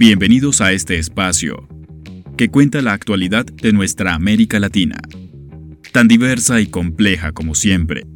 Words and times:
Bienvenidos 0.00 0.62
a 0.62 0.72
este 0.72 0.98
espacio 0.98 1.68
que 2.38 2.48
cuenta 2.48 2.80
la 2.80 2.94
actualidad 2.94 3.44
de 3.44 3.74
nuestra 3.74 4.14
América 4.14 4.58
Latina, 4.58 4.98
tan 5.92 6.08
diversa 6.08 6.58
y 6.58 6.68
compleja 6.68 7.32
como 7.32 7.54
siempre, 7.54 8.06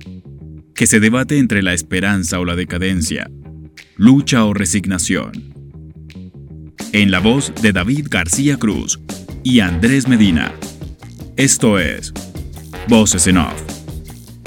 que 0.75 0.87
se 0.87 0.99
debate 0.99 1.37
entre 1.37 1.63
la 1.63 1.75
esperanza 1.75 2.41
o 2.41 2.47
la 2.47 2.57
decadencia, 2.57 3.31
lucha 3.99 4.47
o 4.47 4.55
resignación. 4.55 5.53
En 6.93 7.11
la 7.11 7.19
voz 7.19 7.53
de 7.61 7.75
David 7.75 8.07
García 8.09 8.57
Cruz 8.57 8.99
y 9.43 9.61
Andrés 9.61 10.09
Medina. 10.09 10.55
Esto 11.37 11.79
es 11.79 12.15
Voces 12.89 13.27
en 13.27 13.37
Off, 13.37 13.63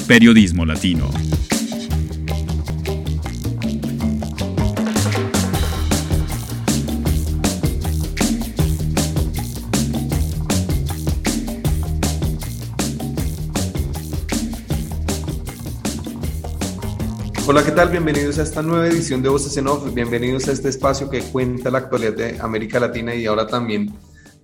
Periodismo 0.07 0.65
Latino. 0.65 1.07
Hola, 17.49 17.63
¿qué 17.63 17.71
tal? 17.71 17.87
Bienvenidos 17.87 18.39
a 18.39 18.43
esta 18.43 18.61
nueva 18.61 18.87
edición 18.87 19.21
de 19.23 19.29
Voces 19.29 19.55
en 19.55 19.67
Off. 19.67 19.93
Bienvenidos 19.95 20.49
a 20.49 20.51
este 20.51 20.67
espacio 20.67 21.09
que 21.09 21.21
cuenta 21.21 21.71
la 21.71 21.77
actualidad 21.77 22.13
de 22.13 22.37
América 22.41 22.77
Latina 22.77 23.15
y 23.15 23.25
ahora 23.25 23.47
también 23.47 23.89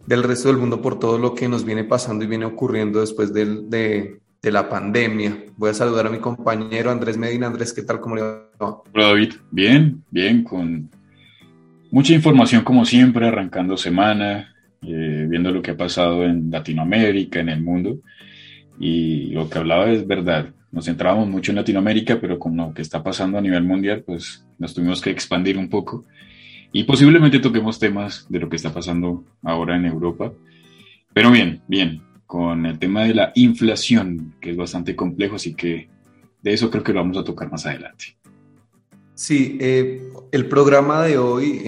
del 0.07 0.23
resto 0.23 0.47
del 0.47 0.57
mundo 0.57 0.81
por 0.81 0.99
todo 0.99 1.17
lo 1.17 1.35
que 1.35 1.49
nos 1.49 1.65
viene 1.65 1.83
pasando 1.83 2.23
y 2.23 2.29
viene 2.29 2.45
ocurriendo 2.45 3.01
después 3.01 3.33
de, 3.33 4.21
la 4.41 4.69
pandemia. 4.69 5.37
Voy 5.57 5.71
a 5.71 5.73
saludar 5.73 6.07
a 6.07 6.11
mi 6.11 6.19
compañero 6.19 6.91
Andrés 6.91 7.17
Medina. 7.17 7.47
Andrés, 7.47 7.73
¿qué 7.73 7.81
tal? 7.81 7.99
¿Cómo 7.99 8.15
le 8.15 8.21
va? 8.21 8.47
Hola 8.93 9.07
David, 9.07 9.33
bien, 9.51 10.01
bien, 10.09 10.41
con 10.45 10.89
mucha 11.91 12.13
información 12.13 12.63
como 12.63 12.85
siempre, 12.85 13.27
arrancando 13.27 13.75
semana, 13.75 14.55
eh, 14.81 15.25
viendo 15.27 15.51
lo 15.51 15.61
que 15.61 15.71
ha 15.71 15.77
pasado 15.77 16.23
en 16.23 16.49
Latinoamérica, 16.49 17.41
en 17.41 17.49
el 17.49 17.61
mundo. 17.61 17.97
Y 18.79 19.31
lo 19.31 19.49
que 19.49 19.59
hablaba 19.59 19.91
es 19.91 20.07
verdad 20.07 20.53
nos 20.73 20.85
centrábamos 20.85 21.29
mucho 21.29 21.51
en 21.51 21.57
Latinoamérica, 21.57 22.19
pero 22.19 22.39
con 22.39 22.57
lo 22.57 22.73
que 22.73 22.81
está 22.81 23.03
pasando 23.03 23.37
a 23.37 23.41
nivel 23.41 23.63
mundial, 23.63 24.03
pues 24.03 24.43
nos 24.57 24.73
tuvimos 24.73 25.01
que 25.01 25.11
expandir 25.11 25.55
un 25.55 25.69
poco 25.69 26.03
y 26.71 26.83
posiblemente 26.83 27.37
toquemos 27.37 27.77
temas 27.77 28.25
de 28.27 28.39
lo 28.39 28.49
que 28.49 28.55
está 28.55 28.73
pasando 28.73 29.23
ahora 29.43 29.75
en 29.75 29.85
Europa. 29.85 30.33
Pero 31.13 31.29
bien, 31.29 31.61
bien, 31.67 32.01
con 32.25 32.65
el 32.65 32.79
tema 32.79 33.03
de 33.03 33.13
la 33.13 33.31
inflación, 33.35 34.33
que 34.41 34.49
es 34.49 34.57
bastante 34.57 34.95
complejo, 34.95 35.35
así 35.35 35.53
que 35.53 35.89
de 36.41 36.53
eso 36.53 36.71
creo 36.71 36.83
que 36.83 36.91
lo 36.91 37.01
vamos 37.01 37.17
a 37.17 37.23
tocar 37.23 37.51
más 37.51 37.67
adelante. 37.67 38.17
Sí, 39.13 39.59
eh, 39.61 40.01
el 40.31 40.47
programa 40.47 41.03
de 41.03 41.19
hoy, 41.19 41.61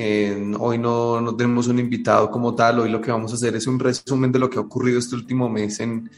hoy 0.57 0.79
no, 0.79 1.21
no 1.21 1.35
tenemos 1.35 1.67
un 1.67 1.77
invitado 1.77 2.31
como 2.31 2.55
tal, 2.55 2.79
hoy 2.79 2.89
lo 2.89 3.01
que 3.01 3.11
vamos 3.11 3.31
a 3.31 3.35
hacer 3.35 3.55
es 3.55 3.67
un 3.67 3.77
resumen 3.77 4.31
de 4.31 4.39
lo 4.39 4.49
que 4.49 4.57
ha 4.57 4.61
ocurrido 4.61 4.97
este 4.97 5.13
último 5.13 5.47
mes 5.47 5.79
en, 5.79 6.09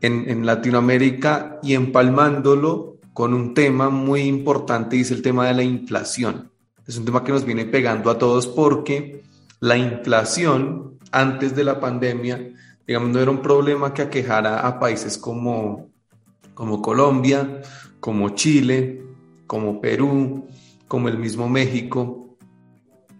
en, 0.00 0.46
Latinoamérica 0.46 1.58
y 1.62 1.74
empalmándolo 1.74 2.98
con 3.12 3.34
un 3.34 3.54
tema 3.54 3.88
muy 3.88 4.22
importante 4.22 4.96
y 4.96 5.00
es 5.00 5.10
el 5.10 5.22
tema 5.22 5.46
de 5.46 5.54
la 5.54 5.62
inflación. 5.62 6.50
Es 6.86 6.98
un 6.98 7.04
tema 7.04 7.24
que 7.24 7.32
nos 7.32 7.44
viene 7.44 7.64
pegando 7.64 8.10
a 8.10 8.18
todos 8.18 8.46
porque 8.46 9.22
la 9.60 9.76
inflación 9.76 10.98
antes 11.10 11.56
de 11.56 11.64
la 11.64 11.80
pandemia, 11.80 12.52
digamos, 12.86 13.10
no 13.10 13.20
era 13.20 13.30
un 13.30 13.42
problema 13.42 13.94
que 13.94 14.02
aquejara 14.02 14.66
a 14.66 14.78
países 14.78 15.18
como, 15.18 15.88
como 16.54 16.82
Colombia, 16.82 17.62
como 18.00 18.30
Chile, 18.30 19.02
como 19.46 19.80
Perú, 19.80 20.46
como 20.86 21.08
el 21.08 21.18
mismo 21.18 21.48
México, 21.48 22.36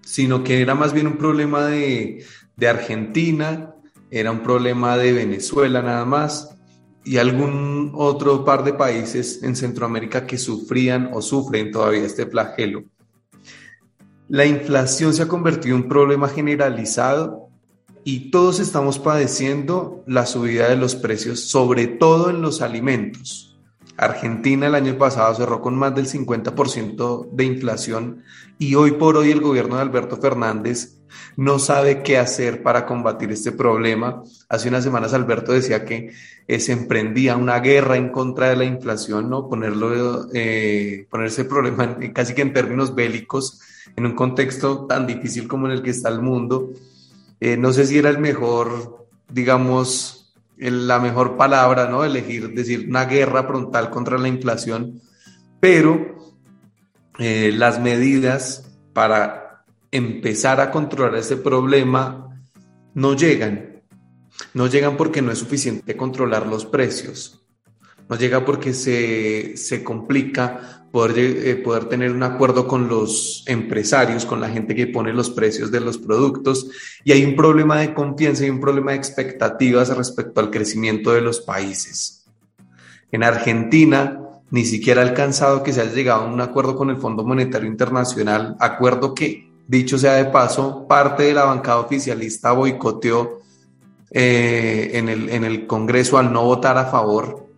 sino 0.03 0.45
que 0.45 0.61
era 0.61 0.75
más 0.75 0.93
bien 0.93 1.07
un 1.07 1.17
problema 1.17 1.67
de, 1.67 2.25
de 2.57 2.69
Argentina, 2.69 3.75
era 4.11 4.31
un 4.31 4.41
problema 4.41 4.97
de 4.97 5.13
Venezuela 5.13 5.83
nada 5.83 6.05
más, 6.05 6.56
y 7.07 7.19
algún 7.19 7.93
otro 7.95 8.45
par 8.45 8.65
de 8.65 8.75
países 8.75 9.41
en 9.45 9.55
Centroamérica 9.55 10.27
que 10.27 10.37
sufrían 10.37 11.11
o 11.13 11.23
sufren 11.23 11.71
todavía 11.71 12.05
este 12.05 12.27
flagelo. 12.27 12.83
La 14.29 14.45
inflación 14.45 15.15
se 15.15 15.23
ha 15.23 15.29
convertido 15.29 15.77
en 15.77 15.83
un 15.85 15.89
problema 15.89 16.29
generalizado 16.29 17.49
y 18.03 18.33
todos 18.33 18.59
estamos 18.59 18.99
padeciendo 18.99 20.03
la 20.09 20.27
subida 20.27 20.69
de 20.69 20.77
los 20.77 20.97
precios, 20.97 21.49
sobre 21.49 21.87
todo 21.87 22.29
en 22.29 22.43
los 22.43 22.61
alimentos. 22.61 23.57
Argentina 23.97 24.67
el 24.67 24.75
año 24.75 24.99
pasado 24.99 25.33
cerró 25.37 25.63
con 25.63 25.77
más 25.77 25.95
del 25.95 26.09
50% 26.09 27.31
de 27.31 27.45
inflación 27.45 28.25
y 28.59 28.75
hoy 28.75 28.93
por 28.93 29.17
hoy 29.17 29.31
el 29.31 29.41
gobierno 29.41 29.77
de 29.77 29.83
Alberto 29.83 30.17
Fernández 30.17 30.96
no 31.37 31.59
sabe 31.59 32.03
qué 32.03 32.19
hacer 32.19 32.63
para 32.63 32.87
combatir 32.87 33.31
este 33.31 33.53
problema. 33.53 34.23
Hace 34.49 34.69
unas 34.69 34.85
semanas 34.85 35.13
Alberto 35.13 35.53
decía 35.53 35.85
que 35.85 36.13
eh, 36.49 36.61
se 36.61 36.73
emprendía 36.73 37.37
una 37.37 37.61
guerra 37.61 37.97
en 37.97 38.11
contra 38.11 38.49
de 38.49 38.57
la 38.57 38.65
inflación, 38.65 39.29
¿no? 39.29 39.49
Ponerlo, 39.49 40.29
eh, 40.33 41.07
ponerse 41.11 41.45
problema 41.45 41.97
casi 42.15 42.35
que 42.35 42.43
en 42.43 42.53
términos 42.53 42.95
bélicos, 42.95 43.61
en 43.97 44.07
un 44.07 44.15
contexto 44.15 44.87
tan 44.87 45.07
difícil 45.07 45.47
como 45.47 45.67
en 45.67 45.73
el 45.73 45.83
que 45.83 45.91
está 45.91 46.09
el 46.09 46.23
mundo. 46.23 46.71
Eh, 47.41 47.57
no 47.57 47.73
sé 47.73 47.87
si 47.87 47.99
era 47.99 48.09
el 48.09 48.19
mejor, 48.19 49.07
digamos, 49.29 50.35
la 50.57 50.99
mejor 50.99 51.37
palabra, 51.37 51.89
¿no? 51.89 52.05
Elegir, 52.05 52.55
decir, 52.55 52.87
una 52.89 53.05
guerra 53.05 53.45
frontal 53.45 53.91
contra 53.91 54.17
la 54.17 54.29
inflación, 54.29 55.03
pero 55.61 56.17
las 57.19 57.81
medidas 57.81 58.71
para 58.93 59.46
empezar 59.91 60.61
a 60.61 60.71
controlar 60.71 61.17
ese 61.17 61.37
problema 61.37 62.41
no 62.95 63.15
llegan. 63.15 63.83
No 64.55 64.67
llegan 64.67 64.97
porque 64.97 65.23
no 65.23 65.33
es 65.33 65.39
suficiente 65.39 65.97
controlar 65.97 66.47
los 66.47 66.67
precios. 66.67 67.43
No 68.09 68.17
llega 68.17 68.45
porque 68.45 68.73
se, 68.73 69.57
se 69.57 69.83
complica 69.83 70.87
poder, 70.93 71.19
eh, 71.19 71.57
poder 71.57 71.87
tener 71.87 72.13
un 72.13 72.23
acuerdo 72.23 72.69
con 72.69 72.89
los 72.89 73.43
empresarios, 73.47 74.25
con 74.25 74.41
la 74.41 74.49
gente 74.49 74.75
que 74.75 74.87
pone 74.87 75.13
los 75.13 75.31
precios 75.31 75.71
de 75.73 75.81
los 75.81 75.99
productos. 75.99 76.71
Y 77.05 77.13
hay 77.13 77.25
un 77.25 77.35
problema 77.35 77.81
de 77.81 77.95
confianza 77.95 78.47
y 78.47 78.51
un 78.51 78.61
problema 78.61 78.93
de 78.93 78.99
expectativas 78.99 79.95
respecto 79.97 80.41
al 80.41 80.51
crecimiento 80.51 81.13
de 81.13 81.21
los 81.21 81.41
países. 81.41 82.25
En 83.11 83.25
Argentina, 83.25 84.21
ni 84.51 84.65
siquiera 84.65 85.03
ha 85.03 85.09
alcanzado 85.09 85.63
que 85.63 85.73
se 85.73 85.81
haya 85.81 85.93
llegado 85.93 86.23
a 86.23 86.33
un 86.33 86.41
acuerdo 86.41 86.77
con 86.77 86.91
el 86.91 86.97
Fondo 86.97 87.25
Monetario 87.25 87.69
Internacional, 87.69 88.57
acuerdo 88.61 89.15
que 89.15 89.51
Dicho 89.69 89.99
sea 89.99 90.15
de 90.15 90.27
paso, 90.27 90.87
parte 90.87 91.25
de 91.25 91.35
la 91.35 91.45
bancada 91.45 91.81
oficialista 91.81 92.53
boicoteó 92.53 93.41
eh, 94.11 94.91
en, 94.95 95.09
el, 95.09 95.29
en 95.29 95.45
el 95.45 95.67
Congreso 95.67 96.19
al 96.19 96.33
no 96.33 96.45
votar 96.45 96.79
a 96.79 96.87
favor, 96.87 97.49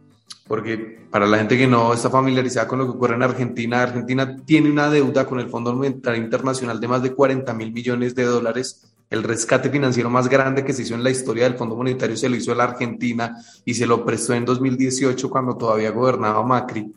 porque 0.46 0.98
para 1.10 1.26
la 1.26 1.38
gente 1.38 1.58
que 1.58 1.66
no 1.66 1.92
está 1.92 2.08
familiarizada 2.08 2.66
con 2.66 2.78
lo 2.78 2.86
que 2.86 2.92
ocurre 2.92 3.14
en 3.14 3.22
Argentina, 3.22 3.82
Argentina 3.82 4.36
tiene 4.44 4.70
una 4.70 4.88
deuda 4.88 5.26
con 5.26 5.38
el 5.38 5.50
Fondo 5.50 5.74
Monetario 5.74 6.22
Internacional 6.22 6.80
de 6.80 6.88
más 6.88 7.02
de 7.02 7.12
40 7.12 7.52
mil 7.52 7.72
millones 7.72 8.14
de 8.14 8.24
dólares. 8.24 8.86
El 9.10 9.22
rescate 9.22 9.70
financiero 9.70 10.08
más 10.08 10.28
grande 10.28 10.64
que 10.64 10.72
se 10.72 10.82
hizo 10.82 10.94
en 10.94 11.02
la 11.02 11.10
historia 11.10 11.44
del 11.44 11.56
Fondo 11.56 11.76
Monetario 11.76 12.16
se 12.16 12.28
lo 12.28 12.36
hizo 12.36 12.54
la 12.54 12.64
Argentina 12.64 13.36
y 13.64 13.74
se 13.74 13.86
lo 13.86 14.04
prestó 14.04 14.34
en 14.34 14.44
2018 14.44 15.30
cuando 15.30 15.56
todavía 15.56 15.90
gobernaba 15.90 16.42
Macri 16.42 16.92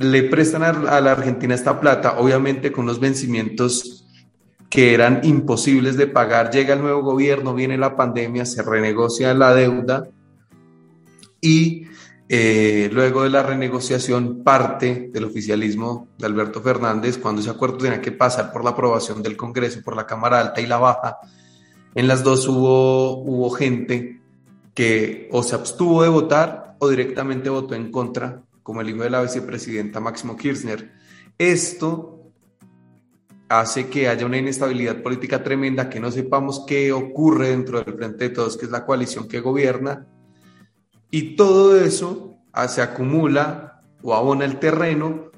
le 0.00 0.22
prestan 0.22 0.62
a, 0.62 1.00
la 1.02 1.12
Argentina 1.12 1.54
esta 1.54 1.78
plata, 1.78 2.18
obviamente 2.18 2.72
con 2.72 2.84
unos 2.84 3.00
vencimientos 3.00 4.06
que 4.70 4.94
eran 4.94 5.20
imposibles 5.24 5.98
de 5.98 6.06
pagar. 6.06 6.50
Llega 6.50 6.72
el 6.72 6.80
nuevo 6.80 7.02
gobierno, 7.02 7.54
viene 7.54 7.76
la 7.76 7.96
pandemia, 7.96 8.46
se 8.46 8.62
renegocia 8.62 9.34
la 9.34 9.54
deuda 9.54 10.08
y 11.42 11.84
eh, 12.30 12.88
luego 12.90 13.24
de 13.24 13.30
la 13.30 13.42
renegociación 13.42 14.42
parte 14.42 15.10
del 15.12 15.24
oficialismo 15.24 16.08
de 16.16 16.26
Alberto 16.26 16.62
Fernández, 16.62 17.18
cuando 17.18 17.42
ese 17.42 17.50
acuerdo 17.50 17.76
tenía 17.76 18.00
que 18.00 18.12
pasar 18.12 18.52
por 18.52 18.64
la 18.64 18.70
aprobación 18.70 19.22
del 19.22 19.36
Congreso, 19.36 19.82
por 19.84 19.96
la 19.96 20.06
Cámara 20.06 20.40
Alta 20.40 20.62
y 20.62 20.66
la 20.66 20.78
Baja, 20.78 21.18
en 21.94 22.08
las 22.08 22.24
dos 22.24 22.48
hubo, 22.48 23.18
hubo 23.18 23.50
gente 23.50 24.22
que 24.72 25.28
o 25.30 25.42
se 25.42 25.56
abstuvo 25.56 26.02
de 26.02 26.08
votar 26.08 26.76
o 26.78 26.88
directamente 26.88 27.50
votó 27.50 27.74
en 27.74 27.90
contra 27.90 28.44
como 28.62 28.80
el 28.80 28.90
hijo 28.90 29.02
de 29.02 29.10
la 29.10 29.22
vicepresidenta 29.22 30.00
Máximo 30.00 30.36
Kirchner. 30.36 30.92
Esto 31.38 32.32
hace 33.48 33.88
que 33.88 34.08
haya 34.08 34.26
una 34.26 34.38
inestabilidad 34.38 35.02
política 35.02 35.42
tremenda, 35.42 35.90
que 35.90 36.00
no 36.00 36.10
sepamos 36.10 36.64
qué 36.66 36.92
ocurre 36.92 37.50
dentro 37.50 37.82
del 37.82 37.94
Frente 37.94 38.28
de 38.28 38.34
Todos, 38.34 38.56
que 38.56 38.66
es 38.66 38.70
la 38.70 38.86
coalición 38.86 39.26
que 39.26 39.40
gobierna, 39.40 40.06
y 41.10 41.34
todo 41.34 41.76
eso 41.80 42.36
se 42.68 42.82
acumula 42.82 43.80
o 44.02 44.14
abona 44.14 44.44
el 44.44 44.58
terreno 44.58 45.30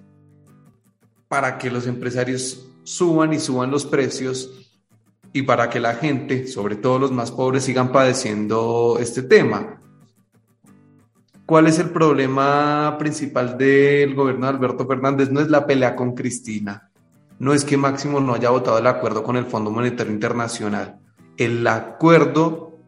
para 1.28 1.56
que 1.58 1.70
los 1.70 1.86
empresarios 1.86 2.68
suban 2.84 3.32
y 3.32 3.38
suban 3.38 3.70
los 3.70 3.86
precios 3.86 4.70
y 5.32 5.42
para 5.42 5.70
que 5.70 5.80
la 5.80 5.94
gente, 5.94 6.46
sobre 6.46 6.76
todo 6.76 6.98
los 6.98 7.12
más 7.12 7.30
pobres, 7.30 7.64
sigan 7.64 7.90
padeciendo 7.90 8.98
este 9.00 9.22
tema. 9.22 9.80
¿Cuál 11.52 11.66
es 11.66 11.78
el 11.78 11.90
problema 11.90 12.96
principal 12.98 13.58
del 13.58 14.14
gobierno 14.14 14.46
de 14.46 14.52
Alberto 14.54 14.86
Fernández? 14.86 15.30
No 15.30 15.38
es 15.38 15.50
la 15.50 15.66
pelea 15.66 15.94
con 15.94 16.14
Cristina. 16.14 16.88
no 17.38 17.52
es 17.52 17.62
que 17.62 17.76
Máximo 17.76 18.20
no 18.20 18.32
haya 18.32 18.48
votado 18.48 18.78
el 18.78 18.86
acuerdo 18.86 19.22
con 19.22 19.36
el 19.36 19.44
Fondo 19.44 19.70
Monetario 19.70 20.14
Internacional. 20.14 20.98
El 21.36 21.66
acuerdo 21.66 22.78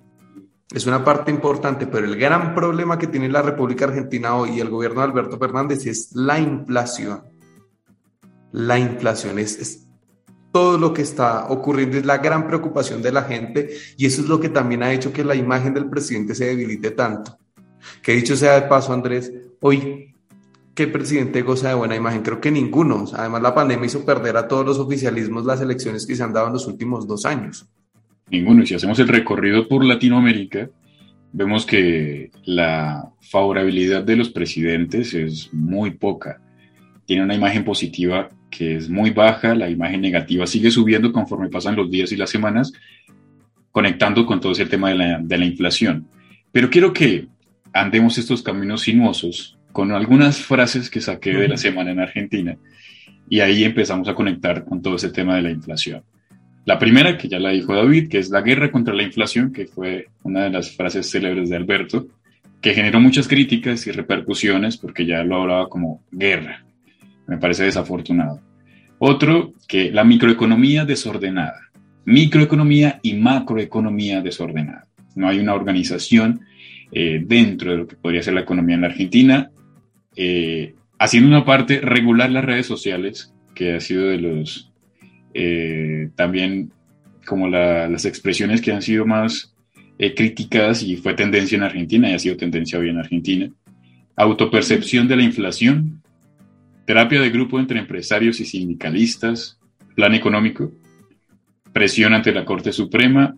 es 0.72 0.86
una 0.86 1.04
parte 1.04 1.30
importante, 1.30 1.86
pero 1.86 2.06
el 2.06 2.16
gran 2.16 2.54
problema 2.54 2.98
que 2.98 3.06
tiene 3.06 3.28
la 3.28 3.42
República 3.42 3.84
Argentina 3.84 4.34
hoy 4.34 4.52
y 4.52 4.60
el 4.60 4.70
gobierno 4.70 5.02
de 5.02 5.08
Alberto 5.08 5.38
Fernández 5.38 5.84
es 5.84 6.12
la 6.14 6.38
inflación. 6.38 7.22
La 8.50 8.78
inflación 8.78 9.38
es, 9.38 9.86
todo 10.52 10.78
lo 10.78 10.94
que 10.94 11.02
está 11.02 11.48
ocurriendo, 11.50 11.98
es 11.98 12.06
la 12.06 12.16
gran 12.16 12.46
preocupación 12.46 13.02
de 13.02 13.12
la 13.12 13.24
gente 13.24 13.76
y 13.98 14.06
eso 14.06 14.22
es 14.22 14.28
lo 14.28 14.40
que 14.40 14.48
también 14.48 14.82
ha 14.82 14.90
hecho 14.90 15.12
que 15.12 15.22
la 15.22 15.34
imagen 15.34 15.74
del 15.74 15.90
presidente 15.90 16.34
se 16.34 16.46
debilite 16.46 16.92
tanto. 16.92 17.43
Que 18.02 18.12
dicho 18.12 18.36
sea 18.36 18.60
de 18.60 18.68
paso, 18.68 18.92
Andrés, 18.92 19.32
hoy, 19.60 20.14
¿qué 20.74 20.86
presidente 20.86 21.42
goza 21.42 21.68
de 21.68 21.74
buena 21.74 21.96
imagen? 21.96 22.22
Creo 22.22 22.40
que 22.40 22.50
ninguno. 22.50 23.04
Además, 23.14 23.42
la 23.42 23.54
pandemia 23.54 23.86
hizo 23.86 24.04
perder 24.04 24.36
a 24.36 24.48
todos 24.48 24.66
los 24.66 24.78
oficialismos 24.78 25.44
las 25.44 25.60
elecciones 25.60 26.06
que 26.06 26.16
se 26.16 26.22
han 26.22 26.32
dado 26.32 26.48
en 26.48 26.52
los 26.54 26.66
últimos 26.66 27.06
dos 27.06 27.24
años. 27.24 27.66
Ninguno. 28.30 28.62
Y 28.62 28.66
si 28.66 28.74
hacemos 28.74 28.98
el 28.98 29.08
recorrido 29.08 29.68
por 29.68 29.84
Latinoamérica, 29.84 30.70
vemos 31.32 31.66
que 31.66 32.30
la 32.44 33.10
favorabilidad 33.20 34.04
de 34.04 34.16
los 34.16 34.30
presidentes 34.30 35.14
es 35.14 35.52
muy 35.52 35.90
poca. 35.92 36.40
Tiene 37.06 37.24
una 37.24 37.34
imagen 37.34 37.64
positiva 37.64 38.28
que 38.50 38.76
es 38.76 38.88
muy 38.88 39.10
baja, 39.10 39.54
la 39.54 39.68
imagen 39.68 40.00
negativa 40.00 40.46
sigue 40.46 40.70
subiendo 40.70 41.12
conforme 41.12 41.48
pasan 41.48 41.74
los 41.74 41.90
días 41.90 42.12
y 42.12 42.16
las 42.16 42.30
semanas, 42.30 42.72
conectando 43.72 44.24
con 44.24 44.40
todo 44.40 44.52
ese 44.52 44.66
tema 44.66 44.90
de 44.90 44.94
la, 44.94 45.18
de 45.18 45.38
la 45.38 45.44
inflación. 45.44 46.06
Pero 46.52 46.70
quiero 46.70 46.92
que 46.92 47.26
andemos 47.74 48.16
estos 48.16 48.42
caminos 48.42 48.82
sinuosos 48.82 49.58
con 49.72 49.92
algunas 49.92 50.38
frases 50.38 50.88
que 50.88 51.00
saqué 51.00 51.34
de 51.34 51.48
la 51.48 51.56
semana 51.56 51.90
en 51.90 52.00
Argentina 52.00 52.56
y 53.28 53.40
ahí 53.40 53.64
empezamos 53.64 54.08
a 54.08 54.14
conectar 54.14 54.64
con 54.64 54.80
todo 54.80 54.96
ese 54.96 55.10
tema 55.10 55.34
de 55.34 55.42
la 55.42 55.50
inflación. 55.50 56.04
La 56.64 56.78
primera, 56.78 57.18
que 57.18 57.28
ya 57.28 57.38
la 57.38 57.50
dijo 57.50 57.74
David, 57.74 58.08
que 58.08 58.18
es 58.18 58.30
la 58.30 58.40
guerra 58.40 58.70
contra 58.70 58.94
la 58.94 59.02
inflación, 59.02 59.52
que 59.52 59.66
fue 59.66 60.06
una 60.22 60.44
de 60.44 60.50
las 60.50 60.70
frases 60.70 61.10
célebres 61.10 61.50
de 61.50 61.56
Alberto, 61.56 62.06
que 62.62 62.72
generó 62.72 63.00
muchas 63.00 63.28
críticas 63.28 63.86
y 63.86 63.90
repercusiones 63.90 64.78
porque 64.78 65.04
ya 65.04 65.22
lo 65.24 65.42
hablaba 65.42 65.68
como 65.68 66.02
guerra. 66.10 66.64
Me 67.26 67.36
parece 67.36 67.64
desafortunado. 67.64 68.40
Otro, 68.98 69.52
que 69.68 69.90
la 69.90 70.04
microeconomía 70.04 70.84
desordenada. 70.84 71.68
Microeconomía 72.06 73.00
y 73.02 73.14
macroeconomía 73.14 74.22
desordenada. 74.22 74.86
No 75.14 75.28
hay 75.28 75.40
una 75.40 75.54
organización 75.54 76.40
eh, 76.96 77.20
dentro 77.26 77.72
de 77.72 77.78
lo 77.78 77.86
que 77.88 77.96
podría 77.96 78.22
ser 78.22 78.34
la 78.34 78.42
economía 78.42 78.76
en 78.76 78.82
la 78.82 78.86
Argentina, 78.86 79.50
eh, 80.14 80.74
haciendo 80.96 81.28
una 81.28 81.44
parte 81.44 81.80
regular 81.80 82.30
las 82.30 82.44
redes 82.44 82.66
sociales, 82.66 83.34
que 83.52 83.74
ha 83.74 83.80
sido 83.80 84.06
de 84.06 84.18
los 84.18 84.72
eh, 85.34 86.10
también 86.14 86.70
como 87.26 87.48
las 87.48 88.04
expresiones 88.04 88.60
que 88.60 88.70
han 88.70 88.82
sido 88.82 89.06
más 89.06 89.54
criticadas 89.96 90.82
y 90.82 90.96
fue 90.96 91.14
tendencia 91.14 91.56
en 91.56 91.62
Argentina 91.62 92.10
y 92.10 92.14
ha 92.14 92.18
sido 92.18 92.36
tendencia 92.36 92.78
hoy 92.78 92.90
en 92.90 92.98
Argentina. 92.98 93.50
Autopercepción 94.14 95.08
de 95.08 95.16
la 95.16 95.22
inflación, 95.22 96.02
terapia 96.86 97.20
de 97.20 97.30
grupo 97.30 97.58
entre 97.58 97.80
empresarios 97.80 98.38
y 98.40 98.44
sindicalistas, 98.44 99.58
plan 99.96 100.14
económico, 100.14 100.72
presión 101.72 102.14
ante 102.14 102.32
la 102.32 102.44
Corte 102.44 102.72
Suprema 102.72 103.34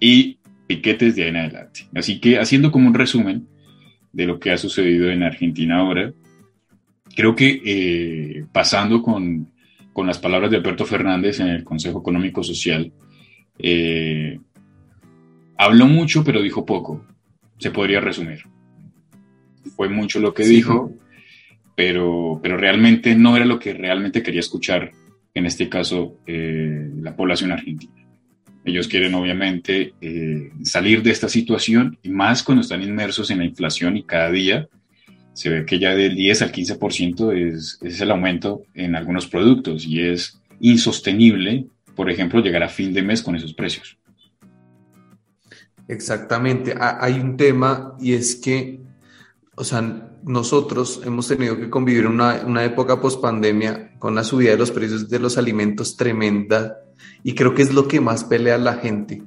y 0.00 0.39
piquetes 0.70 1.16
de 1.16 1.24
ahí 1.24 1.30
en 1.30 1.36
adelante. 1.36 1.80
Así 1.96 2.20
que 2.20 2.38
haciendo 2.38 2.70
como 2.70 2.86
un 2.86 2.94
resumen 2.94 3.48
de 4.12 4.24
lo 4.24 4.38
que 4.38 4.52
ha 4.52 4.56
sucedido 4.56 5.10
en 5.10 5.24
Argentina 5.24 5.78
ahora, 5.78 6.12
creo 7.16 7.34
que 7.34 7.60
eh, 7.64 8.44
pasando 8.52 9.02
con, 9.02 9.50
con, 9.92 10.06
las 10.06 10.20
palabras 10.20 10.48
de 10.48 10.58
Alberto 10.58 10.86
Fernández 10.86 11.40
en 11.40 11.48
el 11.48 11.64
Consejo 11.64 11.98
Económico 11.98 12.44
Social, 12.44 12.92
eh, 13.58 14.38
habló 15.58 15.88
mucho 15.88 16.22
pero 16.22 16.40
dijo 16.40 16.64
poco, 16.64 17.04
se 17.58 17.72
podría 17.72 17.98
resumir. 17.98 18.44
Fue 19.74 19.88
mucho 19.88 20.20
lo 20.20 20.32
que 20.32 20.44
dijo, 20.44 20.92
pero, 21.74 22.38
pero 22.40 22.58
realmente 22.58 23.16
no 23.16 23.34
era 23.34 23.44
lo 23.44 23.58
que 23.58 23.74
realmente 23.74 24.22
quería 24.22 24.38
escuchar, 24.38 24.92
en 25.34 25.46
este 25.46 25.68
caso, 25.68 26.20
eh, 26.28 26.92
la 26.94 27.16
población 27.16 27.50
argentina. 27.50 27.99
Ellos 28.64 28.88
quieren 28.88 29.14
obviamente 29.14 29.94
eh, 30.00 30.50
salir 30.62 31.02
de 31.02 31.10
esta 31.10 31.28
situación 31.28 31.98
y 32.02 32.10
más 32.10 32.42
cuando 32.42 32.62
están 32.62 32.82
inmersos 32.82 33.30
en 33.30 33.38
la 33.38 33.44
inflación 33.44 33.96
y 33.96 34.02
cada 34.02 34.30
día 34.30 34.68
se 35.32 35.48
ve 35.48 35.64
que 35.64 35.78
ya 35.78 35.94
del 35.94 36.14
10 36.14 36.42
al 36.42 36.52
15% 36.52 37.32
es, 37.32 37.78
es 37.82 38.00
el 38.00 38.10
aumento 38.10 38.62
en 38.74 38.96
algunos 38.96 39.26
productos 39.26 39.86
y 39.86 40.02
es 40.02 40.40
insostenible, 40.60 41.66
por 41.94 42.10
ejemplo, 42.10 42.40
llegar 42.40 42.62
a 42.62 42.68
fin 42.68 42.92
de 42.92 43.02
mes 43.02 43.22
con 43.22 43.34
esos 43.34 43.54
precios. 43.54 43.96
Exactamente. 45.88 46.74
Hay 46.78 47.14
un 47.14 47.36
tema 47.36 47.96
y 48.00 48.12
es 48.12 48.36
que, 48.36 48.80
o 49.60 49.64
sea, 49.64 50.08
nosotros 50.24 51.02
hemos 51.04 51.28
tenido 51.28 51.54
que 51.58 51.68
convivir 51.68 52.06
una, 52.06 52.42
una 52.46 52.64
época 52.64 52.98
post 52.98 53.20
pandemia 53.20 53.92
con 53.98 54.14
la 54.14 54.24
subida 54.24 54.52
de 54.52 54.56
los 54.56 54.70
precios 54.70 55.10
de 55.10 55.18
los 55.18 55.36
alimentos 55.36 55.98
tremenda 55.98 56.78
y 57.22 57.34
creo 57.34 57.54
que 57.54 57.60
es 57.60 57.74
lo 57.74 57.86
que 57.86 58.00
más 58.00 58.24
pelea 58.24 58.56
la 58.56 58.76
gente. 58.76 59.22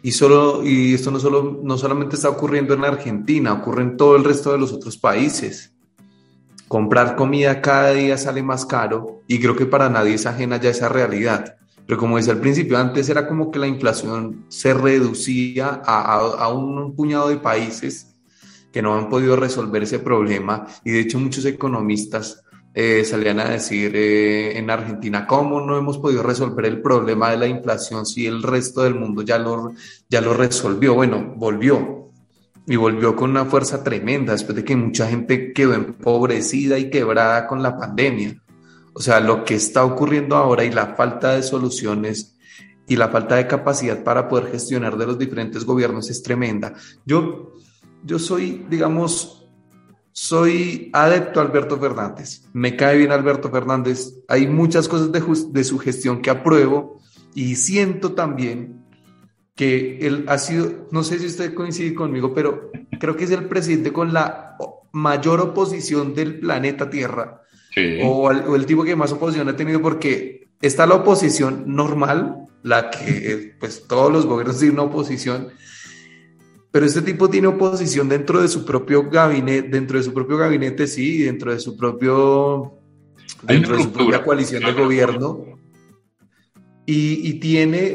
Y, 0.00 0.12
solo, 0.12 0.62
y 0.62 0.94
esto 0.94 1.10
no, 1.10 1.18
solo, 1.18 1.58
no 1.60 1.76
solamente 1.76 2.14
está 2.14 2.28
ocurriendo 2.28 2.74
en 2.74 2.84
Argentina, 2.84 3.52
ocurre 3.52 3.82
en 3.82 3.96
todo 3.96 4.14
el 4.14 4.22
resto 4.22 4.52
de 4.52 4.58
los 4.58 4.72
otros 4.72 4.96
países. 4.96 5.74
Comprar 6.68 7.16
comida 7.16 7.60
cada 7.60 7.90
día 7.90 8.16
sale 8.16 8.44
más 8.44 8.64
caro 8.64 9.22
y 9.26 9.40
creo 9.40 9.56
que 9.56 9.66
para 9.66 9.88
nadie 9.88 10.14
es 10.14 10.26
ajena 10.26 10.60
ya 10.60 10.70
esa 10.70 10.88
realidad. 10.88 11.56
Pero 11.84 11.98
como 11.98 12.16
decía 12.16 12.32
al 12.32 12.40
principio, 12.40 12.78
antes 12.78 13.08
era 13.08 13.26
como 13.26 13.50
que 13.50 13.58
la 13.58 13.66
inflación 13.66 14.44
se 14.46 14.72
reducía 14.72 15.82
a, 15.84 16.14
a 16.14 16.48
un 16.52 16.94
puñado 16.94 17.28
de 17.28 17.38
países 17.38 18.13
que 18.74 18.82
no 18.82 18.96
han 18.96 19.08
podido 19.08 19.36
resolver 19.36 19.84
ese 19.84 20.00
problema 20.00 20.66
y 20.82 20.90
de 20.90 20.98
hecho 20.98 21.20
muchos 21.20 21.44
economistas 21.44 22.42
eh, 22.74 23.04
salían 23.04 23.38
a 23.38 23.50
decir 23.50 23.94
eh, 23.94 24.58
en 24.58 24.68
Argentina, 24.68 25.28
¿cómo 25.28 25.60
no 25.60 25.78
hemos 25.78 25.98
podido 25.98 26.24
resolver 26.24 26.66
el 26.66 26.82
problema 26.82 27.30
de 27.30 27.36
la 27.36 27.46
inflación 27.46 28.04
si 28.04 28.26
el 28.26 28.42
resto 28.42 28.82
del 28.82 28.96
mundo 28.96 29.22
ya 29.22 29.38
lo, 29.38 29.74
ya 30.10 30.20
lo 30.20 30.34
resolvió? 30.34 30.94
Bueno, 30.94 31.34
volvió 31.36 32.10
y 32.66 32.74
volvió 32.74 33.14
con 33.14 33.30
una 33.30 33.44
fuerza 33.44 33.84
tremenda 33.84 34.32
después 34.32 34.56
de 34.56 34.64
que 34.64 34.74
mucha 34.74 35.06
gente 35.08 35.52
quedó 35.52 35.74
empobrecida 35.74 36.76
y 36.76 36.90
quebrada 36.90 37.46
con 37.46 37.62
la 37.62 37.78
pandemia. 37.78 38.42
O 38.92 39.00
sea, 39.00 39.20
lo 39.20 39.44
que 39.44 39.54
está 39.54 39.84
ocurriendo 39.84 40.34
ahora 40.34 40.64
y 40.64 40.72
la 40.72 40.96
falta 40.96 41.36
de 41.36 41.44
soluciones 41.44 42.34
y 42.88 42.96
la 42.96 43.08
falta 43.08 43.36
de 43.36 43.46
capacidad 43.46 44.02
para 44.02 44.28
poder 44.28 44.50
gestionar 44.50 44.96
de 44.96 45.06
los 45.06 45.16
diferentes 45.16 45.64
gobiernos 45.64 46.10
es 46.10 46.24
tremenda. 46.24 46.74
Yo, 47.06 47.53
yo 48.04 48.18
soy, 48.18 48.64
digamos, 48.68 49.46
soy 50.12 50.90
adepto 50.92 51.40
a 51.40 51.42
Alberto 51.42 51.78
Fernández. 51.78 52.42
Me 52.52 52.76
cae 52.76 52.98
bien 52.98 53.10
Alberto 53.10 53.50
Fernández. 53.50 54.14
Hay 54.28 54.46
muchas 54.46 54.88
cosas 54.88 55.10
de, 55.10 55.64
su 55.64 55.78
gestión 55.78 56.22
que 56.22 56.30
apruebo 56.30 57.00
y 57.34 57.56
siento 57.56 58.12
también 58.12 58.84
que 59.56 59.98
él 59.98 60.24
ha 60.28 60.38
sido, 60.38 60.88
no 60.90 61.02
sé 61.02 61.18
si 61.18 61.26
usted 61.26 61.54
coincide 61.54 61.94
conmigo, 61.94 62.34
pero 62.34 62.70
creo 63.00 63.16
que 63.16 63.24
es 63.24 63.30
el 63.30 63.48
presidente 63.48 63.92
con 63.92 64.12
la 64.12 64.56
mayor 64.92 65.40
oposición 65.40 66.14
del 66.14 66.38
planeta 66.38 66.90
Tierra. 66.90 67.40
O, 68.04 68.30
el, 68.30 68.42
o, 68.46 68.54
el, 68.54 68.66
tipo 68.66 68.84
que 68.84 68.94
más 68.94 69.10
oposición 69.10 69.48
ha 69.48 69.56
tenido 69.56 69.82
porque 69.82 70.46
está 70.62 70.86
la 70.86 70.94
oposición 70.94 71.64
normal, 71.66 72.46
la 72.62 72.88
que 72.88 73.56
pues 73.58 73.88
todos 73.88 74.12
los 74.12 74.26
gobiernos 74.26 74.60
tienen 74.60 74.78
una 74.78 74.84
oposición, 74.84 75.48
pero 76.74 76.86
este 76.86 77.02
tipo 77.02 77.30
tiene 77.30 77.46
oposición 77.46 78.08
dentro 78.08 78.42
de 78.42 78.48
su 78.48 78.64
propio 78.64 79.08
gabinete, 79.08 79.68
dentro 79.68 79.96
de 79.96 80.02
su 80.02 80.12
propio 80.12 80.36
gabinete, 80.36 80.88
sí, 80.88 81.22
dentro 81.22 81.52
de 81.52 81.60
su 81.60 81.76
propio, 81.76 82.80
dentro 83.44 83.76
de 83.76 83.84
su 83.84 83.92
propia 83.92 84.24
coalición 84.24 84.64
de 84.64 84.72
gobierno, 84.72 85.56
y, 86.84 87.34
tiene 87.34 87.94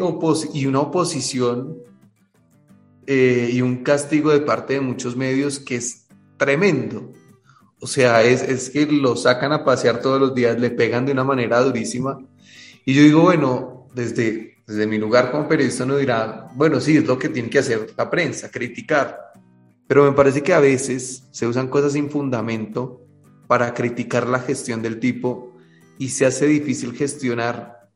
y 0.53 0.65
una 0.65 0.79
oposición 0.79 1.75
eh, 3.05 3.49
y 3.51 3.61
un 3.61 3.83
castigo 3.83 4.31
de 4.31 4.39
parte 4.39 4.75
de 4.75 4.79
muchos 4.79 5.17
medios 5.17 5.59
que 5.59 5.75
es 5.75 6.07
tremendo. 6.37 7.11
O 7.81 7.87
sea, 7.87 8.23
es, 8.23 8.41
es 8.43 8.69
que 8.69 8.85
lo 8.85 9.17
sacan 9.17 9.51
a 9.51 9.65
pasear 9.65 10.01
todos 10.01 10.21
los 10.21 10.33
días, 10.33 10.57
le 10.57 10.69
pegan 10.69 11.05
de 11.05 11.11
una 11.11 11.25
manera 11.25 11.59
durísima. 11.59 12.17
Y 12.85 12.93
yo 12.93 13.03
digo, 13.03 13.23
bueno, 13.23 13.87
desde 13.93 14.58
desde 14.69 14.85
mi 14.85 14.99
lugar 14.99 15.31
como 15.31 15.47
periodista 15.47 15.83
uno 15.83 15.97
dirá, 15.97 16.47
bueno, 16.53 16.79
sí, 16.79 16.97
es 16.97 17.07
lo 17.07 17.17
que 17.17 17.29
tiene 17.29 17.49
que 17.49 17.57
hacer 17.57 17.91
la 17.97 18.07
prensa, 18.07 18.51
criticar. 18.51 19.31
Pero 19.87 20.03
me 20.03 20.11
parece 20.11 20.43
que 20.43 20.53
a 20.53 20.59
veces 20.59 21.27
se 21.31 21.47
usan 21.47 21.69
cosas 21.69 21.93
sin 21.93 22.11
fundamento 22.11 23.01
para 23.47 23.73
criticar 23.73 24.27
la 24.27 24.37
gestión 24.37 24.83
del 24.83 24.99
tipo 24.99 25.57
y 25.97 26.09
se 26.09 26.27
hace 26.27 26.45
difícil 26.45 26.93
gestionar. 26.93 27.89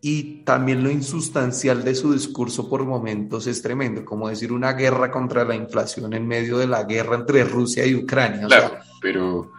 Y 0.00 0.42
también 0.42 0.82
lo 0.82 0.90
insustancial 0.90 1.84
de 1.84 1.94
su 1.94 2.12
discurso 2.12 2.68
por 2.68 2.84
momentos 2.84 3.46
es 3.46 3.62
tremendo, 3.62 4.04
como 4.04 4.28
decir 4.28 4.52
una 4.52 4.72
guerra 4.72 5.12
contra 5.12 5.44
la 5.44 5.54
inflación 5.54 6.12
en 6.12 6.26
medio 6.26 6.58
de 6.58 6.66
la 6.66 6.82
guerra 6.82 7.14
entre 7.14 7.44
Rusia 7.44 7.86
y 7.86 7.94
Ucrania. 7.94 8.48
Claro, 8.48 8.78
pero, 9.00 9.52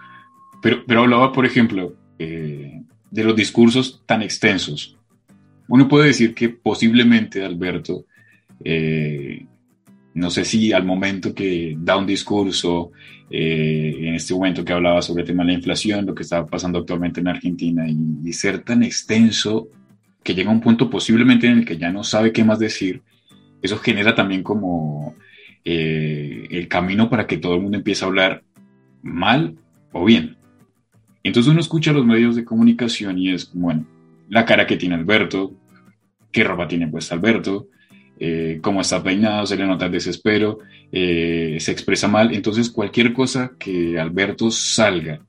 pero, 0.61 0.83
pero 0.85 0.99
hablaba, 0.99 1.31
por 1.31 1.45
ejemplo, 1.45 1.93
eh, 2.19 2.83
de 3.09 3.23
los 3.23 3.37
discursos 3.37 4.03
tan 4.05 4.21
extensos. 4.21 4.97
Uno 5.71 5.87
puede 5.87 6.07
decir 6.07 6.35
que 6.35 6.49
posiblemente 6.49 7.45
Alberto, 7.45 8.03
eh, 8.61 9.45
no 10.13 10.29
sé 10.29 10.43
si 10.43 10.73
al 10.73 10.83
momento 10.83 11.33
que 11.33 11.77
da 11.79 11.95
un 11.95 12.05
discurso, 12.05 12.91
eh, 13.29 13.95
en 14.01 14.15
este 14.15 14.33
momento 14.33 14.65
que 14.65 14.73
hablaba 14.73 15.01
sobre 15.01 15.21
el 15.21 15.27
tema 15.27 15.43
de 15.43 15.53
la 15.53 15.57
inflación, 15.57 16.05
lo 16.05 16.13
que 16.13 16.23
está 16.23 16.45
pasando 16.45 16.79
actualmente 16.79 17.21
en 17.21 17.29
Argentina, 17.29 17.85
y, 17.87 18.33
ser 18.33 18.65
tan 18.65 18.83
extenso 18.83 19.69
que 20.21 20.35
llega 20.35 20.49
a 20.49 20.53
un 20.53 20.59
punto 20.59 20.89
posiblemente 20.89 21.47
en 21.47 21.59
el 21.59 21.65
que 21.65 21.77
ya 21.77 21.89
no 21.89 22.03
sabe 22.03 22.33
qué 22.33 22.43
más 22.43 22.59
decir, 22.59 23.01
eso 23.61 23.77
genera 23.77 24.13
también 24.13 24.43
como 24.43 25.15
eh, 25.63 26.47
el 26.51 26.67
camino 26.67 27.09
para 27.09 27.27
que 27.27 27.37
todo 27.37 27.55
el 27.55 27.61
mundo 27.61 27.77
empiece 27.77 28.03
a 28.03 28.09
hablar 28.09 28.43
mal 29.01 29.55
o 29.93 30.03
bien. 30.03 30.35
Entonces 31.23 31.49
uno 31.49 31.61
escucha 31.61 31.93
los 31.93 32.05
medios 32.05 32.35
de 32.35 32.43
comunicación 32.43 33.17
y 33.17 33.31
es, 33.31 33.53
bueno, 33.53 33.85
la 34.27 34.45
cara 34.45 34.67
que 34.67 34.75
tiene 34.75 34.95
Alberto, 34.95 35.53
qué 36.31 36.43
ropa 36.43 36.67
tiene 36.67 36.87
puesta 36.87 37.15
Alberto, 37.15 37.67
eh, 38.19 38.59
cómo 38.61 38.81
está 38.81 39.01
peinado, 39.01 39.45
se 39.47 39.57
le 39.57 39.65
nota 39.65 39.87
el 39.87 39.91
desespero, 39.91 40.59
eh, 40.91 41.57
se 41.59 41.71
expresa 41.71 42.07
mal. 42.07 42.33
Entonces 42.33 42.69
cualquier 42.69 43.13
cosa 43.13 43.51
que 43.57 43.99
Alberto 43.99 44.51
salga 44.51 45.21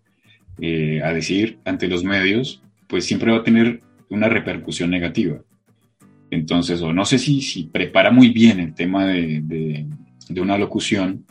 eh, 0.61 1.00
a 1.02 1.12
decir 1.12 1.59
ante 1.64 1.88
los 1.88 2.04
medios, 2.04 2.62
pues 2.87 3.06
siempre 3.06 3.32
va 3.32 3.38
a 3.38 3.44
tener 3.44 3.80
una 4.11 4.28
repercusión 4.28 4.90
negativa. 4.90 5.40
Entonces, 6.30 6.80
o 6.82 6.92
no 6.92 7.04
sé 7.04 7.18
si, 7.18 7.40
si 7.40 7.64
prepara 7.64 8.11
muy 8.11 8.28
bien 8.28 8.61
el 8.61 8.75
tema 8.75 9.06
de, 9.06 9.87
una 10.37 10.56
locución, 10.56 11.26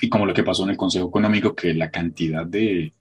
y 0.00 0.08
como 0.08 0.26
lo 0.26 0.34
que 0.34 0.44
pasó 0.44 0.64
en 0.64 0.70
el 0.70 0.76
Consejo 0.76 1.08
Económico, 1.08 1.54
que 1.54 1.74
la 1.74 1.90
cantidad 1.90 2.46
de, 2.46 2.92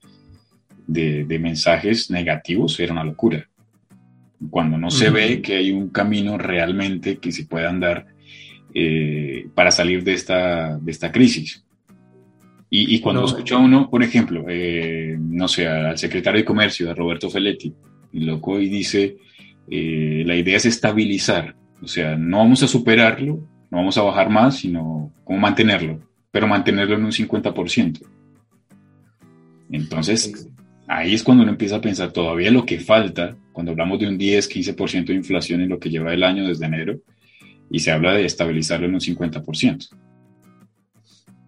de, 0.87 1.39
mensajes 1.39 2.09
negativos 2.09 2.79
era 2.79 2.93
una 2.93 3.03
locura. 3.03 3.47
Cuando 4.49 4.77
no 4.77 4.91
se 4.91 5.09
ve 5.09 5.41
que 5.41 5.55
hay 5.55 5.71
un 5.71 5.89
camino 5.89 6.37
realmente 6.37 7.17
que 7.17 7.31
se 7.31 7.45
pueda 7.45 7.69
andar 7.69 8.05
eh, 8.73 9.47
para 9.55 9.71
salir 9.71 10.03
de 10.03 10.13
esta, 10.13 10.77
de 10.77 10.91
esta 10.91 11.11
crisis. 11.11 11.63
Y, 12.69 12.99
cuando 12.99 13.23
escucha 13.23 13.57
uno, 13.57 13.89
por 13.89 14.03
ejemplo, 14.03 14.45
eh, 14.49 15.15
no 15.17 15.47
sé, 15.47 15.67
al 15.67 15.97
secretario 15.97 16.39
de 16.41 16.45
Comercio, 16.45 16.91
a 16.91 16.93
Roberto 16.93 17.29
Feletti, 17.29 17.73
loco, 18.11 18.59
y 18.59 18.67
dice, 18.67 19.17
eh, 19.69 20.23
la 20.25 20.35
idea 20.35 20.57
es 20.57 20.65
estabilizar, 20.65 21.55
o 21.81 21.87
sea, 21.87 22.17
no 22.17 22.39
vamos 22.39 22.63
a 22.63 22.67
superarlo, 22.67 23.39
no 23.71 23.77
vamos 23.77 23.97
a 23.97 24.01
bajar 24.01 24.29
más, 24.29 24.57
sino 24.57 25.13
cómo 25.23 25.39
mantenerlo, 25.39 26.01
pero 26.29 26.45
mantenerlo 26.45 26.95
en 26.95 27.05
un 27.05 27.11
50%. 27.11 28.01
Entonces, 29.71 30.49
ahí 30.87 31.13
es 31.13 31.23
cuando 31.23 31.43
uno 31.43 31.53
empieza 31.53 31.77
a 31.77 31.81
pensar 31.81 32.11
todavía 32.11 32.51
lo 32.51 32.65
que 32.65 32.79
falta, 32.79 33.37
cuando 33.57 33.71
hablamos 33.71 33.97
de 33.97 34.07
un 34.07 34.19
10, 34.19 34.51
15% 34.51 35.07
de 35.07 35.15
inflación 35.15 35.61
en 35.61 35.69
lo 35.69 35.79
que 35.79 35.89
lleva 35.89 36.13
el 36.13 36.23
año 36.23 36.47
desde 36.47 36.67
enero, 36.67 36.99
y 37.71 37.79
se 37.79 37.89
habla 37.89 38.13
de 38.13 38.23
estabilizarlo 38.23 38.85
en 38.85 38.93
un 38.93 38.99
50%. 38.99 39.89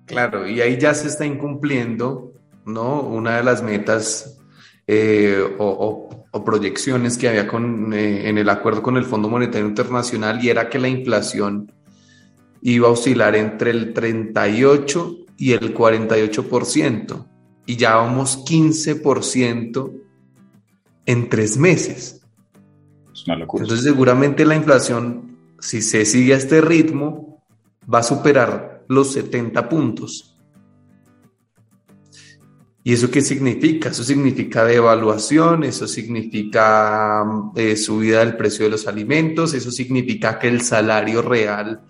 Claro, 0.07 0.49
y 0.49 0.59
ahí 0.59 0.79
ya 0.79 0.95
se 0.95 1.07
está 1.07 1.23
incumpliendo, 1.27 2.33
¿no? 2.65 3.01
Una 3.01 3.37
de 3.37 3.43
las 3.43 3.61
metas 3.61 4.39
eh, 4.87 5.39
o, 5.59 6.25
proyecciones 6.43 7.15
que 7.15 7.29
había 7.29 7.45
con, 7.45 7.93
eh, 7.93 8.27
en 8.27 8.39
el 8.39 8.49
acuerdo 8.49 8.81
con 8.81 8.97
el 8.97 9.05
Fondo 9.05 9.29
Monetario 9.29 9.67
Internacional 9.67 10.43
y 10.43 10.49
era 10.49 10.67
que 10.67 10.79
la 10.79 10.87
inflación 10.87 11.71
iba 12.63 12.87
a 12.87 12.91
oscilar 12.91 13.35
entre 13.35 13.69
el 13.69 13.93
38 13.93 15.15
y 15.37 15.51
el 15.51 15.75
48% 15.75 17.27
y 17.67 17.75
ya 17.75 17.97
vamos 17.97 18.43
15% 18.47 20.08
en 21.09 21.27
tres 21.27 21.57
meses. 21.57 22.21
Es 23.11 23.25
una 23.25 23.35
locura. 23.35 23.63
Entonces 23.63 23.83
seguramente 23.83 24.45
la 24.45 24.55
inflación, 24.55 25.37
si 25.59 25.81
se 25.81 26.05
sigue 26.05 26.35
a 26.35 26.37
este 26.37 26.61
ritmo, 26.61 27.43
va 27.91 27.99
a 27.99 28.03
superar 28.03 28.83
los 28.87 29.13
70 29.13 29.67
puntos. 29.67 30.37
¿Y 32.83 32.93
eso 32.93 33.09
qué 33.09 33.21
significa? 33.21 33.89
Eso 33.89 34.03
significa 34.03 34.63
devaluación, 34.63 35.63
eso 35.63 35.87
significa 35.87 37.25
eh, 37.55 37.75
subida 37.75 38.19
del 38.19 38.37
precio 38.37 38.65
de 38.65 38.71
los 38.71 38.87
alimentos, 38.87 39.55
eso 39.55 39.71
significa 39.71 40.37
que 40.37 40.47
el 40.47 40.61
salario 40.61 41.23
real 41.23 41.81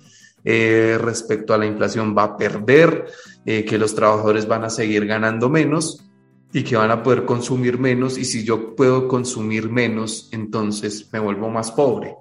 eh, 0.46 0.98
respecto 0.98 1.54
a 1.54 1.58
la 1.58 1.66
inflación 1.66 2.16
va 2.18 2.24
a 2.24 2.38
perder, 2.38 3.06
eh, 3.46 3.66
que 3.66 3.78
los 3.78 3.94
trabajadores 3.94 4.48
van 4.48 4.64
a 4.64 4.70
seguir 4.70 5.06
ganando 5.06 5.50
menos 5.50 6.09
y 6.52 6.64
que 6.64 6.76
van 6.76 6.92
a 6.92 7.04
poder 7.04 7.26
consumir 7.26 7.78
menos 7.78 8.18
y 8.18 8.26
si 8.26 8.44
yo 8.44 8.76
puedo 8.76 9.08
consumir 9.08 9.70
menos, 9.70 10.30
entonces 10.32 11.08
me 11.12 11.20
vuelvo 11.20 11.50
más 11.50 11.72
pobre. 11.72 12.16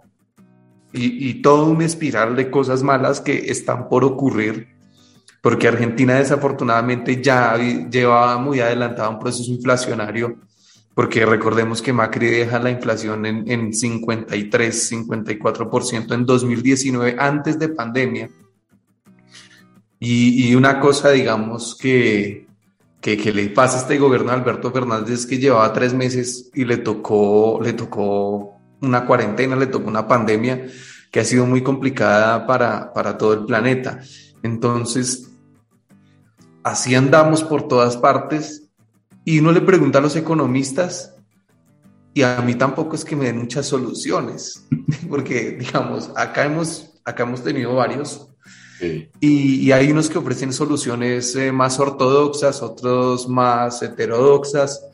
Y, 0.93 1.29
y 1.29 1.43
todo 1.43 1.67
un 1.67 1.83
espiral 1.83 2.37
de 2.37 2.51
cosas 2.51 2.83
malas 2.83 3.21
que 3.21 3.51
están 3.51 3.89
por 3.89 4.05
ocurrir 4.05 4.79
porque 5.41 5.69
Argentina 5.69 6.15
desafortunadamente 6.15 7.23
ya 7.23 7.57
llevaba 7.57 8.39
muy 8.39 8.61
adelantado 8.61 9.11
un 9.11 9.19
proceso 9.19 9.51
inflacionario 9.51 10.37
porque 10.95 11.25
recordemos 11.25 11.81
que 11.81 11.93
Macri 11.93 12.27
deja 12.27 12.59
la 12.59 12.71
inflación 12.71 13.25
en, 13.25 13.49
en 13.49 13.73
53, 13.73 14.93
54% 14.93 16.13
en 16.13 16.27
2019, 16.27 17.15
antes 17.17 17.57
de 17.57 17.69
pandemia. 17.69 18.29
Y, 20.01 20.49
y 20.49 20.57
una 20.57 20.81
cosa, 20.81 21.11
digamos, 21.13 21.79
que, 21.81 22.48
que, 23.01 23.17
le 23.33 23.49
pasa 23.51 23.79
a 23.79 23.81
este 23.83 23.99
gobierno 23.99 24.31
de 24.31 24.39
Alberto 24.39 24.73
Fernández 24.73 25.27
que 25.27 25.39
llevaba 25.39 25.73
tres 25.73 25.95
meses 25.95 26.51
y 26.55 26.65
le 26.65 26.79
tocó, 26.79 27.61
le 27.63 27.73
tocó 27.73 28.59
una 28.81 29.07
cuarentena, 29.07 29.57
le 29.57 29.67
tocó 29.67 29.89
una 29.89 30.07
pandemia 30.07 30.67
que 31.11 31.21
ha 31.21 31.25
sido 31.25 31.47
muy 31.47 31.63
complicada 31.63 32.47
para, 32.47 32.93
para 32.93 33.17
todo 33.17 33.33
el 33.33 33.45
planeta. 33.47 34.01
Entonces, 34.43 35.31
así 36.63 36.95
andamos 36.95 37.43
por 37.45 37.67
todas 37.69 37.97
partes 37.97 38.69
y 39.25 39.39
uno 39.39 39.53
le 39.53 39.61
pregunta 39.61 39.99
a 39.99 40.03
los 40.03 40.17
economistas 40.17 41.15
y 42.15 42.23
a 42.23 42.41
mí 42.41 42.57
tampoco 42.57 42.97
es 42.97 43.05
que 43.05 43.15
me 43.15 43.27
den 43.27 43.39
muchas 43.39 43.67
soluciones, 43.67 44.67
porque 45.09 45.53
digamos, 45.53 46.11
acá 46.17 46.45
hemos, 46.45 46.95
acá 47.05 47.23
hemos 47.23 47.45
tenido 47.45 47.75
varios 47.75 48.28
y, 49.21 49.73
hay 49.73 49.91
unos 49.91 50.09
que 50.09 50.19
ofrecen 50.19 50.53
soluciones 50.53 51.35
eh, 51.37 51.53
más 51.53 51.79
ortodoxas, 51.81 52.63
otros 52.63 53.29
más 53.29 53.83
heterodoxas. 53.83 54.85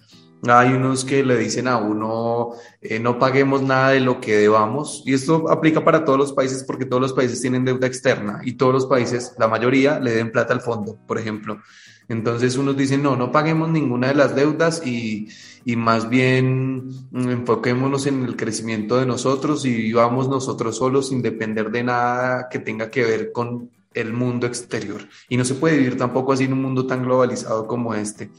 Hay 0.47 0.75
unos 0.75 1.05
que 1.05 1.25
le 1.25 1.38
dicen 1.38 1.69
a 1.69 1.79
uno, 1.79 2.50
eh, 2.83 2.99
no 2.99 3.19
paguemos 3.19 3.62
nada 3.62 3.91
de 3.91 4.00
lo 4.00 4.21
que 4.21 4.37
debamos. 4.37 5.03
Y 5.07 5.14
esto 5.14 5.50
aplica 5.50 5.83
para 5.85 6.05
todos 6.05 6.19
los 6.19 6.33
países 6.33 6.64
porque 6.64 6.85
todos 6.85 7.00
los 7.00 7.12
países 7.14 7.41
tienen 7.41 7.64
deuda 7.64 7.87
externa 7.87 8.41
y 8.45 8.53
todos 8.55 8.75
los 8.75 8.87
países, 8.87 9.35
la 9.38 9.49
mayoría, 9.49 9.99
le 9.99 10.12
den 10.12 10.31
plata 10.31 10.53
al 10.53 10.61
fondo, 10.61 10.99
por 11.07 11.19
ejemplo. 11.19 11.61
Entonces 12.08 12.56
unos 12.56 12.76
dicen, 12.76 13.02
no, 13.02 13.16
no 13.16 13.32
paguemos 13.32 13.70
ninguna 13.70 14.08
de 14.08 14.14
las 14.14 14.34
deudas 14.34 14.87
y, 14.87 15.28
más 15.76 16.08
bien 16.08 16.88
mm, 17.11 17.28
enfoquémonos 17.30 18.06
en 18.06 18.25
el 18.25 18.37
crecimiento 18.37 18.96
de 18.99 19.06
nosotros 19.06 19.64
y 19.64 19.75
vivamos 19.75 20.28
nosotros 20.28 20.76
solos 20.76 21.08
sin 21.08 21.23
depender 21.23 21.70
de 21.70 21.84
nada 21.84 22.49
que 22.50 22.58
tenga 22.58 22.90
que 22.90 23.04
ver 23.04 23.32
con 23.32 23.70
el 23.94 24.12
mundo 24.12 24.46
exterior. 24.46 25.02
Y 25.28 25.37
no 25.37 25.44
se 25.44 25.54
puede 25.54 25.78
vivir 25.78 25.96
tampoco 25.96 26.32
así 26.32 26.44
en 26.44 26.52
un 26.52 26.62
mundo 26.62 26.87
tan 26.87 27.02
globalizado 27.02 27.66
como 27.66 27.94
este. 27.94 28.30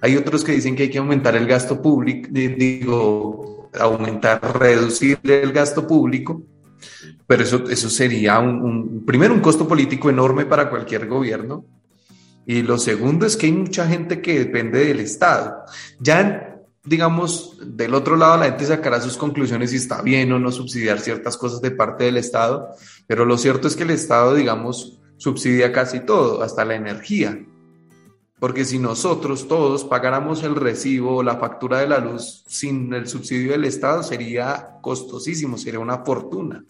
Hay 0.00 0.16
otros 0.16 0.42
que 0.42 0.52
dicen 0.52 0.74
que 0.74 0.84
hay 0.84 0.90
que 0.90 0.98
aumentar 0.98 1.36
el 1.36 1.46
gasto 1.46 1.80
público, 1.80 2.28
digo, 2.32 3.70
aumentar, 3.78 4.40
reducir 4.58 5.20
el 5.22 5.52
gasto 5.52 5.86
público, 5.86 6.42
pero 7.26 7.44
eso, 7.44 7.64
eso 7.70 7.88
sería 7.88 8.40
un, 8.40 9.04
primero 9.06 9.32
un 9.32 9.40
costo 9.40 9.68
político 9.68 10.10
enorme 10.10 10.44
para 10.44 10.68
cualquier 10.68 11.06
gobierno 11.06 11.64
y 12.46 12.62
lo 12.62 12.78
segundo 12.78 13.26
es 13.26 13.36
que 13.36 13.46
hay 13.46 13.52
mucha 13.52 13.86
gente 13.86 14.20
que 14.20 14.38
depende 14.38 14.86
del 14.86 15.00
Estado. 15.00 15.64
Ya, 16.00 16.60
digamos, 16.84 17.58
del 17.64 17.94
otro 17.94 18.16
lado 18.16 18.38
la 18.38 18.46
gente 18.46 18.66
sacará 18.66 19.00
sus 19.00 19.16
conclusiones 19.16 19.70
si 19.70 19.76
está 19.76 20.02
bien 20.02 20.32
o 20.32 20.38
no 20.38 20.50
subsidiar 20.50 20.98
ciertas 21.00 21.36
cosas 21.36 21.60
de 21.60 21.70
parte 21.70 22.04
del 22.04 22.16
Estado, 22.16 22.68
pero 23.06 23.24
lo 23.24 23.38
cierto 23.38 23.68
es 23.68 23.76
que 23.76 23.84
el 23.84 23.90
Estado, 23.90 24.34
digamos, 24.34 25.00
subsidia 25.16 25.72
casi 25.72 26.00
todo, 26.00 26.42
hasta 26.42 26.64
la 26.64 26.74
energía. 26.74 27.46
Porque 28.40 28.64
si 28.64 28.80
nosotros 28.80 29.46
todos 29.46 29.84
pagáramos 29.84 30.42
el 30.42 30.56
recibo 30.56 31.18
o 31.18 31.22
la 31.22 31.36
factura 31.36 31.78
de 31.78 31.86
la 31.86 32.00
luz 32.00 32.42
sin 32.48 32.92
el 32.92 33.06
subsidio 33.06 33.52
del 33.52 33.64
Estado, 33.66 34.02
sería 34.02 34.78
costosísimo, 34.80 35.56
sería 35.56 35.78
una 35.78 35.98
fortuna. 35.98 36.64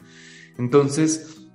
Entonces, 0.59 1.49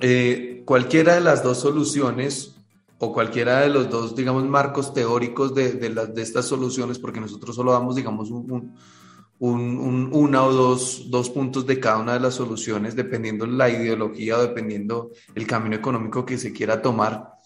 eh, 0.00 0.62
cualquiera 0.64 1.14
de 1.14 1.20
las 1.22 1.42
dos 1.42 1.58
soluciones 1.58 2.59
o 3.02 3.12
cualquiera 3.14 3.60
de 3.60 3.70
los 3.70 3.88
dos, 3.88 4.14
digamos, 4.14 4.44
marcos 4.44 4.92
teóricos 4.92 5.54
de, 5.54 5.72
de, 5.72 5.88
de 5.88 6.22
estas 6.22 6.44
soluciones, 6.44 6.98
porque 6.98 7.18
nosotros 7.18 7.56
solo 7.56 7.72
damos, 7.72 7.96
digamos, 7.96 8.30
un, 8.30 8.74
un, 9.38 10.10
una 10.12 10.44
o 10.44 10.52
dos, 10.52 11.06
dos, 11.08 11.30
puntos 11.30 11.66
de 11.66 11.80
cada 11.80 11.96
una 11.96 12.12
de 12.12 12.20
las 12.20 12.34
soluciones, 12.34 12.94
dependiendo 12.94 13.46
la 13.46 13.70
ideología 13.70 14.36
o 14.36 14.42
dependiendo 14.42 15.12
el 15.34 15.46
camino 15.46 15.74
económico 15.74 16.26
que 16.26 16.36
se 16.36 16.52
quiera 16.52 16.82
tomar. 16.82 17.36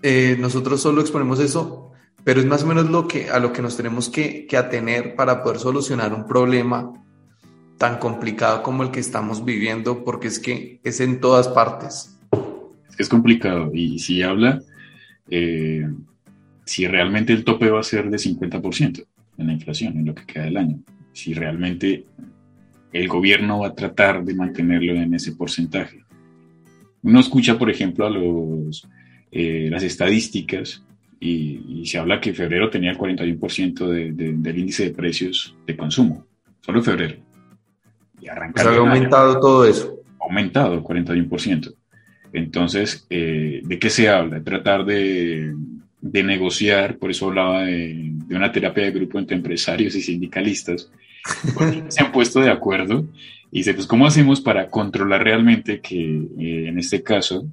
Eh, 0.00 0.36
nosotros 0.38 0.80
solo 0.80 1.00
exponemos 1.00 1.40
eso, 1.40 1.90
pero 2.22 2.38
es 2.38 2.46
más 2.46 2.62
o 2.62 2.66
menos 2.68 2.88
lo 2.88 3.08
que, 3.08 3.30
a 3.30 3.40
lo 3.40 3.52
que 3.52 3.62
nos 3.62 3.76
tenemos 3.76 4.08
que, 4.08 4.46
que 4.46 4.56
atener 4.56 5.16
para 5.16 5.42
poder 5.42 5.58
solucionar 5.58 6.14
un 6.14 6.24
problema 6.24 6.92
tan 7.78 7.98
complicado 7.98 8.62
como 8.62 8.84
el 8.84 8.92
que 8.92 9.00
estamos 9.00 9.44
viviendo, 9.44 10.04
porque 10.04 10.28
es 10.28 10.38
que 10.38 10.80
es 10.84 11.00
en 11.00 11.20
todas 11.20 11.48
partes. 11.48 12.11
Es 12.98 13.08
complicado 13.08 13.70
y 13.74 13.98
si 13.98 14.22
habla, 14.22 14.62
eh, 15.30 15.86
si 16.64 16.86
realmente 16.86 17.32
el 17.32 17.44
tope 17.44 17.70
va 17.70 17.80
a 17.80 17.84
ser 17.84 18.10
de 18.10 18.18
50% 18.18 19.04
en 19.38 19.46
la 19.46 19.52
inflación 19.52 19.96
en 19.98 20.06
lo 20.06 20.14
que 20.14 20.26
queda 20.26 20.44
del 20.44 20.56
año, 20.56 20.78
si 21.12 21.34
realmente 21.34 22.04
el 22.92 23.08
gobierno 23.08 23.60
va 23.60 23.68
a 23.68 23.74
tratar 23.74 24.24
de 24.24 24.34
mantenerlo 24.34 24.94
en 24.94 25.14
ese 25.14 25.32
porcentaje. 25.32 26.04
Uno 27.02 27.20
escucha, 27.20 27.58
por 27.58 27.70
ejemplo, 27.70 28.06
a 28.06 28.10
los, 28.10 28.86
eh, 29.30 29.68
las 29.70 29.82
estadísticas 29.82 30.84
y, 31.18 31.84
se 31.86 31.98
habla 31.98 32.20
que 32.20 32.34
febrero 32.34 32.70
tenía 32.70 32.90
el 32.90 32.98
41% 32.98 33.86
del 33.88 34.58
índice 34.58 34.84
de 34.84 34.90
precios 34.90 35.56
de 35.66 35.76
consumo, 35.76 36.26
solo 36.60 36.82
febrero. 36.82 37.16
Y 38.20 38.28
ha 38.28 38.36
aumentado 38.76 39.40
todo 39.40 39.64
eso. 39.64 40.00
Ha 40.20 40.24
aumentado 40.24 40.74
el 40.74 40.80
41%. 40.80 41.74
Entonces, 42.32 43.06
eh, 43.10 43.60
¿de 43.64 43.78
qué 43.78 43.90
se 43.90 44.08
habla? 44.08 44.42
Tratar 44.42 44.84
de, 44.84 45.54
de 46.00 46.22
negociar, 46.22 46.96
por 46.96 47.10
eso 47.10 47.28
hablaba 47.28 47.64
de, 47.64 48.12
una 48.30 48.52
terapia 48.52 48.84
de 48.84 48.92
grupo 48.92 49.18
entre 49.18 49.36
empresarios 49.36 49.94
y 49.94 50.00
sindicalistas, 50.00 50.90
se 51.88 52.02
han 52.02 52.12
puesto 52.12 52.40
de 52.40 52.50
acuerdo 52.50 53.06
y 53.50 53.58
dice, 53.58 53.74
pues, 53.74 53.86
¿cómo 53.86 54.06
hacemos 54.06 54.40
para 54.40 54.70
controlar 54.70 55.22
realmente 55.22 55.80
que 55.80 56.22
eh, 56.38 56.68
en 56.68 56.78
este 56.78 57.02
caso 57.02 57.46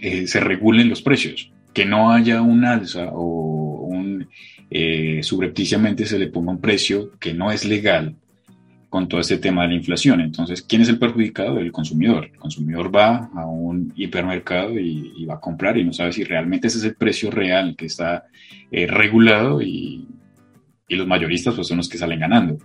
eh, 0.00 0.26
se 0.26 0.40
regulen 0.40 0.88
los 0.88 1.02
precios? 1.02 1.50
Que 1.74 1.84
no 1.84 2.12
haya 2.12 2.42
un 2.42 2.64
alza 2.64 3.10
o 3.12 3.86
un, 3.86 4.28
subrepticiamente 5.22 6.06
se 6.06 6.18
le 6.18 6.28
ponga 6.28 6.52
un 6.52 6.60
precio 6.60 7.10
que 7.18 7.34
no 7.34 7.50
es 7.50 7.64
legal 7.64 8.14
con 8.90 9.08
todo 9.08 9.20
este 9.20 9.38
tema 9.38 9.62
de 9.62 9.68
la 9.68 9.74
inflación. 9.74 10.20
Entonces, 10.20 10.60
¿quién 10.60 10.82
es 10.82 10.90
el 10.90 10.98
perjudicado? 10.98 11.58
El 11.58 11.72
consumidor. 11.72 12.26
El 12.26 12.36
consumidor 12.36 12.94
va 12.94 13.30
a 13.34 13.46
un 13.46 13.92
hipermercado 13.96 14.78
y, 14.78 15.24
va 15.24 15.34
a 15.34 15.40
comprar 15.40 15.78
y 15.78 15.84
no 15.84 15.94
sabe 15.94 16.12
si 16.12 16.24
realmente 16.24 16.66
ese 16.66 16.78
es 16.78 16.84
el 16.84 16.96
precio 16.96 17.30
real 17.30 17.76
que 17.76 17.86
está 17.86 18.24
regulado 18.70 19.62
y, 19.62 20.06
y, 20.88 20.96
los 20.96 21.06
mayoristas 21.06 21.54
pues, 21.54 21.68
son 21.68 21.78
los 21.78 21.88
que 21.88 21.96
salen 21.96 22.20
ganando. 22.20 22.58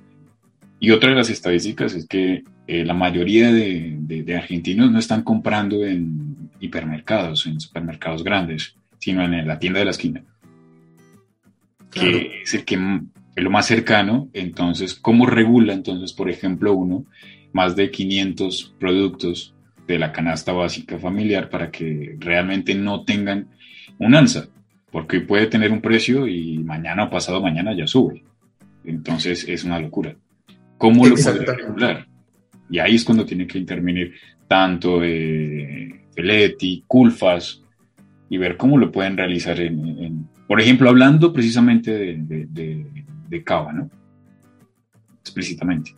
Y 0.80 0.92
otra 0.92 1.10
de 1.10 1.16
las 1.16 1.30
estadísticas 1.30 1.94
es 1.94 2.08
que 2.08 2.44
eh, 2.68 2.84
la 2.84 2.94
mayoría 2.94 3.52
de, 3.52 4.36
argentinos 4.36 4.92
no 4.92 5.00
están 5.00 5.24
comprando 5.24 5.86
en 5.86 6.50
hipermercados, 6.60 7.46
en 7.46 7.60
supermercados 7.60 8.24
grandes, 8.24 8.76
sino 8.98 9.24
en 9.24 9.48
la 9.48 9.60
tienda 9.60 9.80
de 9.80 9.86
la 9.86 9.92
esquina, 9.92 10.24
que 11.92 12.42
es 12.42 12.54
el 12.56 12.66
que 12.66 12.78
es 13.36 13.44
lo 13.44 13.50
más 13.50 13.66
cercano. 13.66 14.30
Entonces, 14.34 14.94
¿cómo 14.94 15.26
regula 15.26 15.74
entonces, 15.74 16.14
por 16.14 16.30
ejemplo, 16.30 16.74
uno 16.74 17.06
más 17.54 17.76
de 17.76 17.92
500 17.92 18.76
productos 18.80 19.54
de 19.88 20.00
la 20.00 20.12
canasta 20.12 20.52
básica 20.52 20.98
familiar 20.98 21.50
para 21.50 21.70
que 21.72 22.16
realmente 22.20 22.76
no 22.76 23.04
tengan 23.04 23.48
un 24.00 24.16
alza? 24.16 24.48
Porque 24.92 25.22
puede 25.22 25.48
tener 25.48 25.72
un 25.72 25.82
precio 25.82 26.28
y 26.28 26.60
mañana 26.60 27.06
o 27.06 27.10
pasado 27.10 27.42
mañana 27.42 27.76
ya 27.76 27.88
sube. 27.88 28.24
Entonces 28.84 29.46
es 29.48 29.64
una 29.64 29.80
locura. 29.80 30.16
¿Cómo 30.78 31.08
lo 31.08 31.16
puede 31.16 31.46
regular? 31.46 32.08
Y 32.70 32.80
ahí 32.80 32.96
es 32.96 33.04
cuando 33.04 33.26
tiene 33.26 33.48
que 33.48 33.58
intervenir 33.58 34.14
tanto 34.48 35.04
eh, 35.04 36.02
Feletti, 36.16 36.84
Culfas, 36.88 37.62
y 38.30 38.38
ver 38.38 38.58
cómo 38.58 38.78
lo 38.78 38.92
pueden 38.92 39.18
realizar 39.18 39.60
en, 39.60 40.28
por 40.48 40.60
ejemplo, 40.60 40.90
hablando 40.90 41.32
precisamente 41.32 42.18
de, 42.18 42.86
Cava, 43.44 43.74
¿no? 43.74 43.90
Explícitamente, 45.22 45.96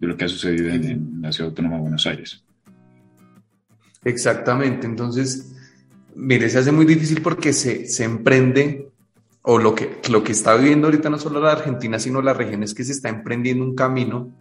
de 0.00 0.06
lo 0.06 0.16
que 0.16 0.24
ha 0.24 0.28
sucedido 0.28 0.70
en, 0.70 1.20
la 1.22 1.32
Ciudad 1.32 1.50
Autónoma 1.50 1.76
de 1.76 1.82
Buenos 1.82 2.06
Aires. 2.06 2.42
Exactamente, 4.04 4.86
entonces, 4.86 5.54
mire, 6.14 6.48
se 6.50 6.58
hace 6.58 6.72
muy 6.72 6.84
difícil 6.84 7.22
porque 7.22 7.52
se, 7.52 7.86
se 7.86 8.04
emprende 8.04 8.92
o 9.42 9.58
lo 9.58 9.74
que, 9.74 10.00
lo 10.10 10.24
que 10.24 10.32
está 10.32 10.54
viviendo 10.54 10.86
ahorita 10.86 11.10
no 11.10 11.18
solo 11.18 11.40
la 11.40 11.52
Argentina, 11.52 11.98
sino 11.98 12.22
la 12.22 12.32
región 12.32 12.62
es 12.62 12.74
que 12.74 12.84
se 12.84 12.92
está 12.92 13.10
emprendiendo 13.10 13.64
un 13.64 13.74
camino 13.74 14.32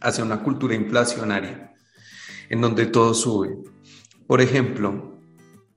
hacia 0.00 0.24
una 0.24 0.42
cultura 0.42 0.74
inflacionaria, 0.74 1.74
en 2.48 2.60
donde 2.60 2.86
todo 2.86 3.12
sube. 3.12 3.58
Por 4.26 4.40
ejemplo, 4.40 5.18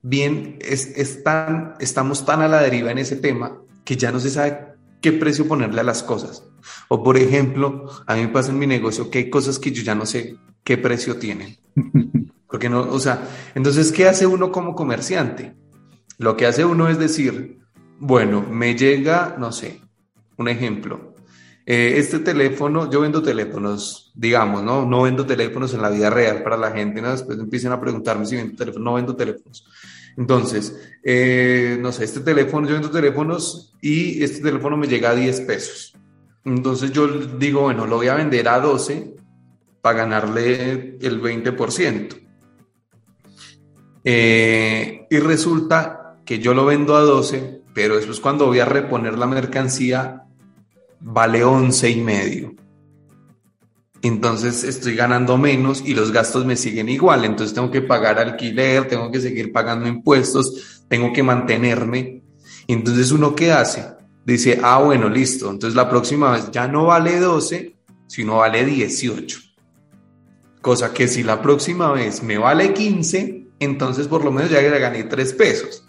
bien, 0.02 0.58
es, 0.60 0.86
estamos 0.96 2.24
tan 2.24 2.42
a 2.42 2.48
la 2.48 2.62
deriva 2.62 2.92
en 2.92 2.98
ese 2.98 3.16
tema 3.16 3.60
que 3.84 3.96
ya 3.96 4.12
no 4.12 4.20
se 4.20 4.30
sabe 4.30 4.73
qué 5.04 5.12
precio 5.12 5.46
ponerle 5.46 5.82
a 5.82 5.84
las 5.84 6.02
cosas. 6.02 6.44
O 6.88 7.02
por 7.02 7.18
ejemplo, 7.18 7.90
a 8.06 8.14
mí 8.14 8.22
me 8.22 8.28
pasa 8.28 8.52
en 8.52 8.58
mi 8.58 8.66
negocio 8.66 9.10
que 9.10 9.18
hay 9.18 9.28
cosas 9.28 9.58
que 9.58 9.70
yo 9.70 9.82
ya 9.82 9.94
no 9.94 10.06
sé 10.06 10.38
qué 10.64 10.78
precio 10.78 11.18
tienen. 11.18 11.58
Porque 12.48 12.70
no, 12.70 12.80
o 12.80 12.98
sea, 12.98 13.28
entonces, 13.54 13.92
¿qué 13.92 14.08
hace 14.08 14.26
uno 14.26 14.50
como 14.50 14.74
comerciante? 14.74 15.56
Lo 16.16 16.38
que 16.38 16.46
hace 16.46 16.64
uno 16.64 16.88
es 16.88 16.98
decir, 16.98 17.58
bueno, 17.98 18.40
me 18.40 18.76
llega, 18.76 19.36
no 19.38 19.52
sé, 19.52 19.82
un 20.38 20.48
ejemplo. 20.48 21.14
Eh, 21.66 21.96
este 21.98 22.20
teléfono, 22.20 22.90
yo 22.90 23.02
vendo 23.02 23.22
teléfonos, 23.22 24.10
digamos, 24.14 24.62
¿no? 24.62 24.86
No 24.86 25.02
vendo 25.02 25.26
teléfonos 25.26 25.74
en 25.74 25.82
la 25.82 25.90
vida 25.90 26.08
real 26.08 26.42
para 26.42 26.56
la 26.56 26.70
gente, 26.70 27.02
¿no? 27.02 27.10
Después 27.10 27.38
empiezan 27.38 27.72
a 27.72 27.80
preguntarme 27.80 28.24
si 28.24 28.36
vendo 28.36 28.56
teléfonos, 28.56 28.84
no 28.84 28.94
vendo 28.94 29.14
teléfonos. 29.14 29.66
Entonces, 30.16 30.94
eh, 31.02 31.76
no 31.80 31.92
sé, 31.92 32.04
este 32.04 32.20
teléfono, 32.20 32.68
yo 32.68 32.74
vendo 32.74 32.90
teléfonos 32.90 33.74
y 33.80 34.22
este 34.22 34.40
teléfono 34.40 34.76
me 34.76 34.86
llega 34.86 35.10
a 35.10 35.14
10 35.14 35.40
pesos. 35.42 35.94
Entonces 36.44 36.92
yo 36.92 37.08
digo, 37.08 37.62
bueno, 37.62 37.86
lo 37.86 37.96
voy 37.96 38.08
a 38.08 38.14
vender 38.14 38.48
a 38.48 38.60
12 38.60 39.14
para 39.80 39.98
ganarle 39.98 40.98
el 41.00 41.20
20%. 41.20 42.20
Eh, 44.04 45.06
y 45.10 45.18
resulta 45.18 46.18
que 46.24 46.38
yo 46.38 46.54
lo 46.54 46.66
vendo 46.66 46.94
a 46.94 47.00
12 47.00 47.64
pero 47.74 47.96
después 47.96 48.20
cuando 48.20 48.46
voy 48.46 48.60
a 48.60 48.64
reponer 48.64 49.18
la 49.18 49.26
mercancía 49.26 50.24
vale 51.00 51.44
11 51.44 51.90
y 51.90 52.00
medio. 52.00 52.54
Entonces 54.04 54.64
estoy 54.64 54.96
ganando 54.96 55.38
menos 55.38 55.82
y 55.82 55.94
los 55.94 56.12
gastos 56.12 56.44
me 56.44 56.56
siguen 56.56 56.90
igual. 56.90 57.24
Entonces 57.24 57.54
tengo 57.54 57.70
que 57.70 57.80
pagar 57.80 58.18
alquiler, 58.18 58.86
tengo 58.86 59.10
que 59.10 59.18
seguir 59.18 59.50
pagando 59.50 59.88
impuestos, 59.88 60.84
tengo 60.88 61.10
que 61.10 61.22
mantenerme. 61.22 62.22
Entonces 62.68 63.12
uno 63.12 63.34
qué 63.34 63.50
hace? 63.50 63.82
Dice, 64.26 64.60
ah, 64.62 64.78
bueno, 64.80 65.08
listo. 65.08 65.50
Entonces 65.50 65.74
la 65.74 65.88
próxima 65.88 66.32
vez 66.32 66.50
ya 66.50 66.68
no 66.68 66.84
vale 66.84 67.18
12, 67.18 67.76
sino 68.06 68.36
vale 68.36 68.66
18. 68.66 69.40
Cosa 70.60 70.92
que 70.92 71.08
si 71.08 71.22
la 71.22 71.40
próxima 71.40 71.90
vez 71.90 72.22
me 72.22 72.36
vale 72.36 72.74
15, 72.74 73.46
entonces 73.58 74.06
por 74.06 74.22
lo 74.22 74.30
menos 74.30 74.50
ya 74.50 74.60
gané 74.60 75.04
3 75.04 75.32
pesos. 75.32 75.83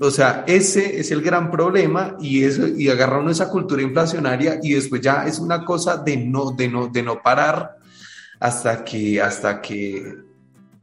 O 0.00 0.10
sea, 0.10 0.44
ese 0.46 1.00
es 1.00 1.10
el 1.10 1.22
gran 1.22 1.50
problema 1.50 2.16
y, 2.20 2.44
eso, 2.44 2.66
y 2.68 2.88
agarra 2.88 3.20
uno 3.20 3.30
esa 3.30 3.48
cultura 3.48 3.82
inflacionaria 3.82 4.58
y 4.62 4.72
después 4.72 5.00
ya 5.00 5.26
es 5.26 5.38
una 5.38 5.64
cosa 5.64 5.96
de 5.96 6.16
no, 6.16 6.50
de 6.50 6.68
no, 6.68 6.88
de 6.88 7.02
no 7.02 7.22
parar 7.22 7.76
hasta 8.40 8.84
que, 8.84 9.20
hasta 9.20 9.60
que 9.60 10.16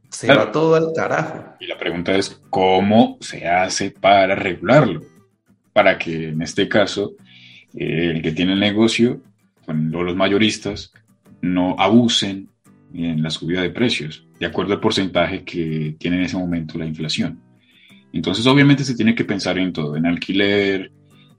se 0.08 0.28
va 0.28 0.50
todo 0.50 0.74
al 0.74 0.92
carajo. 0.94 1.54
Y 1.60 1.66
la 1.66 1.78
pregunta 1.78 2.14
es, 2.14 2.40
¿cómo 2.50 3.18
se 3.20 3.46
hace 3.46 3.90
para 3.90 4.34
regularlo? 4.34 5.02
Para 5.72 5.98
que 5.98 6.28
en 6.28 6.42
este 6.42 6.68
caso, 6.68 7.12
eh, 7.74 8.12
el 8.14 8.22
que 8.22 8.32
tiene 8.32 8.54
el 8.54 8.60
negocio, 8.60 9.20
los 9.66 10.16
mayoristas, 10.16 10.92
no 11.42 11.76
abusen 11.78 12.48
en 12.92 13.22
la 13.22 13.30
subida 13.30 13.62
de 13.62 13.70
precios, 13.70 14.26
de 14.38 14.46
acuerdo 14.46 14.72
al 14.72 14.80
porcentaje 14.80 15.44
que 15.44 15.94
tiene 15.98 16.16
en 16.16 16.24
ese 16.24 16.36
momento 16.36 16.78
la 16.78 16.86
inflación. 16.86 17.40
Entonces, 18.12 18.46
obviamente 18.46 18.84
se 18.84 18.94
tiene 18.94 19.14
que 19.14 19.24
pensar 19.24 19.58
en 19.58 19.72
todo, 19.72 19.96
en 19.96 20.06
alquiler, 20.06 20.90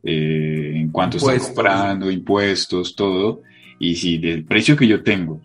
eh, 0.03 0.73
en 0.75 0.89
cuánto 0.89 1.17
está 1.17 1.37
comprando, 1.37 2.09
impuestos, 2.09 2.95
todo. 2.95 3.41
Y 3.79 3.95
si 3.95 4.17
del 4.17 4.45
precio 4.45 4.75
que 4.75 4.87
yo 4.87 5.03
tengo 5.03 5.41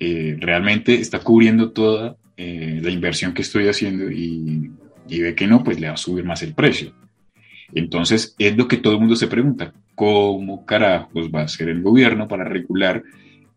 eh, 0.00 0.36
realmente 0.38 0.94
está 0.94 1.18
cubriendo 1.20 1.72
toda 1.72 2.16
eh, 2.36 2.80
la 2.82 2.90
inversión 2.90 3.34
que 3.34 3.42
estoy 3.42 3.68
haciendo 3.68 4.10
y, 4.10 4.70
y, 5.08 5.20
ve 5.20 5.34
que 5.34 5.46
no, 5.46 5.64
pues 5.64 5.80
le 5.80 5.88
va 5.88 5.94
a 5.94 5.96
subir 5.96 6.24
más 6.24 6.42
el 6.42 6.54
precio. 6.54 6.92
Entonces, 7.74 8.34
es 8.38 8.56
lo 8.56 8.68
que 8.68 8.76
todo 8.76 8.94
el 8.94 9.00
mundo 9.00 9.16
se 9.16 9.26
pregunta, 9.26 9.74
¿cómo 9.94 10.64
carajos 10.64 11.30
va 11.34 11.40
a 11.40 11.44
hacer 11.44 11.68
el 11.68 11.82
gobierno 11.82 12.28
para 12.28 12.44
regular 12.44 13.02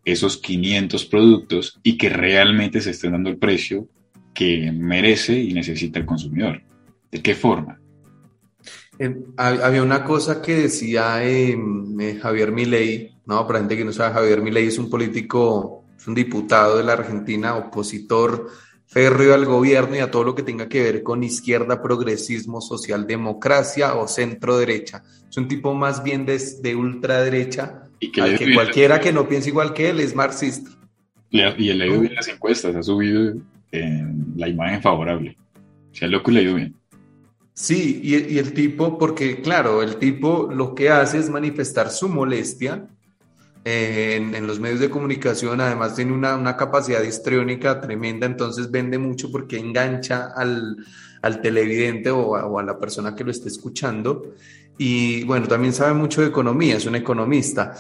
esos 0.04 0.38
500 0.38 1.06
productos 1.06 1.80
y 1.84 1.98
que 1.98 2.10
realmente 2.10 2.82
se 2.82 2.90
esté 2.90 3.10
dando 3.10 3.30
el 3.30 3.38
precio 3.38 3.88
que 4.34 4.72
merece 4.72 5.40
y 5.40 5.54
necesita 5.54 6.00
el 6.00 6.06
consumidor? 6.06 6.64
¿De 7.12 7.22
qué 7.22 7.36
forma? 7.36 7.80
Eh, 8.98 9.16
había 9.38 9.84
una 9.84 10.04
cosa 10.04 10.42
que 10.42 10.56
decía 10.56 11.24
em, 11.24 12.00
eh, 12.00 12.20
Javier 12.22 12.52
Milei, 12.52 13.12
¿no? 13.26 13.46
Para 13.48 13.60
gente 13.60 13.76
que 13.76 13.86
no 13.86 13.92
sabe, 13.92 14.14
Javier 14.14 14.42
Milei 14.42 14.68
es 14.68 14.78
un 14.78 14.90
político, 14.90 15.86
es 15.98 16.08
un 16.08 16.16
diputado 16.16 16.78
de 16.78 16.84
la 16.84 16.94
Argentina, 16.94 17.56
opositor 17.56 18.48
férreo 18.86 19.34
al 19.34 19.46
gobierno 19.46 19.96
y 19.96 20.00
a 20.00 20.12
todo 20.12 20.26
lo 20.26 20.36
que 20.36 20.44
tenga 20.44 20.68
que 20.68 20.84
ver 20.84 21.02
con 21.02 21.24
izquierda, 21.24 21.82
progresismo, 21.82 22.60
socialdemocracia 22.60 23.96
o 23.96 24.06
centro 24.06 24.58
derecha. 24.58 25.02
Es 25.30 25.38
un 25.38 25.48
tipo 25.48 25.74
más 25.74 26.04
bien 26.04 26.26
de, 26.26 26.38
de 26.62 26.76
ultraderecha, 26.76 27.88
y 28.02 28.12
que, 28.12 28.36
que 28.36 28.54
cualquiera 28.54 29.00
que 29.00 29.14
no 29.14 29.30
piense 29.30 29.50
igual 29.50 29.74
que 29.74 29.90
él 29.90 30.02
es 30.02 30.14
marxista. 30.14 30.72
Y 31.30 31.40
él 31.40 31.82
ha 31.82 31.86
ido 31.86 32.02
bien 32.02 32.16
las 32.16 32.28
encuestas, 32.28 32.76
ha 32.76 32.84
subido 32.84 33.34
en 33.72 34.34
la 34.36 34.50
imagen 34.50 34.82
favorable. 34.82 35.38
Si 35.94 36.00
sea, 36.00 36.10
loco 36.10 36.30
le 36.32 36.42
ha 36.42 36.44
ido 36.44 36.56
bien. 36.56 36.76
Sí, 37.62 38.02
y, 38.04 38.40
el 38.40 38.54
tipo, 38.54 38.98
porque 38.98 39.40
claro, 39.40 39.84
el 39.84 39.98
tipo 39.98 40.50
lo 40.52 40.74
que 40.74 40.90
hace 40.90 41.20
es 41.20 41.30
manifestar 41.30 41.92
su 41.92 42.10
molestia 42.10 42.88
en, 43.64 44.48
los 44.48 44.60
medios 44.60 44.80
de 44.80 44.90
comunicación, 44.90 45.62
además 45.62 45.94
tiene 45.94 46.12
una, 46.12 46.36
una, 46.38 46.58
capacidad 46.58 47.04
histriónica 47.04 47.80
tremenda, 47.80 48.26
entonces 48.26 48.72
vende 48.72 48.98
mucho 48.98 49.32
porque 49.32 49.60
engancha 49.60 50.32
al, 50.36 50.76
al 51.22 51.40
televidente 51.40 52.10
o 52.10 52.36
a, 52.36 52.48
o 52.48 52.58
a, 52.58 52.64
la 52.64 52.80
persona 52.80 53.16
que 53.16 53.24
lo 53.24 53.30
esté 53.30 53.50
escuchando. 53.50 54.34
Y 54.80 55.24
bueno, 55.26 55.48
también 55.48 55.74
sabe 55.74 55.94
mucho 55.94 56.22
de 56.22 56.30
economía, 56.30 56.78
es 56.78 56.88
un 56.88 56.96
economista. 56.96 57.76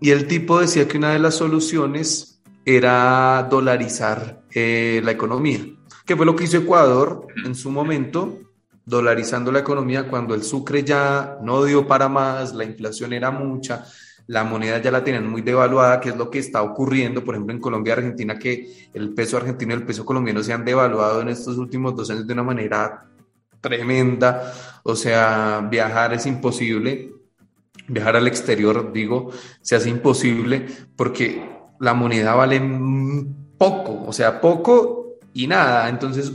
Y 0.00 0.10
el 0.10 0.28
tipo 0.28 0.60
decía 0.60 0.86
que 0.86 0.96
una 0.96 1.12
de 1.12 1.18
las 1.18 1.34
soluciones 1.34 2.40
era 2.64 3.48
dolarizar 3.50 4.44
eh, 4.54 5.00
la 5.02 5.10
economía, 5.10 5.58
que 6.06 6.14
fue 6.14 6.24
lo 6.24 6.36
que 6.36 6.44
hizo 6.44 6.58
Ecuador 6.58 7.26
en 7.44 7.56
su 7.56 7.72
momento, 7.72 8.44
dolarizando 8.88 9.52
la 9.52 9.60
economía 9.60 10.08
cuando 10.08 10.34
el 10.34 10.42
sucre 10.42 10.82
ya 10.82 11.38
no 11.42 11.64
dio 11.64 11.86
para 11.86 12.08
más, 12.08 12.54
la 12.54 12.64
inflación 12.64 13.12
era 13.12 13.30
mucha 13.30 13.84
la 14.28 14.44
moneda 14.44 14.78
ya 14.78 14.90
la 14.90 15.02
tenían 15.02 15.28
muy 15.28 15.40
devaluada, 15.40 16.00
que 16.00 16.10
es 16.10 16.16
lo 16.16 16.30
que 16.30 16.38
está 16.38 16.62
ocurriendo, 16.62 17.24
por 17.24 17.34
ejemplo, 17.34 17.54
en 17.54 17.60
Colombia 17.60 17.92
y 17.92 17.96
Argentina, 17.96 18.38
que 18.38 18.90
el 18.92 19.14
peso 19.14 19.38
argentino 19.38 19.72
y 19.72 19.76
el 19.76 19.86
peso 19.86 20.04
colombiano 20.04 20.42
se 20.42 20.52
han 20.52 20.66
devaluado 20.66 21.22
en 21.22 21.30
estos 21.30 21.56
últimos 21.56 21.96
dos 21.96 22.10
años 22.10 22.26
de 22.26 22.34
una 22.34 22.42
manera 22.42 23.06
tremenda, 23.62 24.52
o 24.82 24.94
sea, 24.94 25.66
viajar 25.70 26.12
es 26.12 26.26
imposible, 26.26 27.10
viajar 27.88 28.16
al 28.16 28.28
exterior, 28.28 28.92
digo, 28.92 29.30
se 29.62 29.76
hace 29.76 29.88
imposible 29.88 30.66
porque 30.94 31.42
la 31.80 31.94
moneda 31.94 32.34
vale 32.34 32.60
poco, 33.56 34.04
o 34.06 34.12
sea, 34.12 34.42
poco 34.42 35.20
y 35.32 35.46
nada, 35.46 35.88
entonces 35.88 36.30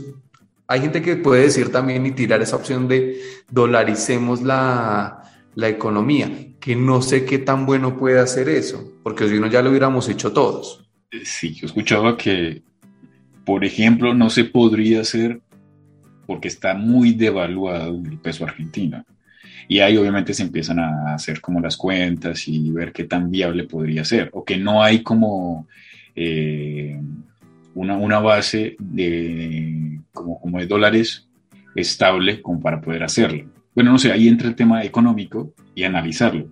hay 0.66 0.80
gente 0.80 1.02
que 1.02 1.16
puede 1.16 1.42
decir 1.42 1.70
también 1.70 2.06
y 2.06 2.12
tirar 2.12 2.40
esa 2.42 2.56
opción 2.56 2.88
de 2.88 3.20
dolaricemos 3.50 4.42
la, 4.42 5.22
la 5.54 5.68
economía, 5.68 6.30
que 6.60 6.76
no 6.76 7.02
sé 7.02 7.24
qué 7.24 7.38
tan 7.38 7.66
bueno 7.66 7.96
puede 7.96 8.18
hacer 8.18 8.48
eso, 8.48 8.92
porque 9.02 9.28
si 9.28 9.38
no 9.38 9.46
ya 9.46 9.62
lo 9.62 9.70
hubiéramos 9.70 10.08
hecho 10.08 10.32
todos. 10.32 10.84
Sí, 11.24 11.54
yo 11.54 11.66
escuchaba 11.66 12.16
que, 12.16 12.62
por 13.44 13.64
ejemplo, 13.64 14.14
no 14.14 14.30
se 14.30 14.44
podría 14.44 15.02
hacer 15.02 15.40
porque 16.26 16.48
está 16.48 16.74
muy 16.74 17.12
devaluado 17.12 18.00
el 18.04 18.18
peso 18.18 18.44
argentino. 18.44 19.04
Y 19.68 19.80
ahí 19.80 19.96
obviamente 19.96 20.34
se 20.34 20.42
empiezan 20.42 20.78
a 20.78 21.14
hacer 21.14 21.40
como 21.40 21.60
las 21.60 21.76
cuentas 21.76 22.48
y 22.48 22.70
ver 22.70 22.92
qué 22.92 23.04
tan 23.04 23.30
viable 23.30 23.64
podría 23.64 24.04
ser, 24.04 24.30
o 24.32 24.44
que 24.44 24.56
no 24.56 24.82
hay 24.82 25.02
como 25.02 25.66
eh, 26.14 27.00
una, 27.74 27.96
una, 27.96 28.20
base 28.20 28.76
de, 28.78 30.00
como, 30.12 30.40
como 30.40 30.58
de 30.58 30.66
dólares 30.66 31.28
estable 31.74 32.40
como 32.40 32.60
para 32.60 32.80
poder 32.80 33.02
hacerlo. 33.02 33.44
Bueno, 33.74 33.92
no 33.92 33.98
sé, 33.98 34.12
ahí 34.12 34.28
entra 34.28 34.48
el 34.48 34.54
tema 34.54 34.84
económico 34.84 35.52
y 35.74 35.82
analizarlo. 35.84 36.46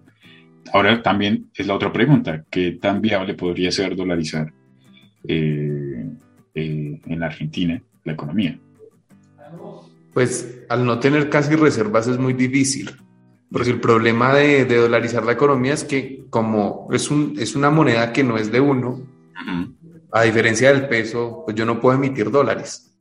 Ahora 0.72 1.02
también 1.02 1.50
es 1.54 1.66
la 1.66 1.74
otra 1.74 1.92
pregunta, 1.92 2.44
¿qué 2.50 2.72
tan 2.72 3.00
viable 3.00 3.34
podría 3.34 3.70
ser 3.70 3.94
dolarizar 3.94 4.52
eh, 5.26 6.06
eh, 6.54 7.00
en 7.06 7.20
la 7.20 7.26
Argentina 7.26 7.82
la 8.04 8.12
economía? 8.12 8.58
Pues 10.12 10.62
al 10.68 10.84
no 10.84 10.98
tener 10.98 11.28
casi 11.30 11.54
reservas 11.56 12.06
es 12.06 12.18
muy 12.18 12.32
difícil, 12.32 12.90
porque 13.50 13.70
el 13.70 13.80
problema 13.80 14.34
de, 14.34 14.64
dolarizar 14.64 15.24
la 15.24 15.32
economía 15.32 15.74
es 15.74 15.84
que 15.84 16.24
como 16.30 16.88
es, 16.92 17.10
un, 17.10 17.34
es 17.38 17.54
una 17.54 17.70
moneda 17.70 18.12
que 18.12 18.24
no 18.24 18.36
es 18.36 18.50
de 18.50 18.60
uno, 18.60 19.00
a 20.12 20.22
diferencia 20.22 20.72
del 20.72 20.88
peso, 20.88 21.42
pues 21.44 21.56
yo 21.56 21.64
no 21.64 21.80
puedo 21.80 21.96
emitir 21.96 22.30
dólares. 22.30 22.94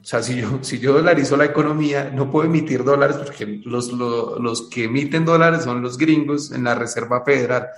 O 0.00 0.04
sea, 0.04 0.22
si 0.22 0.40
yo, 0.40 0.58
si 0.62 0.78
yo 0.78 0.94
dolarizo 0.94 1.36
la 1.36 1.44
economía, 1.44 2.10
no 2.14 2.30
puedo 2.30 2.46
emitir 2.46 2.82
dólares 2.84 3.16
porque 3.18 3.60
los, 3.64 3.92
los, 3.92 4.40
los 4.40 4.68
que 4.70 4.84
emiten 4.84 5.26
dólares 5.26 5.64
son 5.64 5.82
los 5.82 5.98
gringos 5.98 6.52
en 6.52 6.64
la 6.64 6.74
Reserva 6.74 7.22
Federal. 7.22 7.68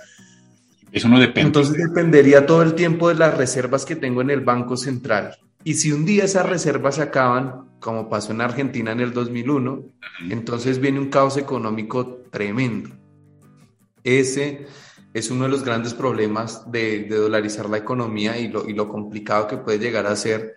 Eso 0.91 1.09
no 1.09 1.19
depende. 1.19 1.47
Entonces 1.47 1.75
dependería 1.75 2.45
todo 2.45 2.61
el 2.61 2.75
tiempo 2.75 3.09
de 3.09 3.15
las 3.15 3.35
reservas 3.35 3.83
que 3.83 3.97
tengo 3.97 4.21
en 4.21 4.29
el 4.29 4.39
Banco 4.39 4.77
Central. 4.77 5.37
Y 5.65 5.73
si 5.75 5.91
un 5.91 6.05
día 6.05 6.23
esas 6.23 6.47
reservas 6.47 6.95
se 6.95 7.01
acaban, 7.01 7.69
como 7.79 8.09
pasó 8.09 8.31
en 8.31 8.41
Argentina 8.41 8.91
en 8.91 9.01
el 9.01 9.11
2001, 9.11 9.83
entonces 10.29 10.79
viene 10.79 10.99
un 10.99 11.09
caos 11.09 11.35
económico 11.35 12.21
tremendo. 12.31 12.89
Ese 14.03 14.67
es 15.13 15.29
uno 15.29 15.43
de 15.43 15.49
los 15.49 15.63
grandes 15.63 15.93
problemas 15.93 16.69
de, 16.71 17.03
de 17.03 17.15
dolarizar 17.15 17.69
la 17.69 17.77
economía 17.77 18.37
y 18.37 18.47
lo, 18.47 18.67
y 18.67 18.73
lo 18.73 18.89
complicado 18.89 19.47
que 19.47 19.57
puede 19.57 19.79
llegar 19.79 20.07
a 20.07 20.15
ser, 20.15 20.55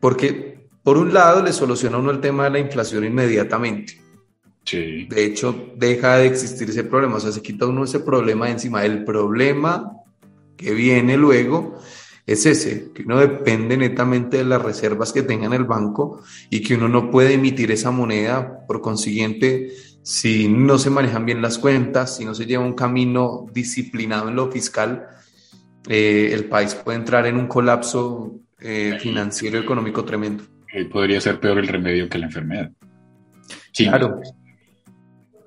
porque 0.00 0.56
por 0.86 0.98
un 0.98 1.12
lado, 1.12 1.42
le 1.42 1.52
soluciona 1.52 1.98
uno 1.98 2.12
el 2.12 2.20
tema 2.20 2.44
de 2.44 2.50
la 2.50 2.58
inflación 2.60 3.04
inmediatamente. 3.04 4.00
Sí. 4.64 5.08
De 5.10 5.24
hecho, 5.24 5.72
deja 5.74 6.18
de 6.18 6.26
existir 6.26 6.70
ese 6.70 6.84
problema, 6.84 7.16
o 7.16 7.20
sea, 7.20 7.32
se 7.32 7.42
quita 7.42 7.66
uno 7.66 7.82
ese 7.82 7.98
problema 7.98 8.48
encima. 8.48 8.84
El 8.84 9.02
problema 9.02 9.90
que 10.56 10.72
viene 10.74 11.16
luego 11.16 11.80
es 12.24 12.46
ese, 12.46 12.92
que 12.94 13.02
uno 13.02 13.18
depende 13.18 13.76
netamente 13.76 14.36
de 14.36 14.44
las 14.44 14.62
reservas 14.62 15.12
que 15.12 15.22
tenga 15.24 15.46
en 15.46 15.54
el 15.54 15.64
banco 15.64 16.22
y 16.50 16.62
que 16.62 16.76
uno 16.76 16.88
no 16.88 17.10
puede 17.10 17.34
emitir 17.34 17.72
esa 17.72 17.90
moneda. 17.90 18.64
Por 18.68 18.80
consiguiente, 18.80 19.72
si 20.06 20.46
no 20.46 20.78
se 20.78 20.88
manejan 20.88 21.26
bien 21.26 21.42
las 21.42 21.58
cuentas, 21.58 22.16
si 22.16 22.24
no 22.24 22.32
se 22.32 22.46
lleva 22.46 22.64
un 22.64 22.74
camino 22.74 23.46
disciplinado 23.52 24.28
en 24.28 24.36
lo 24.36 24.52
fiscal, 24.52 25.08
eh, 25.88 26.30
el 26.32 26.44
país 26.44 26.76
puede 26.76 26.98
entrar 26.98 27.26
en 27.26 27.36
un 27.36 27.48
colapso 27.48 28.38
eh, 28.60 28.98
financiero 29.00 29.58
y 29.58 29.62
económico 29.62 30.04
tremendo 30.04 30.44
podría 30.84 31.20
ser 31.20 31.40
peor 31.40 31.58
el 31.58 31.68
remedio 31.68 32.08
que 32.08 32.18
la 32.18 32.26
enfermedad. 32.26 32.70
Claro, 33.74 34.20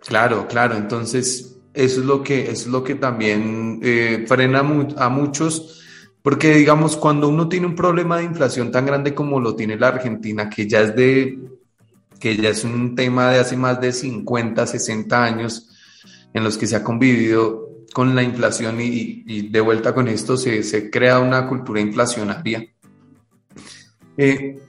claro, 0.06 0.48
claro. 0.48 0.76
Entonces, 0.76 1.60
eso 1.74 2.00
es 2.00 2.06
lo 2.06 2.24
que, 2.24 2.50
es 2.50 2.68
lo 2.68 2.84
que 2.84 2.96
también 2.96 3.80
eh, 3.84 4.26
frena 4.28 4.60
a 4.60 5.10
muchos, 5.10 5.84
porque 6.22 6.56
digamos, 6.56 6.98
cuando 6.98 7.30
uno 7.30 7.48
tiene 7.48 7.68
un 7.68 7.76
problema 7.76 8.18
de 8.18 8.26
inflación 8.26 8.72
tan 8.72 8.86
grande 8.86 9.14
como 9.14 9.40
lo 9.40 9.56
tiene 9.56 9.78
la 9.78 9.90
Argentina, 9.90 10.50
que 10.50 10.68
ya 10.68 10.82
es 10.82 10.96
de 10.96 11.40
que 12.20 12.36
ya 12.38 12.50
es 12.50 12.64
un 12.64 12.96
tema 12.96 13.32
de 13.32 13.40
hace 13.40 13.58
más 13.58 13.80
de 13.80 13.92
50, 13.92 14.68
60 14.68 15.24
años 15.24 15.70
en 16.34 16.44
los 16.44 16.58
que 16.58 16.68
se 16.68 16.76
ha 16.76 16.84
convivido 16.84 17.68
con 17.94 18.16
la 18.16 18.22
inflación 18.22 18.78
y, 18.82 19.50
de 19.50 19.62
vuelta 19.62 19.94
con 19.94 20.08
esto 20.08 20.38
se, 20.38 20.64
se 20.64 20.90
crea 20.90 21.20
una 21.20 21.48
cultura 21.48 21.82
inflacionaria. 21.82 22.68
Eh, 24.18 24.60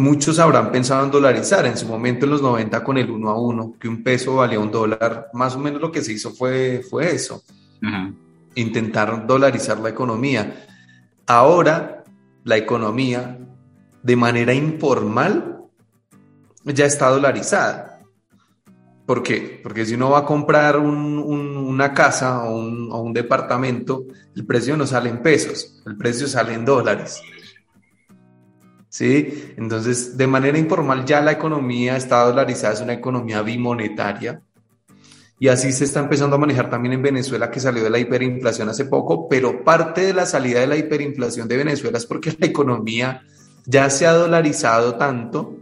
Muchos 0.00 0.38
habrán 0.38 0.72
pensado 0.72 1.04
en 1.04 1.10
dolarizar 1.10 1.66
en 1.66 1.76
su 1.76 1.86
momento 1.86 2.24
en 2.24 2.30
los 2.30 2.40
90 2.40 2.82
con 2.82 2.96
el 2.96 3.10
1 3.10 3.28
a 3.28 3.38
1, 3.38 3.74
que 3.78 3.86
un 3.86 4.02
peso 4.02 4.36
valía 4.36 4.58
un 4.58 4.70
dólar. 4.70 5.28
Más 5.34 5.56
o 5.56 5.58
menos 5.58 5.78
lo 5.78 5.92
que 5.92 6.00
se 6.00 6.14
hizo 6.14 6.30
fue, 6.30 6.82
fue 6.88 7.14
eso. 7.14 7.42
Intentar 8.54 9.26
dolarizar 9.26 9.78
la 9.78 9.90
economía. 9.90 10.66
Ahora, 11.26 12.02
la 12.44 12.56
economía, 12.56 13.38
de 14.02 14.16
manera 14.16 14.54
informal, 14.54 15.59
ya 16.70 16.86
está 16.86 17.08
dolarizada. 17.08 18.00
¿Por 19.06 19.22
qué? 19.22 19.60
Porque 19.62 19.84
si 19.84 19.94
uno 19.94 20.10
va 20.10 20.20
a 20.20 20.24
comprar 20.24 20.78
una 20.78 21.92
casa 21.92 22.44
o 22.44 22.56
un, 22.56 22.92
o 22.92 23.00
un 23.00 23.12
departamento, 23.12 24.04
el 24.36 24.46
precio 24.46 24.76
no 24.76 24.86
sale 24.86 25.10
en 25.10 25.20
pesos, 25.22 25.82
el 25.84 25.96
precio 25.96 26.28
sale 26.28 26.54
en 26.54 26.64
dólares. 26.64 27.20
¿sí? 28.90 29.52
Entonces, 29.56 30.18
de 30.18 30.26
manera 30.26 30.58
informal 30.58 31.06
ya 31.06 31.22
la 31.22 31.32
economía 31.32 31.96
está 31.96 32.22
dolarizada, 32.24 32.74
es 32.74 32.80
una 32.82 32.92
economía 32.92 33.40
bimonetaria. 33.40 34.42
Y 35.38 35.48
así 35.48 35.72
se 35.72 35.84
está 35.84 36.00
empezando 36.00 36.36
a 36.36 36.38
manejar 36.38 36.68
también 36.68 36.92
en 36.92 37.02
Venezuela, 37.02 37.50
que 37.50 37.60
salió 37.60 37.82
de 37.82 37.88
la 37.88 37.98
hiperinflación 37.98 38.68
hace 38.68 38.84
poco, 38.84 39.26
pero 39.26 39.64
parte 39.64 40.02
de 40.02 40.12
la 40.12 40.26
salida 40.26 40.60
de 40.60 40.66
la 40.66 40.76
hiperinflación 40.76 41.48
de 41.48 41.56
Venezuela 41.56 41.96
es 41.96 42.04
porque 42.04 42.36
la 42.38 42.46
economía 42.46 43.22
ya 43.64 43.88
se 43.88 44.06
ha 44.06 44.12
dolarizado 44.12 44.96
tanto 44.96 45.56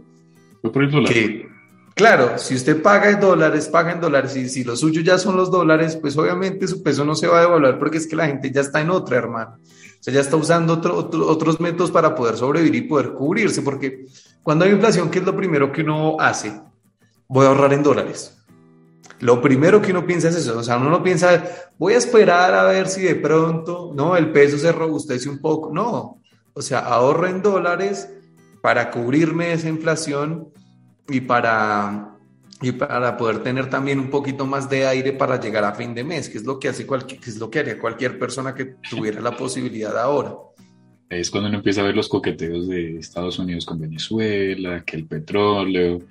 que, 1.07 1.49
claro, 1.95 2.37
si 2.37 2.55
usted 2.55 2.81
paga 2.81 3.09
en 3.09 3.19
dólares, 3.19 3.67
paga 3.67 3.91
en 3.91 4.01
dólares, 4.01 4.35
y 4.35 4.49
si 4.49 4.63
lo 4.63 4.75
suyo 4.75 5.01
ya 5.01 5.17
son 5.17 5.35
los 5.37 5.51
dólares, 5.51 5.95
pues 5.95 6.17
obviamente 6.17 6.67
su 6.67 6.83
peso 6.83 7.05
no 7.05 7.15
se 7.15 7.27
va 7.27 7.39
a 7.39 7.41
devaluar 7.41 7.79
porque 7.79 7.97
es 7.97 8.07
que 8.07 8.15
la 8.15 8.27
gente 8.27 8.51
ya 8.51 8.61
está 8.61 8.81
en 8.81 8.89
otra, 8.89 9.17
hermano. 9.17 9.57
O 9.99 10.03
sea, 10.03 10.13
ya 10.13 10.21
está 10.21 10.37
usando 10.37 10.73
otros 10.73 11.59
métodos 11.59 11.91
para 11.91 12.15
poder 12.15 12.37
sobrevivir 12.37 12.83
y 12.83 12.87
poder 12.87 13.13
cubrirse, 13.13 13.61
porque 13.61 14.05
cuando 14.43 14.65
hay 14.65 14.71
inflación, 14.71 15.09
¿qué 15.09 15.19
es 15.19 15.25
lo 15.25 15.35
primero 15.35 15.71
que 15.71 15.81
uno 15.81 16.17
hace? 16.19 16.61
Voy 17.27 17.45
a 17.45 17.49
ahorrar 17.49 17.73
en 17.73 17.83
dólares. 17.83 18.35
Lo 19.19 19.41
primero 19.41 19.81
que 19.81 19.91
uno 19.91 20.05
piensa 20.05 20.29
es 20.29 20.35
eso, 20.37 20.57
o 20.57 20.63
sea, 20.63 20.77
uno 20.77 20.89
no 20.89 21.03
piensa, 21.03 21.43
voy 21.77 21.93
a 21.93 21.97
esperar 21.97 22.53
a 22.53 22.63
ver 22.63 22.87
si 22.87 23.01
de 23.01 23.15
pronto, 23.15 23.91
no, 23.93 24.15
el 24.15 24.31
peso 24.31 24.57
se 24.57 24.71
robustece 24.71 25.27
un 25.27 25.39
poco, 25.39 25.73
no, 25.73 26.21
o 26.53 26.61
sea, 26.61 26.79
ahorro 26.79 27.27
en 27.27 27.41
dólares 27.41 28.09
para 28.61 28.91
cubrirme 28.91 29.53
esa 29.53 29.69
inflación 29.69 30.49
y 31.07 31.21
para, 31.21 32.15
y 32.61 32.71
para 32.71 33.17
poder 33.17 33.41
tener 33.43 33.69
también 33.69 33.99
un 33.99 34.09
poquito 34.09 34.45
más 34.45 34.69
de 34.69 34.85
aire 34.85 35.13
para 35.13 35.39
llegar 35.39 35.63
a 35.63 35.73
fin 35.73 35.93
de 35.93 36.03
mes, 36.03 36.29
que 36.29 36.37
es 36.37 36.45
lo 36.45 36.59
que 36.59 36.69
hace 36.69 36.85
cualquier, 36.85 37.19
que 37.19 37.29
es 37.29 37.37
lo 37.37 37.49
que 37.49 37.59
haría 37.59 37.79
cualquier 37.79 38.19
persona 38.19 38.53
que 38.53 38.75
tuviera 38.89 39.21
la 39.21 39.35
posibilidad 39.35 39.97
ahora. 39.97 40.35
Es 41.09 41.31
cuando 41.31 41.49
uno 41.49 41.57
empieza 41.57 41.81
a 41.81 41.85
ver 41.85 41.95
los 41.95 42.07
coqueteos 42.07 42.67
de 42.67 42.97
Estados 42.97 43.39
Unidos 43.39 43.65
con 43.65 43.79
Venezuela, 43.79 44.83
que 44.85 44.95
el 44.95 45.05
petróleo, 45.05 46.01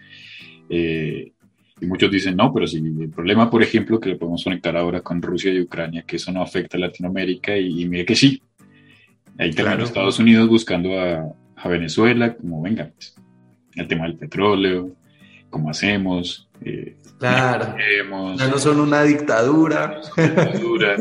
eh, 0.69 1.33
y 1.81 1.87
muchos 1.87 2.11
dicen, 2.11 2.37
no, 2.37 2.53
pero 2.53 2.67
si 2.67 2.79
el 2.79 3.11
problema, 3.11 3.49
por 3.51 3.63
ejemplo, 3.63 4.01
que 4.01 4.11
lo 4.11 4.19
podemos 4.19 4.43
conectar 4.43 4.77
ahora 4.77 5.01
con 5.01 5.23
Rusia 5.23 5.53
y 5.53 5.61
Ucrania, 5.61 6.03
que 6.03 6.17
eso 6.17 6.33
no 6.33 6.43
afecta 6.43 6.77
a 6.77 6.81
Latinoamérica, 6.81 7.57
y, 7.57 7.89
mire 7.89 8.05
que 8.05 8.17
sí. 8.17 8.43
Ahí 9.39 9.53
terminó 9.53 9.85
Estados 9.85 10.19
Unidos 10.19 10.49
buscando 10.49 10.99
a, 10.99 11.33
a, 11.61 11.69
Venezuela, 11.69 12.35
como 12.35 12.63
venga, 12.63 12.91
pues, 12.95 13.15
el 13.75 13.89
tema 13.89 14.05
del 14.05 14.17
petróleo, 14.17 14.91
cómo 15.51 15.71
hacemos. 15.71 16.49
Eh, 16.63 16.97
claro. 17.19 17.75
Ya 18.37 18.49
no 18.49 18.59
son 18.59 18.81
una 18.81 19.03
dictadura. 19.03 20.01
dictadura. 20.17 20.97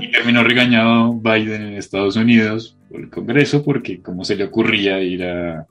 y 0.00 0.10
terminó 0.10 0.42
regañado 0.42 1.14
Biden 1.14 1.62
en 1.62 1.74
Estados 1.74 2.16
Unidos 2.16 2.76
por 2.88 3.00
el 3.00 3.10
Congreso 3.10 3.64
porque 3.64 4.00
cómo 4.00 4.24
se 4.24 4.36
le 4.36 4.44
ocurría 4.44 5.00
ir 5.00 5.24
a, 5.24 5.66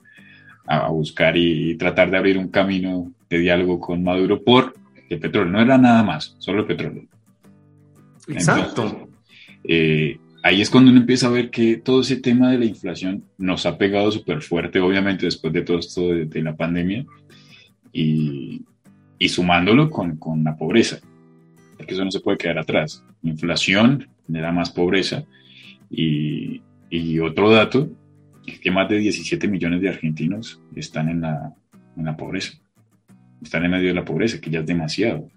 a 0.66 0.88
buscar 0.88 1.36
y, 1.36 1.74
tratar 1.76 2.10
de 2.10 2.16
abrir 2.16 2.38
un 2.38 2.48
camino 2.48 3.12
de 3.28 3.38
diálogo 3.38 3.80
con 3.80 4.02
Maduro 4.02 4.42
por 4.42 4.74
el 5.08 5.18
petróleo. 5.18 5.52
No 5.52 5.60
era 5.60 5.76
nada 5.76 6.02
más, 6.02 6.36
solo 6.38 6.60
el 6.60 6.66
petróleo. 6.66 7.04
Exacto. 8.28 9.08
Eh, 9.64 10.18
ahí 10.42 10.60
es 10.60 10.70
cuando 10.70 10.90
uno 10.90 11.00
empieza 11.00 11.26
a 11.26 11.30
ver 11.30 11.50
que 11.50 11.76
todo 11.76 12.00
ese 12.00 12.16
tema 12.16 12.50
de 12.50 12.58
la 12.58 12.64
inflación 12.64 13.24
nos 13.38 13.66
ha 13.66 13.78
pegado 13.78 14.10
súper 14.10 14.42
fuerte, 14.42 14.80
obviamente 14.80 15.26
después 15.26 15.52
de 15.52 15.62
todo 15.62 15.78
esto 15.78 16.08
de, 16.08 16.42
la 16.42 16.56
pandemia, 16.56 17.04
y, 17.92 18.62
y 19.18 19.28
sumándolo 19.28 19.90
con, 19.90 20.16
con, 20.16 20.44
la 20.44 20.56
pobreza, 20.56 21.00
porque 21.76 21.94
eso 21.94 22.04
no 22.04 22.10
se 22.10 22.20
puede 22.20 22.38
quedar 22.38 22.58
atrás. 22.58 23.04
Inflación 23.22 24.08
genera 24.26 24.52
más 24.52 24.70
pobreza, 24.70 25.24
y, 25.90 26.62
y 26.88 27.18
otro 27.18 27.50
dato 27.50 27.90
que 28.62 28.70
más 28.70 28.88
de 28.88 28.98
17 28.98 29.46
millones 29.48 29.80
de 29.80 29.88
argentinos 29.88 30.60
están 30.74 31.08
en 31.08 31.20
la, 31.20 31.54
en 31.96 32.04
la 32.04 32.16
pobreza. 32.16 32.52
Están 33.42 33.64
en 33.64 33.70
medio 33.70 33.88
de 33.88 33.94
la 33.94 34.04
pobreza, 34.04 34.40
que 34.40 34.50
ya 34.50 34.60
es 34.60 34.66
demasiado. 34.66 35.28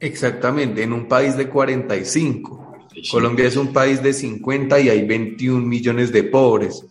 Exactamente, 0.00 0.82
en 0.82 0.92
un 0.92 1.08
país 1.08 1.36
de 1.36 1.48
45. 1.48 2.67
Colombia 3.10 3.46
es 3.46 3.56
un 3.56 3.72
país 3.72 4.02
de 4.02 4.12
50 4.12 4.80
y 4.80 4.88
hay 4.88 5.06
21 5.06 5.64
millones 5.66 6.12
de 6.12 6.24
pobres. 6.24 6.86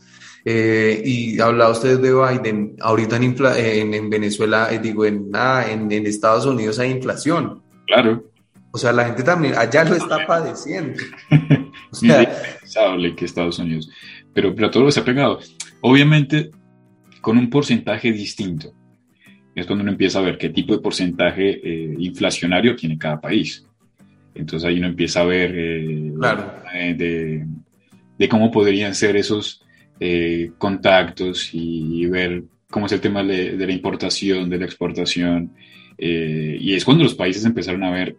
Eh, 0.45 1.01
y 1.03 1.39
habla 1.41 1.69
usted 1.69 1.99
de 1.99 2.13
Biden, 2.13 2.77
ahorita 2.79 3.17
en, 3.17 3.93
en, 3.93 4.09
Venezuela, 4.09 4.69
eh, 4.71 4.79
digo, 4.79 5.05
en, 5.05 5.29
en, 5.35 5.91
en, 5.91 6.05
Estados 6.07 6.45
Unidos 6.45 6.79
hay 6.79 6.91
inflación. 6.91 7.61
Claro. 7.85 8.23
O 8.71 8.77
sea, 8.77 8.93
la 8.93 9.05
gente 9.05 9.23
también 9.23 9.55
allá 9.55 9.83
lo 9.83 9.95
está 9.95 10.25
padeciendo. 10.25 10.99
O 11.89 11.95
sea, 11.95 12.27
que 13.15 13.25
Estados 13.25 13.59
Unidos 13.59 13.89
pero, 14.33 14.53
pero 14.53 14.69
todo 14.69 14.91
se 14.91 14.99
ha 14.99 15.05
pegado. 15.05 15.39
Obviamente 15.81 16.51
con 17.21 17.37
un 17.37 17.49
porcentaje 17.49 18.13
distinto. 18.13 18.71
Es 19.55 19.65
cuando 19.65 19.81
uno 19.81 19.91
empieza 19.91 20.19
a 20.19 20.21
ver 20.21 20.37
qué 20.37 20.49
tipo 20.49 20.73
de 20.73 20.79
porcentaje 20.79 21.59
eh, 21.63 21.95
inflacionario 21.97 22.75
tiene 22.75 22.97
cada 22.97 23.19
país. 23.19 23.66
Entonces 24.37 24.67
ahí 24.67 24.77
uno 24.77 24.87
empieza 24.87 25.21
a 25.21 25.25
ver 25.25 25.53
eh, 25.55 26.13
eh, 26.73 27.45
de, 28.17 28.29
cómo 28.29 28.51
podrían 28.51 28.95
ser 28.95 29.15
esos 29.15 29.63
contactos 30.57 31.49
y, 31.53 32.05
ver 32.05 32.43
cómo 32.69 32.85
es 32.85 32.91
el 32.91 33.01
tema 33.01 33.23
de, 33.23 33.57
de 33.57 33.65
la 33.65 33.73
importación, 33.73 34.49
de 34.49 34.59
la 34.59 34.65
exportación. 34.65 35.51
y 35.97 36.73
es 36.73 36.85
cuando 36.85 37.03
los 37.03 37.15
países 37.15 37.45
empezaron 37.45 37.83
a 37.83 37.91
ver, 37.91 38.15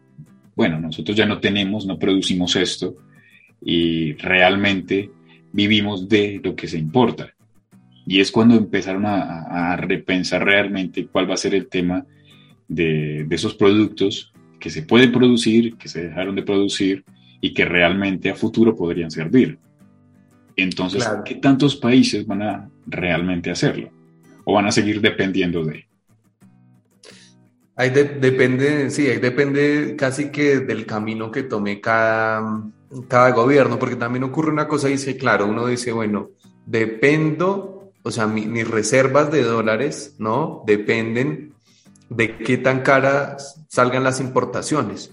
bueno, 0.57 0.81
nosotros 0.81 1.17
ya 1.17 1.25
no 1.25 1.39
tenemos, 1.39 1.87
no 1.87 1.99
producimos 1.99 2.57
esto 2.57 2.97
y 3.61 4.15
realmente 4.15 5.11
vivimos 5.53 6.09
de 6.09 6.41
lo 6.43 6.55
que 6.55 6.69
se 6.69 6.79
importa. 6.79 7.35
Y 8.07 8.21
es 8.21 8.33
cuando 8.33 8.57
empezaron 8.57 9.05
a, 9.07 9.77
repensar 9.77 10.45
realmente 10.45 11.07
cuál 11.07 11.31
va 11.31 11.35
a 11.35 11.39
ser 11.39 11.55
el 11.55 11.69
tema 11.69 12.07
de, 12.67 13.27
esos 13.31 13.55
productos 13.55 14.33
que 14.59 14.71
se 14.71 14.83
pueden 14.83 15.13
producir, 15.13 15.77
que 15.77 15.89
se 15.89 16.05
dejaron 16.05 16.35
de 16.35 16.43
producir 16.43 17.05
y 17.41 17.55
que 17.55 17.65
realmente 17.65 18.31
a 18.31 18.35
futuro 18.35 18.75
podrían 18.75 19.11
servir. 19.11 19.59
Entonces, 20.57 21.09
¿qué 21.25 21.37
tantos 21.37 21.77
países 21.77 22.27
van 22.27 22.43
a 22.43 22.71
realmente 22.87 23.51
hacerlo? 23.51 23.91
¿O 24.45 24.55
van 24.55 24.67
a 24.67 24.73
seguir 24.73 25.01
dependiendo 25.01 25.65
de? 25.65 25.87
Ahí 27.77 27.91
depende, 27.91 28.91
sí, 28.91 29.07
ahí 29.07 29.19
depende 29.19 29.95
casi 29.97 30.31
que 30.31 30.59
del 30.59 30.85
camino 30.85 31.31
que 31.31 31.45
tome 31.45 31.81
cada, 31.81 32.65
cada 33.07 33.31
gobierno, 33.31 33.79
porque 33.79 33.95
también 33.95 34.25
ocurre 34.25 34.51
una 34.51 34.67
cosa, 34.67 34.89
dice, 34.89 35.17
claro, 35.17 35.47
uno 35.47 35.65
dice, 35.65 35.93
bueno, 35.93 36.31
dependo, 36.67 37.93
o 38.03 38.11
sea, 38.11 38.27
mis 38.27 38.69
reservas 38.69 39.31
de 39.31 39.45
dólares, 39.45 40.17
¿no? 40.19 40.65
Dependen 40.67 41.55
de 42.09 42.39
qué 42.39 42.59
tan 42.59 42.81
caras 42.81 43.65
salgan 43.69 44.05
las 44.05 44.21
importaciones, 44.21 45.13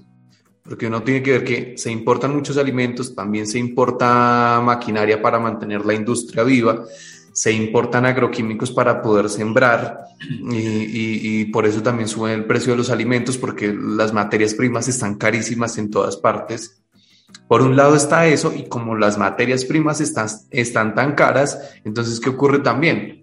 porque 0.64 0.88
uno 0.88 1.04
tiene 1.04 1.22
que 1.22 1.32
ver 1.32 1.44
que 1.44 1.78
se 1.78 1.92
importan 1.92 2.36
muchos 2.36 2.58
alimentos, 2.58 3.16
también 3.16 3.48
se 3.48 3.60
importa 3.60 4.62
maquinaria 4.64 5.22
para 5.22 5.40
mantener 5.40 5.86
la 5.86 5.94
industria 5.94 6.44
viva, 6.44 6.86
se 7.34 7.52
importan 7.52 8.06
agroquímicos 8.06 8.72
para 8.72 9.02
poder 9.02 9.30
sembrar 9.30 10.06
y, 10.50 11.46
por 11.46 11.66
eso 11.66 11.84
también 11.84 12.08
sube 12.08 12.34
el 12.34 12.46
precio 12.46 12.72
de 12.72 12.78
los 12.78 12.90
alimentos 12.90 13.38
porque 13.38 13.74
las 13.74 14.14
materias 14.14 14.54
primas 14.54 14.88
están 14.88 15.16
carísimas 15.16 15.78
en 15.78 15.90
todas 15.90 16.16
partes 16.16 16.82
por 17.48 17.62
un 17.62 17.76
lado 17.76 17.96
está 17.96 18.26
eso 18.28 18.54
y 18.56 18.68
como 18.68 18.96
las 18.96 19.18
materias 19.18 19.66
primas 19.66 20.02
están, 20.02 20.28
están 20.52 20.96
tan 20.96 21.14
caras, 21.14 21.76
entonces 21.84 22.20
¿qué 22.20 22.30
ocurre 22.30 22.60
también? 22.60 23.22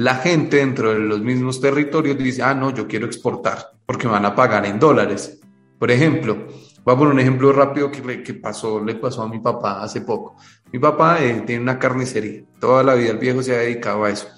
La 0.00 0.16
gente 0.16 0.56
dentro 0.56 0.92
de 0.92 0.98
los 0.98 1.20
mismos 1.20 1.60
territorios 1.60 2.16
dice, 2.16 2.42
ah, 2.42 2.54
no, 2.54 2.74
yo 2.74 2.88
quiero 2.88 3.06
exportar 3.06 3.72
porque 3.84 4.06
van 4.06 4.24
a 4.24 4.34
pagar 4.34 4.64
en 4.64 4.78
dólares. 4.78 5.40
Por 5.78 5.90
ejemplo, 5.90 6.46
voy 6.84 6.94
a 6.94 6.98
poner 6.98 7.12
un 7.12 7.20
ejemplo 7.20 7.52
rápido 7.52 7.90
que, 7.90 8.22
que 8.22 8.34
pasó, 8.34 8.82
le 8.82 8.94
pasó 8.94 9.22
a 9.22 9.28
mi 9.28 9.40
papá 9.40 9.82
hace 9.82 10.00
poco. 10.00 10.36
Mi 10.72 10.78
papá 10.78 11.22
eh, 11.22 11.42
tiene 11.46 11.62
una 11.62 11.78
carnicería, 11.78 12.44
toda 12.58 12.82
la 12.82 12.94
vida 12.94 13.10
el 13.10 13.18
viejo 13.18 13.42
se 13.42 13.54
ha 13.54 13.58
dedicado 13.58 14.04
a 14.04 14.10
eso. 14.10 14.28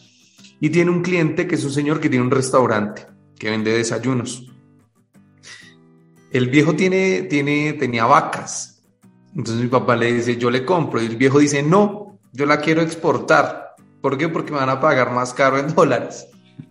Y 0.58 0.70
tiene 0.70 0.90
un 0.90 1.02
cliente 1.02 1.46
que 1.46 1.54
es 1.54 1.64
un 1.64 1.70
señor 1.70 2.00
que 2.00 2.08
tiene 2.08 2.24
un 2.24 2.30
restaurante, 2.30 3.06
que 3.38 3.50
vende 3.50 3.72
desayunos. 3.72 4.52
El 6.30 6.48
viejo 6.48 6.74
tiene, 6.74 7.22
tiene, 7.22 7.74
tenía 7.74 8.06
vacas 8.06 8.72
entonces 9.34 9.62
mi 9.62 9.68
papá 9.68 9.96
le 9.96 10.12
dice, 10.12 10.36
yo 10.36 10.50
le 10.50 10.64
compro. 10.64 11.02
Y 11.02 11.06
el 11.06 11.16
viejo 11.16 11.38
dice, 11.38 11.62
no, 11.62 12.18
yo 12.32 12.46
la 12.46 12.60
quiero 12.60 12.82
exportar. 12.82 13.71
¿Por 14.02 14.18
qué? 14.18 14.28
Porque 14.28 14.52
me 14.52 14.58
van 14.58 14.68
a 14.68 14.80
pagar 14.80 15.12
más 15.12 15.32
caro 15.32 15.58
en 15.58 15.74
dólares. 15.74 16.26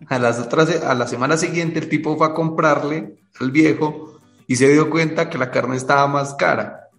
A, 0.08 0.20
las 0.20 0.38
otras, 0.38 0.84
a 0.84 0.94
la 0.94 1.08
semana 1.08 1.38
siguiente 1.38 1.80
el 1.80 1.90
tipo 1.90 2.16
fue 2.18 2.28
a 2.28 2.34
comprarle 2.34 3.16
al 3.40 3.50
viejo 3.50 4.20
y 4.46 4.58
se 4.58 4.70
dio 4.70 4.90
cuenta 4.90 5.30
que 5.30 5.38
la 5.40 5.50
carne 5.50 5.78
estaba 5.78 6.08
más 6.08 6.36
cara. 6.36 6.90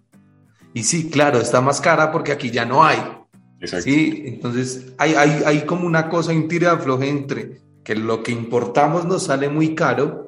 Y 0.73 0.83
sí, 0.83 1.09
claro, 1.09 1.39
está 1.39 1.61
más 1.61 1.79
cara 1.79 2.11
porque 2.11 2.31
aquí 2.31 2.49
ya 2.49 2.65
no 2.65 2.83
hay. 2.83 2.97
Exacto. 3.61 3.85
Sí, 3.85 4.23
entonces 4.25 4.93
hay, 4.97 5.13
hay, 5.13 5.43
hay 5.45 5.61
como 5.61 5.87
una 5.87 6.09
cosa, 6.09 6.33
un 6.33 6.47
tira 6.47 6.73
afloje 6.73 7.07
entre 7.07 7.61
que 7.83 7.95
lo 7.95 8.23
que 8.23 8.31
importamos 8.31 9.05
nos 9.05 9.23
sale 9.23 9.47
muy 9.47 9.75
caro 9.75 10.23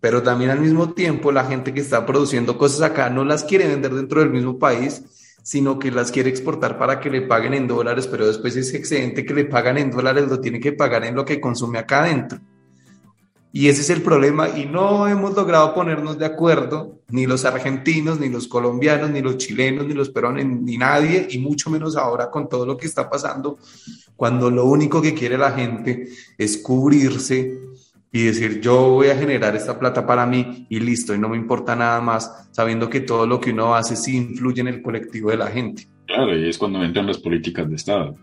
pero 0.00 0.22
también 0.22 0.50
al 0.50 0.60
mismo 0.60 0.92
tiempo 0.92 1.32
la 1.32 1.44
gente 1.44 1.74
que 1.74 1.80
está 1.80 2.06
produciendo 2.06 2.56
cosas 2.56 2.82
acá 2.82 3.10
no 3.10 3.24
las 3.24 3.44
quiere 3.44 3.66
vender 3.66 3.94
dentro 3.94 4.20
del 4.20 4.30
mismo 4.30 4.58
país, 4.58 5.02
sino 5.48 5.78
que 5.78 5.90
las 5.90 6.12
quiere 6.12 6.28
exportar 6.28 6.76
para 6.76 7.00
que 7.00 7.08
le 7.08 7.22
paguen 7.22 7.54
en 7.54 7.66
dólares, 7.66 8.06
pero 8.06 8.26
después 8.26 8.54
ese 8.54 8.76
excedente 8.76 9.24
que 9.24 9.32
le 9.32 9.46
pagan 9.46 9.78
en 9.78 9.90
dólares 9.90 10.28
lo 10.28 10.40
tiene 10.42 10.60
que 10.60 10.72
pagar 10.72 11.06
en 11.06 11.14
lo 11.14 11.24
que 11.24 11.40
consume 11.40 11.78
acá 11.78 12.02
adentro. 12.02 12.38
Y 13.50 13.68
ese 13.68 13.80
es 13.80 13.88
el 13.88 14.02
problema 14.02 14.50
y 14.50 14.66
no 14.66 15.08
hemos 15.08 15.34
logrado 15.34 15.72
ponernos 15.72 16.18
de 16.18 16.26
acuerdo, 16.26 16.98
ni 17.08 17.24
los 17.26 17.46
argentinos, 17.46 18.20
ni 18.20 18.28
los 18.28 18.46
colombianos, 18.46 19.08
ni 19.08 19.22
los 19.22 19.38
chilenos, 19.38 19.86
ni 19.86 19.94
los 19.94 20.10
peruanos, 20.10 20.44
ni 20.44 20.76
nadie, 20.76 21.26
y 21.30 21.38
mucho 21.38 21.70
menos 21.70 21.96
ahora 21.96 22.30
con 22.30 22.46
todo 22.46 22.66
lo 22.66 22.76
que 22.76 22.86
está 22.86 23.08
pasando, 23.08 23.56
cuando 24.16 24.50
lo 24.50 24.66
único 24.66 25.00
que 25.00 25.14
quiere 25.14 25.38
la 25.38 25.52
gente 25.52 26.10
es 26.36 26.58
cubrirse 26.58 27.67
y 28.12 28.24
decir 28.24 28.60
yo 28.60 28.90
voy 28.90 29.08
a 29.08 29.16
generar 29.16 29.54
esta 29.54 29.78
plata 29.78 30.06
para 30.06 30.26
mí 30.26 30.66
y 30.68 30.80
listo, 30.80 31.14
y 31.14 31.18
no 31.18 31.28
me 31.28 31.36
importa 31.36 31.76
nada 31.76 32.00
más, 32.00 32.48
sabiendo 32.52 32.88
que 32.88 33.00
todo 33.00 33.26
lo 33.26 33.40
que 33.40 33.50
uno 33.50 33.74
hace 33.74 33.96
sí 33.96 34.16
influye 34.16 34.60
en 34.60 34.68
el 34.68 34.82
colectivo 34.82 35.30
de 35.30 35.36
la 35.36 35.48
gente. 35.48 35.86
Claro, 36.06 36.36
y 36.36 36.48
es 36.48 36.56
cuando 36.56 36.82
entran 36.82 37.06
las 37.06 37.18
políticas 37.18 37.68
de 37.68 37.76
Estado. 37.76 38.16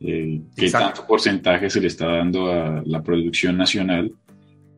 Eh, 0.00 0.40
¿Qué 0.56 0.70
tanto 0.70 1.06
porcentaje 1.06 1.68
se 1.68 1.80
le 1.80 1.88
está 1.88 2.06
dando 2.06 2.50
a 2.50 2.82
la 2.84 3.02
producción 3.02 3.56
nacional 3.56 4.10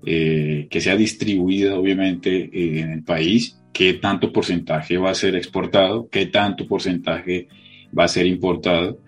eh, 0.04 0.66
que 0.68 0.80
sea 0.80 0.96
distribuida 0.96 1.76
obviamente 1.76 2.50
eh, 2.52 2.80
en 2.80 2.90
el 2.90 3.04
país? 3.04 3.58
¿Qué 3.72 3.94
tanto 3.94 4.32
porcentaje 4.32 4.98
va 4.98 5.10
a 5.10 5.14
ser 5.14 5.36
exportado? 5.36 6.08
¿Qué 6.10 6.26
tanto 6.26 6.66
porcentaje 6.66 7.48
va 7.96 8.04
a 8.04 8.08
ser 8.08 8.26
importado? 8.26 8.98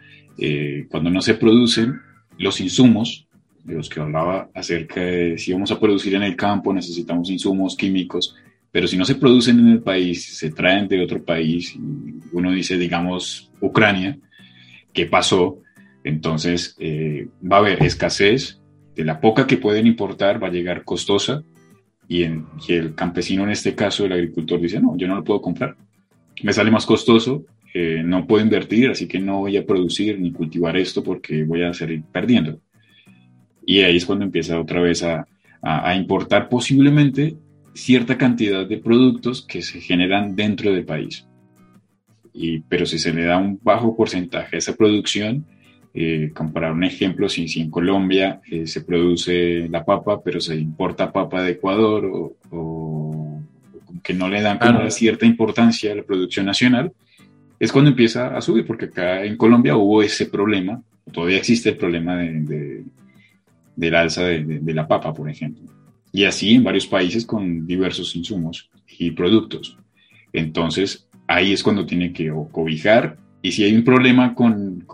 cuando 0.90 1.11
no 1.11 1.22
se 1.22 1.35
producen 1.35 2.00
los 2.38 2.61
insumos, 2.61 3.23
de 3.64 3.74
los 3.74 3.88
que 3.88 4.00
hablaba 4.00 4.50
acerca 4.55 5.00
de 5.00 5.38
si 5.38 5.53
vamos 5.53 5.72
a 5.72 5.81
producir 5.81 6.14
en 6.14 6.22
el 6.22 6.37
campo, 6.37 6.72
necesitamos 6.72 7.31
insumos 7.31 7.77
químicos, 7.77 8.37
pero 8.70 8.87
si 8.87 8.96
no 8.96 9.05
se 9.05 9.14
producen 9.14 9.59
en 9.61 9.68
el 9.68 9.81
país, 9.81 10.37
se 10.37 10.50
traen 10.50 10.87
de 10.87 11.03
otro 11.03 11.22
país, 11.24 11.74
y 11.74 11.81
uno 12.33 12.53
dice, 12.53 12.77
digamos, 12.77 13.50
Ucrania, 13.61 14.18
¿qué 14.92 15.07
pasó? 15.07 15.61
Entonces 16.03 16.77
eh, 16.79 17.29
va 17.40 17.57
a 17.57 17.61
haber 17.61 17.83
escasez, 17.83 18.61
de 18.94 19.05
la 19.05 19.20
poca 19.20 19.46
que 19.46 19.57
pueden 19.57 19.87
importar 19.87 20.42
va 20.42 20.48
a 20.48 20.53
llegar 20.53 20.85
costosa, 20.85 21.42
y, 22.07 22.24
el 22.68 22.94
campesino 22.94 23.44
en 23.44 23.50
este 23.50 23.74
caso, 23.74 24.05
el 24.05 24.12
agricultor, 24.12 24.61
dice, 24.61 24.81
no, 24.81 24.94
yo 24.96 25.09
no 25.09 25.16
lo 25.16 25.24
puedo 25.24 25.40
comprar, 25.40 25.74
me 26.42 26.53
sale 26.53 26.70
más 26.70 26.85
costoso, 26.85 27.46
eh, 27.72 28.03
no 28.05 28.27
puedo 28.27 28.44
invertir, 28.44 28.90
así 28.90 29.09
que 29.09 29.18
no 29.18 29.38
voy 29.38 29.57
a 29.57 29.64
producir 29.64 30.20
ni 30.20 30.33
cultivar 30.33 30.77
esto 30.77 31.03
porque 31.03 31.44
voy 31.44 31.62
a 31.62 31.72
salir 31.72 32.03
perdiendo. 32.12 32.61
Y 33.66 33.81
ahí 33.81 33.96
es 33.96 34.07
cuando 34.07 34.24
empieza 34.24 34.61
otra 34.61 34.81
vez 34.81 35.03
a, 35.03 35.27
a, 35.62 35.94
importar 35.94 36.48
posiblemente 36.48 37.37
cierta 37.72 38.18
cantidad 38.18 38.66
de 38.66 38.79
productos 38.79 39.42
que 39.42 39.62
se 39.62 39.81
generan 39.81 40.37
dentro 40.37 40.72
del 40.72 40.85
país. 40.85 41.27
Y, 42.33 42.61
pero 42.61 42.85
si 42.85 42.98
se 42.98 43.12
le 43.12 43.24
da 43.24 43.38
un 43.38 43.59
bajo 43.62 43.96
porcentaje 43.96 44.57
a 44.57 44.59
esa 44.59 44.74
producción, 44.74 45.46
eh, 45.94 46.33
comparar 46.35 46.72
un 46.72 46.85
ejemplo, 46.85 47.29
si, 47.29 47.48
si 47.48 47.61
en 47.61 47.70
Colombia 47.70 48.40
eh, 48.50 48.66
se 48.66 48.83
produce 48.83 49.68
la 49.68 49.85
papa, 49.85 50.20
pero 50.22 50.40
se 50.40 50.57
importa 50.57 51.12
papa 51.12 51.42
de 51.42 51.53
Ecuador 51.53 52.05
o, 52.07 52.37
o 52.50 53.40
que 54.03 54.12
no 54.12 54.29
le 54.29 54.42
dan 54.42 54.59
como 54.59 54.90
cierta 54.90 55.24
importancia 55.24 55.92
a 55.92 55.94
la 55.94 56.03
producción 56.03 56.46
nacional, 56.46 56.92
es 57.59 57.72
cuando 57.72 57.90
empieza 57.90 58.37
a 58.37 58.40
subir, 58.40 58.66
porque 58.66 58.87
acá 58.87 59.24
en 59.24 59.37
Colombia 59.37 59.77
hubo 59.77 60.03
ese 60.03 60.27
problema, 60.27 60.83
todavía 61.12 61.38
existe 61.38 61.70
el 61.70 61.77
problema 61.77 62.16
de, 62.16 62.85
del 63.76 63.94
alza 63.94 64.24
de, 64.24 64.74
la 64.74 64.87
papa, 64.87 65.12
por 65.12 65.28
ejemplo. 65.28 65.64
Y 66.12 66.24
así 66.24 66.54
en 66.54 66.64
varios 66.64 66.87
países 66.87 67.26
con 67.26 67.66
diversos 67.66 68.14
insumos 68.14 68.70
y 68.98 69.10
productos. 69.10 69.76
Entonces, 70.32 71.08
ahí 71.26 71.52
es 71.52 71.62
cuando 71.62 71.87
tiene 71.87 72.12
que 72.12 72.32
cobijar. 72.52 73.18
Y 73.42 73.52
si 73.52 73.64
hay 73.64 73.74
un 73.74 73.84
problema 73.84 74.34
con, 74.34 74.84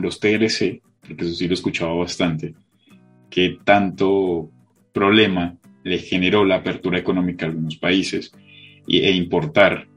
los 0.00 0.20
TLC, 0.20 0.80
porque 1.00 1.24
eso 1.24 1.34
sí 1.34 1.46
lo 1.46 1.52
he 1.52 1.54
escuchado 1.54 1.98
bastante, 1.98 2.54
que 3.28 3.58
tanto 3.64 4.50
problema 4.92 5.56
le 5.84 5.98
generó 5.98 6.44
la 6.44 6.56
apertura 6.56 6.98
económica 6.98 7.44
a 7.44 7.48
algunos 7.48 7.76
países 7.76 8.32
e 8.86 9.10
importar 9.12 9.88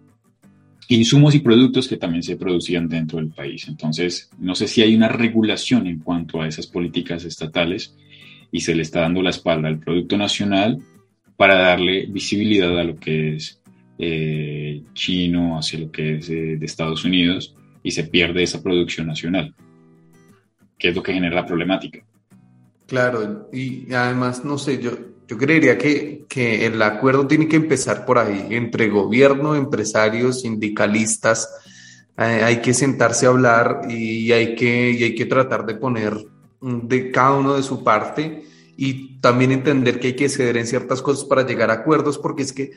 insumos 0.87 1.33
y 1.35 1.39
productos 1.39 1.87
que 1.87 1.97
también 1.97 2.23
se 2.23 2.37
producían 2.37 2.87
dentro 2.87 3.19
del 3.19 3.29
país. 3.29 3.67
Entonces, 3.67 4.29
no 4.39 4.55
sé 4.55 4.67
si 4.67 4.81
hay 4.81 4.95
una 4.95 5.07
regulación 5.07 5.87
en 5.87 5.99
cuanto 5.99 6.41
a 6.41 6.47
esas 6.47 6.67
políticas 6.67 7.25
estatales 7.25 7.95
y 8.51 8.61
se 8.61 8.75
le 8.75 8.83
está 8.83 9.01
dando 9.01 9.21
la 9.21 9.29
espalda 9.31 9.67
al 9.67 9.79
Producto 9.79 10.17
Nacional 10.17 10.79
para 11.37 11.55
darle 11.55 12.05
visibilidad 12.07 12.79
a 12.79 12.83
lo 12.83 12.95
que 12.95 13.35
es 13.35 13.61
eh, 13.97 14.83
chino, 14.93 15.57
hacia 15.57 15.79
lo 15.79 15.91
que 15.91 16.15
es 16.15 16.27
de 16.27 16.59
Estados 16.61 17.05
Unidos 17.05 17.55
y 17.85 17.91
se 17.91 18.03
pierde 18.03 18.41
esa 18.41 18.63
producción 18.63 19.05
nacional, 19.05 19.53
que 20.79 20.89
es 20.89 20.95
lo 20.95 21.03
que 21.03 21.13
genera 21.13 21.35
la 21.35 21.45
problemática. 21.45 22.03
Claro, 22.87 23.47
y 23.53 23.93
además, 23.93 24.43
no 24.43 24.57
sé, 24.57 24.81
yo, 24.81 24.91
yo 25.27 25.37
creería 25.37 25.77
que, 25.77 26.25
que, 26.27 26.65
el 26.65 26.81
acuerdo 26.81 27.27
tiene 27.27 27.47
que 27.47 27.57
empezar 27.57 28.03
por 28.03 28.17
ahí, 28.17 28.47
entre 28.49 28.89
gobierno, 28.89 29.55
empresarios, 29.55 30.41
sindicalistas. 30.41 31.47
Eh, 32.17 32.41
hay 32.43 32.59
que 32.59 32.73
sentarse 32.73 33.27
a 33.27 33.29
hablar 33.29 33.81
y 33.87 34.31
hay 34.31 34.55
que, 34.55 34.89
y 34.89 35.03
hay 35.03 35.13
que 35.13 35.25
tratar 35.27 35.63
de 35.65 35.75
poner 35.75 36.13
de 36.65 37.11
cada 37.11 37.35
uno 37.35 37.55
de 37.55 37.63
su 37.63 37.83
parte 37.83 38.43
y 38.75 39.19
también 39.19 39.51
entender 39.51 39.99
que 39.99 40.07
hay 40.07 40.15
que 40.15 40.29
ceder 40.29 40.57
en 40.57 40.67
ciertas 40.67 41.01
cosas 41.01 41.25
para 41.25 41.45
llegar 41.45 41.69
a 41.69 41.75
acuerdos, 41.75 42.17
porque 42.17 42.43
es 42.43 42.53
que 42.53 42.71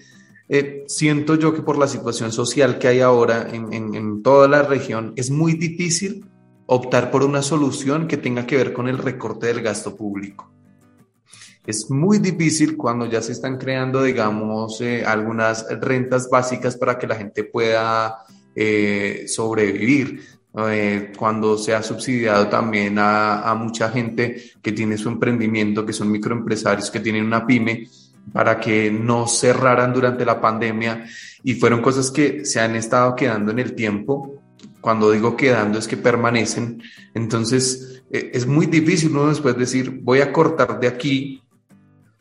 eh, 0.48 0.84
siento 0.86 1.34
yo 1.34 1.54
que 1.54 1.62
por 1.62 1.78
la 1.78 1.88
situación 1.88 2.32
social 2.32 2.78
que 2.78 2.88
hay 2.88 3.00
ahora 3.00 3.48
en, 3.52 3.72
en, 3.72 4.22
toda 4.22 4.48
la 4.48 4.62
región 4.62 5.12
es 5.16 5.30
muy 5.30 5.54
difícil 5.54 6.24
optar 6.66 7.10
por 7.10 7.22
una 7.22 7.42
solución 7.42 8.06
que 8.06 8.16
tenga 8.16 8.46
que 8.46 8.56
ver 8.56 8.72
con 8.72 8.88
el 8.88 8.98
recorte 8.98 9.46
del 9.46 9.62
gasto 9.62 9.96
público 9.96 10.50
es 11.68 11.90
muy 11.90 12.18
difícil 12.18 12.78
cuando 12.78 13.04
ya 13.04 13.20
se 13.20 13.32
están 13.32 13.58
creando, 13.58 14.02
digamos, 14.02 14.80
eh, 14.80 15.04
algunas 15.04 15.66
rentas 15.82 16.30
básicas 16.30 16.78
para 16.78 16.98
que 16.98 17.06
la 17.06 17.14
gente 17.14 17.44
pueda 17.44 18.24
eh, 18.56 19.26
sobrevivir. 19.28 20.22
Eh, 20.70 21.12
cuando 21.16 21.56
se 21.56 21.74
ha 21.74 21.82
subsidiado 21.82 22.48
también 22.48 22.98
a, 22.98 23.42
a, 23.42 23.54
mucha 23.54 23.90
gente 23.90 24.52
que 24.60 24.72
tiene 24.72 24.98
su 24.98 25.08
emprendimiento, 25.08 25.86
que 25.86 25.92
son 25.92 26.10
microempresarios, 26.10 26.90
que 26.90 27.00
tienen 27.00 27.24
una 27.24 27.46
pyme, 27.46 27.88
para 28.32 28.58
que 28.58 28.90
no 28.90 29.26
cerraran 29.26 29.92
durante 29.92 30.24
la 30.24 30.40
pandemia. 30.40 31.06
Y 31.44 31.54
fueron 31.54 31.80
cosas 31.80 32.10
que 32.10 32.44
se 32.44 32.60
han 32.60 32.74
estado 32.76 33.14
quedando 33.14 33.52
en 33.52 33.58
el 33.58 33.74
tiempo. 33.74 34.42
Cuando 34.80 35.10
digo 35.10 35.36
quedando 35.36 35.78
es 35.78 35.86
que 35.86 35.96
permanecen. 35.96 36.82
Entonces, 37.14 38.02
es 38.10 38.46
muy 38.46 38.66
difícil 38.66 39.10
uno 39.10 39.28
después 39.28 39.56
decir, 39.56 40.00
voy 40.02 40.20
a 40.20 40.32
cortar 40.32 40.80
de 40.80 40.88
aquí 40.88 41.42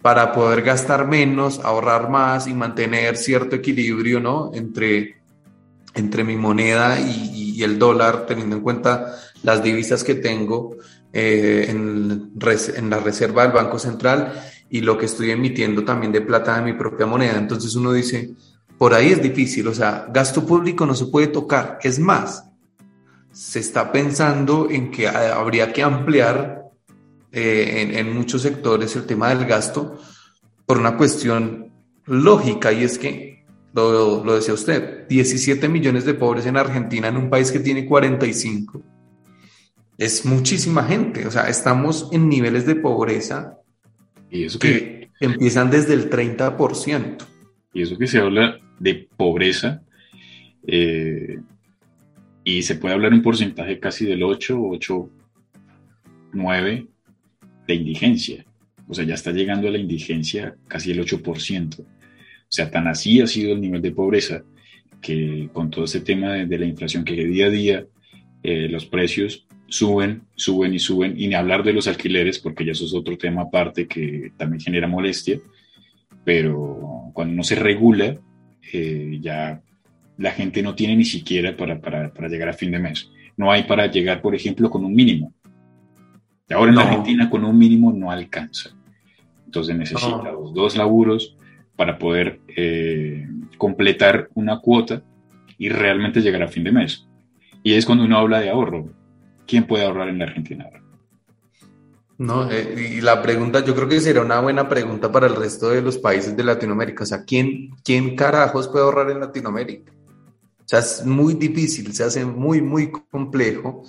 para 0.02 0.32
poder 0.32 0.62
gastar 0.62 1.08
menos, 1.08 1.60
ahorrar 1.63 2.10
más 2.10 2.47
y 2.47 2.54
mantener 2.54 3.17
cierto 3.17 3.56
equilibrio 3.56 4.19
¿no? 4.19 4.52
entre, 4.54 5.17
entre 5.93 6.23
mi 6.23 6.36
moneda 6.36 7.00
y, 7.00 7.47
el 7.63 7.80
dólar, 7.80 8.26
teniendo 8.26 8.58
en 8.58 8.62
cuenta 8.62 9.15
las 9.43 9.63
divisas 9.63 10.04
que 10.04 10.15
tengo 10.15 10.78
eh, 11.13 11.65
en, 11.70 12.32
la 12.89 13.00
reserva 13.00 13.43
del 13.43 13.52
Banco 13.52 13.80
Central 13.80 14.34
y 14.70 14.82
lo 14.82 14.98
que 14.98 15.06
estoy 15.06 15.32
emitiendo 15.32 15.84
también 15.84 16.12
de 16.12 16.22
plata 16.22 16.56
de 16.58 16.62
mi 16.62 16.74
propia 16.74 17.06
moneda. 17.06 17.38
Entonces 17.38 17.76
uno 17.76 17.93
dice, 17.93 18.32
por 18.78 18.93
ahí 18.93 19.12
es 19.12 19.22
difícil, 19.22 19.67
o 19.67 19.74
sea, 19.74 20.08
gasto 20.10 20.46
público 20.46 20.86
no 20.86 20.93
se 20.93 21.06
puede 21.06 21.28
tocar. 21.28 21.80
Es 21.82 22.00
más, 22.00 22.43
se 23.32 23.60
está 23.60 23.91
pensando 23.91 24.67
en 24.70 24.91
que 24.91 25.08
habría 25.08 25.72
que 25.72 25.84
ampliar 25.84 26.58
eh, 27.32 27.91
en, 27.96 28.13
muchos 28.13 28.41
sectores 28.41 28.96
el 28.96 29.06
tema 29.06 29.30
del 29.30 29.46
gasto 29.46 30.00
por 30.65 30.78
una 30.78 30.98
cuestión 30.98 31.72
lógica 32.06 32.72
y 32.72 32.84
es 32.84 32.98
que, 32.98 33.37
lo, 33.78 34.26
lo 34.26 34.36
decía 34.36 34.54
usted, 34.54 35.08
17 35.08 35.68
millones 35.70 36.06
de 36.06 36.13
pobres 36.13 36.46
en 36.46 36.58
Argentina 36.58 37.08
en 37.08 37.18
un 37.18 37.30
país 37.30 37.52
que 37.52 37.60
tiene 37.60 37.86
45. 37.86 38.82
Es 39.98 40.26
muchísima 40.26 40.84
gente, 40.84 41.26
o 41.26 41.32
sea, 41.32 41.50
estamos 41.50 42.10
en 42.12 42.30
niveles 42.30 42.66
de 42.66 42.76
pobreza 42.76 43.58
¿Y 44.30 44.44
eso 44.44 44.60
que, 44.60 45.10
empiezan 45.20 45.70
desde 45.72 45.94
el 45.94 46.10
30%. 46.10 47.26
Y 47.74 47.82
eso 47.82 47.98
que 47.98 48.08
se 48.08 48.20
habla 48.20 48.58
de 48.80 49.08
pobreza, 49.16 49.82
eh, 50.66 51.40
y 52.44 52.62
se 52.62 52.76
puede 52.76 52.94
hablar 52.94 53.13
un 53.13 53.22
porcentaje 53.22 53.80
casi 53.80 54.06
del 54.06 54.24
8, 54.24 54.60
8, 54.60 55.10
9 56.34 56.88
de 57.68 57.74
indigencia. 57.74 58.46
O 58.88 58.94
sea, 58.94 59.06
ya 59.06 59.16
está 59.16 59.32
llegando 59.32 59.68
a 59.68 59.72
la 59.72 59.78
indigencia 59.78 60.56
casi 60.68 60.92
el 60.92 61.00
8%. 61.00 61.86
O 62.50 62.52
sea, 62.52 62.72
tan 62.72 62.88
así 62.88 63.20
ha 63.20 63.28
sido 63.28 63.54
el 63.54 63.62
nivel 63.62 63.82
de 63.82 63.92
pobreza 63.92 64.44
que 65.02 65.50
con 65.54 65.70
todo 65.70 65.86
este 65.86 66.00
tema 66.00 66.34
de, 66.34 66.58
la 66.58 66.66
inflación 66.66 67.04
que 67.04 67.14
día 67.14 67.48
a 67.48 67.50
día 67.50 67.86
eh, 68.42 68.70
los 68.70 68.86
precios 68.86 69.46
suben, 69.68 70.24
suben 70.36 70.74
y 70.74 70.80
suben, 70.80 71.16
y 71.18 71.28
ni 71.28 71.36
hablar 71.36 71.64
de 71.64 71.74
los 71.74 71.88
alquileres, 71.88 72.40
porque 72.40 72.66
ya 72.66 72.72
eso 72.72 72.86
es 72.86 72.94
otro 72.94 73.18
tema 73.18 73.44
aparte 73.44 73.88
que 73.88 74.32
también 74.38 74.62
genera 74.62 74.88
molestia, 74.88 75.40
pero 76.24 77.12
cuando 77.14 77.36
no 77.36 77.44
se 77.44 77.56
regula, 77.56 78.16
eh, 78.72 79.20
ya 79.22 79.62
la 80.18 80.32
gente 80.32 80.64
no 80.64 80.74
tiene 80.74 80.96
ni 80.96 81.06
siquiera 81.06 81.56
para, 81.56 81.80
para, 81.80 82.14
para, 82.14 82.28
llegar 82.28 82.50
a 82.50 82.54
fin 82.54 82.72
de 82.72 82.80
mes. 82.80 83.12
No 83.36 83.52
hay 83.52 83.64
para 83.64 83.88
llegar, 83.88 84.22
por 84.22 84.34
ejemplo, 84.34 84.70
con 84.70 84.84
un 84.84 84.96
mínimo. 84.96 85.34
Y 86.50 86.54
ahora 86.54 86.72
en 86.72 86.78
la 86.78 86.84
Argentina 86.84 87.30
con 87.30 87.44
un 87.44 87.58
mínimo 87.58 87.92
no 87.92 88.10
alcanza. 88.10 88.71
Entonces 89.46 89.76
necesita 89.78 90.32
dos 90.54 90.76
laburos 90.76 91.38
para 91.78 91.98
poder 91.98 92.42
eh, 92.48 93.25
completar 93.58 94.30
una 94.34 94.60
cuota 94.60 95.02
y 95.58 95.69
realmente 95.69 96.21
llegar 96.21 96.44
a 96.44 96.48
fin 96.48 96.63
de 96.63 96.73
mes. 96.73 97.08
Y 97.63 97.73
es 97.73 97.86
cuando 97.86 98.04
uno 98.04 98.17
habla 98.17 98.42
de 98.42 98.50
ahorro. 98.50 98.90
¿Quién 99.46 99.65
puede 99.65 99.86
ahorrar 99.86 100.10
en 100.10 100.19
la 100.19 100.25
Argentina 100.25 100.69
No, 102.17 102.52
eh, 102.52 102.96
y 102.98 103.02
la 103.02 103.21
pregunta, 103.21 103.63
yo 103.63 103.73
creo 103.73 103.88
que 103.88 104.02
será 104.02 104.21
una 104.21 104.42
buena 104.42 104.67
pregunta 104.67 105.10
para 105.12 105.28
el 105.28 105.36
resto 105.36 105.69
de 105.69 105.82
los 105.82 105.98
países 105.98 106.36
de 106.36 106.44
Latinoamérica. 106.44 107.04
O 107.04 107.08
sea, 107.08 107.23
¿quién, 107.23 107.69
quién 107.84 108.15
carajos 108.15 108.67
puede 108.67 108.84
ahorrar 108.84 109.12
en 109.12 109.21
Latinoamérica? 109.21 109.94
O 110.60 110.67
sea, 110.67 110.80
es 110.80 111.06
muy 111.06 111.36
difícil, 111.36 111.94
se 111.94 112.04
hace 112.04 112.25
muy, 112.25 112.62
muy 112.62 112.92
complejo 112.92 113.84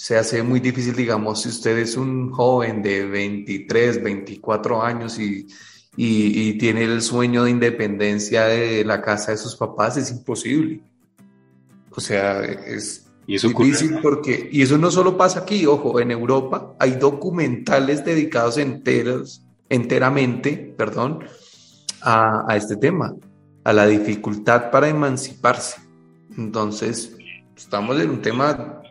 se 0.00 0.16
hace 0.16 0.42
muy 0.42 0.60
difícil, 0.60 0.96
digamos, 0.96 1.42
si 1.42 1.50
usted 1.50 1.76
es 1.76 1.94
un 1.94 2.30
joven 2.30 2.80
de 2.80 3.04
23, 3.04 4.02
24 4.02 4.82
años 4.82 5.18
y, 5.18 5.46
y, 5.96 6.52
tiene 6.54 6.84
el 6.84 7.02
sueño 7.02 7.44
de 7.44 7.50
independencia 7.50 8.44
de 8.44 8.84
la 8.84 9.02
casa 9.02 9.32
de 9.32 9.38
sus 9.38 9.56
papás, 9.56 9.96
es 9.96 10.10
imposible. 10.10 10.80
O 11.90 12.00
sea, 12.00 12.42
es... 12.42 13.06
Y 13.26 13.36
eso 13.36 13.48
difícil 13.48 13.98
porque, 14.02 14.48
y 14.50 14.62
eso 14.62 14.76
no 14.76 14.90
solo 14.90 15.16
pasa 15.16 15.40
aquí, 15.40 15.64
ojo, 15.64 16.00
en 16.00 16.10
Europa 16.10 16.74
hay 16.80 16.92
documentales 16.92 18.04
dedicados 18.04 18.58
enteros, 18.58 19.44
enteramente, 19.68 20.74
perdón, 20.76 21.24
a, 22.02 22.44
a 22.48 22.56
este 22.56 22.76
tema, 22.76 23.14
a 23.62 23.72
la 23.72 23.86
dificultad 23.86 24.70
para 24.72 24.88
emanciparse. 24.88 25.80
Entonces, 26.36 27.16
estamos 27.56 28.00
en 28.00 28.10
un 28.10 28.22
tema 28.22 28.82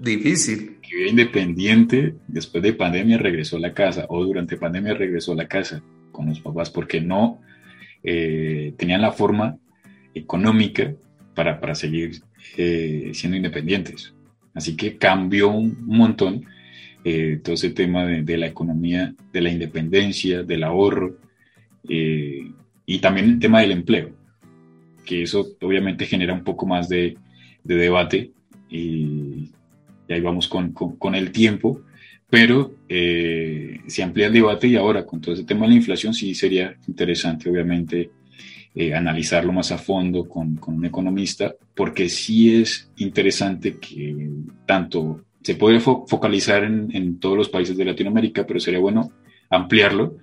difícil. 0.00 0.80
Que 0.80 0.96
vida 0.96 1.10
independiente, 1.10 2.16
después 2.26 2.64
de 2.64 2.72
pandemia 2.72 3.18
regresó 3.18 3.58
a 3.58 3.60
la 3.60 3.74
casa, 3.74 4.06
o 4.08 4.24
durante 4.24 4.56
pandemia 4.56 4.94
regresó 4.94 5.32
a 5.32 5.36
la 5.36 5.46
casa 5.46 5.82
con 6.14 6.26
los 6.26 6.40
papás, 6.40 6.70
porque 6.70 7.00
no 7.00 7.40
eh, 8.04 8.72
tenían 8.78 9.02
la 9.02 9.12
forma 9.12 9.58
económica 10.14 10.94
para, 11.34 11.60
para 11.60 11.74
seguir 11.74 12.22
eh, 12.56 13.10
siendo 13.12 13.36
independientes. 13.36 14.14
Así 14.54 14.76
que 14.76 14.96
cambió 14.96 15.50
un 15.50 15.76
montón 15.84 16.46
eh, 17.04 17.40
todo 17.42 17.54
ese 17.54 17.70
tema 17.70 18.06
de, 18.06 18.38
la 18.38 18.46
economía, 18.46 19.12
de 19.32 19.40
la 19.40 19.50
independencia, 19.50 20.44
del 20.44 20.62
ahorro 20.62 21.18
y 21.86 22.98
también 23.00 23.28
el 23.28 23.38
tema 23.38 23.60
del 23.60 23.72
empleo, 23.72 24.10
que 25.04 25.22
eso 25.22 25.48
obviamente 25.60 26.06
genera 26.06 26.32
un 26.32 26.44
poco 26.44 26.64
más 26.64 26.88
de, 26.88 27.18
de 27.62 27.74
debate 27.74 28.30
y, 28.70 29.50
ahí 30.08 30.20
vamos 30.20 30.48
con, 30.48 30.72
con, 30.72 31.14
el 31.14 31.30
tiempo, 31.32 31.82
pero 32.28 32.74
eh, 32.88 33.80
se 33.86 34.02
amplía 34.02 34.26
el 34.26 34.32
debate 34.32 34.66
y 34.66 34.76
ahora 34.76 35.04
con 35.04 35.20
todo 35.20 35.34
ese 35.34 35.44
tema 35.44 35.62
de 35.62 35.70
la 35.70 35.76
inflación 35.76 36.14
sí 36.14 36.34
sería 36.34 36.76
interesante 36.86 37.48
obviamente 37.48 38.10
eh, 38.74 38.92
analizarlo 38.92 39.52
más 39.52 39.70
a 39.70 39.78
fondo 39.78 40.28
con, 40.28 40.56
con, 40.56 40.74
un 40.74 40.84
economista, 40.84 41.54
porque 41.76 42.08
sí 42.08 42.60
es 42.60 42.90
interesante 42.96 43.76
que 43.78 44.30
tanto 44.66 45.22
se 45.42 45.54
puede 45.54 45.78
focalizar 45.78 46.64
en, 46.64 46.88
en, 46.92 47.20
todos 47.20 47.36
los 47.36 47.48
países 47.48 47.76
de 47.76 47.84
Latinoamérica, 47.84 48.44
pero 48.44 48.58
sería 48.58 48.80
bueno 48.80 49.12
ampliarlo 49.48 50.16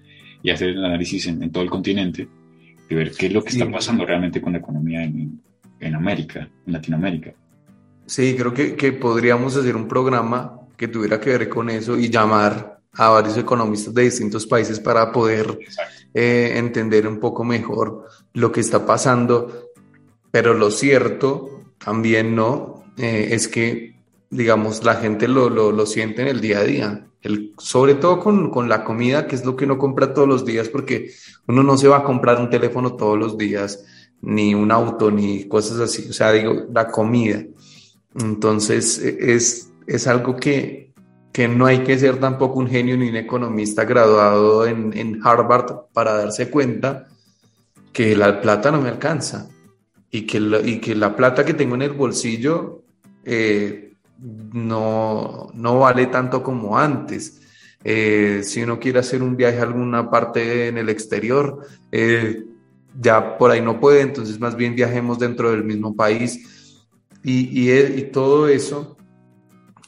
y 0.43 0.49
hacer 0.49 0.69
el 0.69 0.83
análisis 0.83 1.27
en, 1.27 1.41
en 1.43 1.51
todo 1.51 1.63
el 1.63 1.69
continente 1.69 2.27
y 2.89 2.95
ver 2.95 3.11
qué 3.11 3.27
es 3.27 3.33
lo 3.33 3.41
que 3.41 3.51
está 3.51 3.71
pasando 3.71 4.05
realmente 4.05 4.41
con 4.41 4.51
la 4.51 4.59
economía 4.59 5.01
en, 5.03 5.39
en 5.79 5.95
América, 5.95 6.49
en 6.67 6.73
Latinoamérica. 6.73 7.33
Sí, 8.05 8.35
creo 8.37 8.53
que, 8.53 8.75
que, 8.75 8.91
podríamos 8.91 9.55
hacer 9.55 9.77
un 9.77 9.87
programa 9.87 10.59
que 10.82 10.88
tuviera 10.88 11.19
que 11.19 11.29
ver 11.29 11.47
con 11.47 11.69
eso 11.69 11.95
y 11.95 12.09
llamar 12.09 12.82
a 12.93 13.09
varios 13.09 13.38
economistas 13.38 13.93
de 13.93 14.01
distintos 14.01 14.47
países 14.47 14.79
para 14.79 15.11
poder 15.11 15.59
eh, 16.11 16.53
entender 16.55 17.07
un 17.07 17.19
poco 17.19 17.43
mejor 17.43 18.07
lo 18.34 18.51
que 18.51 18.61
está 18.61 18.84
pasando. 18.84 19.69
Pero 20.32 20.55
lo 20.55 20.71
cierto 20.71 21.65
también 21.77 22.34
no 22.36 22.84
eh, 22.97 23.27
es 23.29 23.47
que, 23.47 24.01
digamos, 24.32 24.84
la 24.84 24.95
gente 24.95 25.27
lo, 25.27 25.51
lo, 25.51 25.71
lo, 25.71 25.86
siente 25.86 26.23
en 26.23 26.29
el 26.29 26.41
día 26.41 26.57
a 26.57 26.63
día. 26.63 27.07
El, 27.21 27.53
sobre 27.59 27.93
todo 27.93 28.19
con, 28.19 28.49
con 28.49 28.67
la 28.67 28.84
comida, 28.84 29.27
que 29.27 29.36
es 29.36 29.45
lo 29.45 29.55
que 29.55 29.65
uno 29.65 29.77
compra 29.77 30.15
todos 30.15 30.27
los 30.27 30.45
días, 30.45 30.67
porque 30.67 31.11
uno 31.47 31.61
no 31.61 31.77
se 31.77 31.89
va 31.89 31.97
a 31.97 32.03
comprar 32.03 32.39
un 32.39 32.49
teléfono 32.49 32.95
todos 32.95 33.19
los 33.19 33.38
días 33.38 33.86
ni 34.21 34.55
un 34.55 34.71
auto, 34.71 35.11
ni 35.11 35.47
cosas 35.47 35.79
así. 35.79 36.09
O 36.09 36.13
sea, 36.13 36.32
digo, 36.32 36.65
la 36.73 36.88
comida. 36.88 37.45
Entonces, 38.15 38.97
e, 38.97 39.36
es, 39.36 39.70
es 39.88 40.07
algo 40.07 40.36
que, 40.36 40.93
que 41.32 41.47
no 41.47 41.65
hay 41.65 41.79
que 41.79 41.97
ser 41.97 42.19
tampoco 42.19 42.59
un 42.59 42.67
genio 42.67 42.97
ni 42.97 43.09
un 43.09 43.15
economista 43.15 43.86
graduado 43.86 44.65
en, 44.65 44.95
en 44.97 45.19
Harvard 45.23 45.88
para 45.93 46.13
darse 46.13 46.49
cuenta 46.49 47.07
que 47.93 48.15
la 48.15 48.41
plata 48.41 48.71
no 48.71 48.82
me 48.82 48.89
alcanza 48.89 49.49
y 50.09 50.25
que 50.25 50.39
la, 50.39 50.59
y 50.59 50.79
que 50.79 50.95
la 50.95 51.15
plata 51.15 51.45
que 51.45 51.53
tengo 51.53 51.75
en 51.75 51.84
el 51.84 51.91
bolsillo 51.91 52.84
eh, 53.23 53.93
no, 54.53 55.49
no 55.53 55.79
vale 55.79 56.07
tanto 56.07 56.43
como 56.43 56.77
antes. 56.77 57.41
Eh, 57.84 58.41
si 58.43 58.61
uno 58.61 58.79
quiere 58.79 58.99
hacer 58.99 59.23
un 59.23 59.36
viaje 59.36 59.59
a 59.59 59.63
alguna 59.63 60.09
parte 60.09 60.67
en 60.67 60.77
el 60.77 60.89
exterior, 60.89 61.65
eh, 61.91 62.43
ya 62.99 63.38
por 63.38 63.51
ahí 63.51 63.61
no 63.61 63.79
puede, 63.79 64.01
entonces 64.01 64.39
más 64.39 64.55
bien 64.55 64.75
viajemos 64.75 65.17
dentro 65.17 65.51
del 65.51 65.63
mismo 65.63 65.95
país 65.95 66.86
y, 67.23 67.69
y, 67.69 68.01
todo 68.11 68.47
eso, 68.47 68.97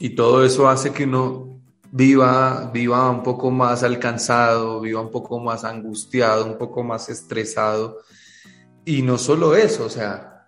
y 0.03 0.09
todo 0.09 0.43
eso 0.43 0.67
hace 0.67 0.91
que 0.91 1.05
uno 1.05 1.61
viva, 1.89 2.69
viva 2.73 3.09
un 3.09 3.23
poco 3.23 3.49
más 3.51 3.83
alcanzado, 3.83 4.81
viva 4.81 4.99
un 4.99 5.09
poco 5.09 5.39
más 5.39 5.63
angustiado, 5.63 6.45
un 6.45 6.57
poco 6.57 6.83
más 6.83 7.07
estresado. 7.07 7.99
Y 8.83 9.01
no 9.01 9.17
solo 9.17 9.55
eso, 9.55 9.85
o 9.85 9.89
sea, 9.89 10.45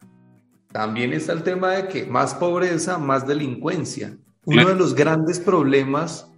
también 0.73 1.13
está 1.13 1.31
el 1.31 1.43
tema 1.43 1.71
de 1.71 1.87
que 1.87 2.05
más 2.05 2.33
pobreza, 2.33 2.97
más 2.97 3.25
delincuencia. 3.25 4.17
Uno 4.43 4.67
de 4.67 4.75
los 4.75 4.93
grandes 4.93 5.39
problemas 5.39 6.29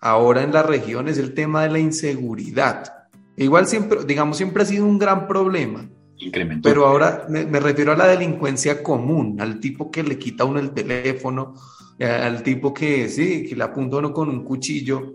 ahora 0.00 0.42
en 0.42 0.54
la 0.54 0.62
región 0.62 1.06
es 1.08 1.18
el 1.18 1.34
tema 1.34 1.64
de 1.64 1.68
la 1.68 1.80
inseguridad. 1.80 2.94
Igual 3.36 3.66
siempre, 3.66 4.04
digamos, 4.06 4.38
siempre 4.38 4.62
ha 4.62 4.66
sido 4.66 4.86
un 4.86 4.98
gran 4.98 5.28
problema. 5.28 5.86
Incrementó. 6.16 6.66
Pero 6.66 6.86
ahora 6.86 7.26
me, 7.28 7.60
refiero 7.60 7.92
a 7.92 7.96
la 7.96 8.06
delincuencia 8.06 8.82
común, 8.82 9.38
al 9.38 9.60
tipo 9.60 9.90
que 9.90 10.02
le 10.02 10.18
quita 10.18 10.46
uno 10.46 10.60
el 10.60 10.70
teléfono, 10.70 11.52
al 12.00 12.42
tipo 12.42 12.74
que 12.74 13.08
sí, 13.08 13.46
que 13.48 13.56
le 13.56 13.64
apunta 13.64 13.98
uno 13.98 14.12
con 14.12 14.28
un 14.28 14.44
cuchillo 14.44 15.14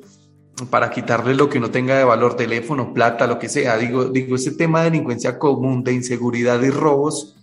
para 0.69 0.89
quitarle 0.89 1.33
lo 1.33 1.49
que 1.49 1.59
no 1.59 1.71
tenga 1.71 1.97
de 1.97 2.03
valor, 2.03 2.35
teléfono, 2.35 2.93
plata, 2.93 3.27
lo 3.27 3.39
que 3.39 3.49
sea. 3.49 3.77
Digo, 3.77 4.05
digo, 4.05 4.35
ese 4.35 4.51
tema 4.51 4.79
de 4.79 4.91
delincuencia 4.91 5.39
común, 5.39 5.83
de 5.83 5.93
inseguridad 5.93 6.61
y 6.61 6.69
robos, 6.69 7.35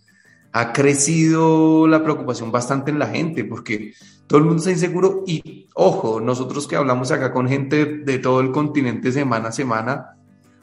ha 0.53 0.72
crecido 0.72 1.87
la 1.87 2.03
preocupación 2.03 2.51
bastante 2.51 2.91
en 2.91 2.99
la 2.99 3.09
gente, 3.09 3.45
porque 3.45 3.93
todo 4.26 4.39
el 4.39 4.45
mundo 4.45 4.59
está 4.59 4.70
inseguro 4.70 5.22
y, 5.26 5.66
ojo, 5.74 6.20
nosotros 6.20 6.66
que 6.66 6.76
hablamos 6.76 7.11
acá 7.12 7.32
con 7.32 7.49
gente 7.49 7.84
de 7.84 8.18
todo 8.18 8.41
el 8.41 8.51
continente 8.53 9.12
semana 9.12 9.49
a 9.49 9.53
semana, 9.53 10.16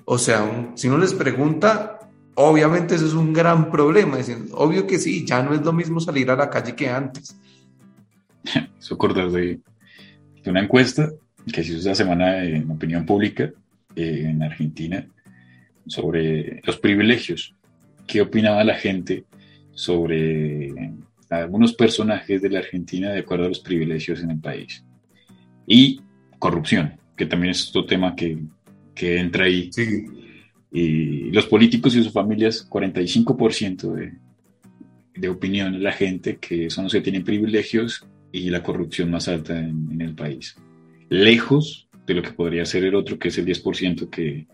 o 0.05 0.17
sea, 0.17 0.71
si 0.75 0.87
uno 0.87 0.97
les 0.97 1.13
pregunta, 1.13 1.99
obviamente 2.35 2.95
eso 2.95 3.05
es 3.05 3.13
un 3.13 3.33
gran 3.33 3.71
problema. 3.71 4.17
obvio 4.53 4.85
que 4.85 4.99
sí, 4.99 5.25
ya 5.25 5.41
no 5.43 5.53
es 5.53 5.61
lo 5.61 5.71
mismo 5.71 5.99
salir 5.99 6.29
a 6.31 6.35
la 6.35 6.49
calle 6.49 6.75
que 6.75 6.89
antes. 6.89 7.37
Eso 8.79 8.95
acordar 8.95 9.31
de, 9.31 9.59
de, 10.43 10.49
una 10.49 10.61
encuesta 10.61 11.09
que 11.51 11.63
se 11.63 11.69
hizo 11.69 11.79
esta 11.79 11.95
semana 11.95 12.43
en 12.43 12.69
opinión 12.69 13.05
pública 13.05 13.51
eh, 13.95 14.25
en 14.29 14.43
Argentina 14.43 15.07
sobre 15.87 16.61
los 16.63 16.77
privilegios. 16.77 17.55
¿Qué 18.07 18.21
opinaba 18.21 18.63
la 18.63 18.75
gente 18.75 19.25
sobre 19.73 20.73
algunos 21.29 21.73
personajes 21.73 22.41
de 22.41 22.49
la 22.49 22.59
Argentina 22.59 23.11
de 23.11 23.19
acuerdo 23.19 23.45
a 23.45 23.49
los 23.49 23.59
privilegios 23.59 24.21
en 24.21 24.31
el 24.31 24.39
país? 24.39 24.83
Y 25.65 26.01
corrupción, 26.39 26.93
que 27.15 27.25
también 27.25 27.51
es 27.51 27.69
otro 27.69 27.85
tema 27.85 28.15
que 28.15 28.37
que 28.93 29.19
entra 29.19 29.45
ahí. 29.45 29.69
Y 30.71 31.31
los 31.31 31.45
políticos 31.45 31.95
y 31.95 32.03
sus 32.03 32.13
familias, 32.13 32.67
45% 32.69 33.93
de, 33.93 34.13
de 35.15 35.29
opinión 35.29 35.73
de 35.73 35.79
la 35.79 35.91
gente 35.91 36.37
que 36.37 36.69
son 36.69 36.85
los 36.85 36.93
que 36.93 37.01
tienen 37.01 37.23
privilegios 37.23 38.05
y 38.33 38.49
la 38.49 38.63
corrupción 38.63 39.11
más 39.11 39.27
alta 39.29 39.57
en, 39.57 40.01
el 40.01 40.15
país. 40.15 40.57
Lejos 41.07 41.87
de 42.05 42.15
lo 42.15 42.23
que 42.23 42.31
podría 42.31 42.65
ser 42.65 42.83
el 42.83 42.95
otro, 42.95 43.17
que 43.19 43.29
es 43.29 43.37
el 43.37 43.45
10% 43.45 44.09
que, 44.09 44.47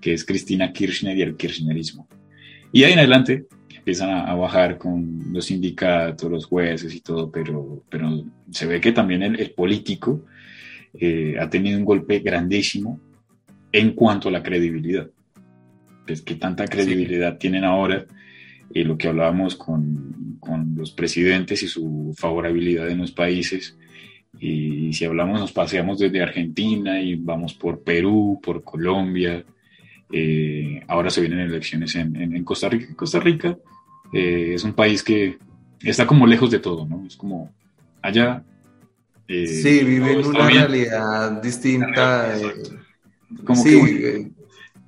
que 0.00 0.12
es 0.12 0.24
Cristina 0.24 0.72
Kirchner 0.72 1.16
y 1.16 1.22
el 1.22 1.36
kirchnerismo. 1.36 2.06
Y 2.70 2.84
ahí 2.84 2.92
en 2.92 2.98
adelante 2.98 3.46
empiezan 3.74 4.10
a, 4.10 4.34
bajar 4.34 4.76
con 4.76 5.32
los 5.32 5.46
sindicatos, 5.46 6.30
los 6.30 6.44
jueces 6.44 6.94
y 6.94 7.00
todo, 7.00 7.30
pero, 7.30 7.82
pero 7.88 8.24
se 8.50 8.66
ve 8.66 8.78
que 8.78 8.92
también 8.92 9.22
el, 9.22 9.50
político 9.52 10.26
eh, 10.92 11.36
ha 11.40 11.48
tenido 11.48 11.78
un 11.78 11.86
golpe 11.86 12.18
grandísimo 12.18 13.00
en 13.72 13.92
cuanto 13.92 14.28
a 14.28 14.32
la 14.32 14.42
credibilidad. 14.42 15.08
Es 16.06 16.20
que 16.20 16.34
tanta 16.34 16.66
credibilidad 16.66 17.38
tienen 17.38 17.64
ahora 17.64 18.04
y 18.74 18.84
lo 18.84 18.98
que 18.98 19.08
hablábamos 19.08 19.56
con, 19.56 20.36
con, 20.40 20.74
los 20.76 20.90
presidentes 20.90 21.62
y 21.62 21.68
su 21.68 21.97
favorabilidad 22.14 22.88
en 22.88 22.98
los 22.98 23.12
países. 23.12 23.76
Y 24.38 24.92
si 24.92 25.04
hablamos, 25.04 25.40
nos 25.40 25.52
paseamos 25.52 25.98
desde 25.98 26.22
Argentina 26.22 27.00
y 27.00 27.16
vamos 27.16 27.54
por 27.54 27.82
Perú, 27.82 28.40
por 28.42 28.62
Colombia. 28.62 29.44
Eh, 30.10 30.82
ahora 30.86 31.10
se 31.10 31.20
vienen 31.20 31.40
elecciones 31.40 31.94
en, 31.94 32.16
en, 32.16 32.44
Costa 32.44 32.68
Rica. 32.68 32.94
Costa 32.94 33.20
Rica 33.20 33.56
eh, 34.12 34.52
es 34.54 34.64
un 34.64 34.72
país 34.72 35.02
que 35.02 35.38
está 35.82 36.06
como 36.06 36.26
lejos 36.26 36.50
de 36.50 36.60
todo, 36.60 36.86
¿no? 36.86 37.04
Es 37.06 37.16
como 37.16 37.52
allá. 38.02 38.42
Eh, 39.26 39.46
sí, 39.46 39.84
vive 39.84 40.12
en 40.12 40.26
una 40.26 40.48
realidad 40.48 41.42
distinta 41.42 42.34
sí, 43.54 44.32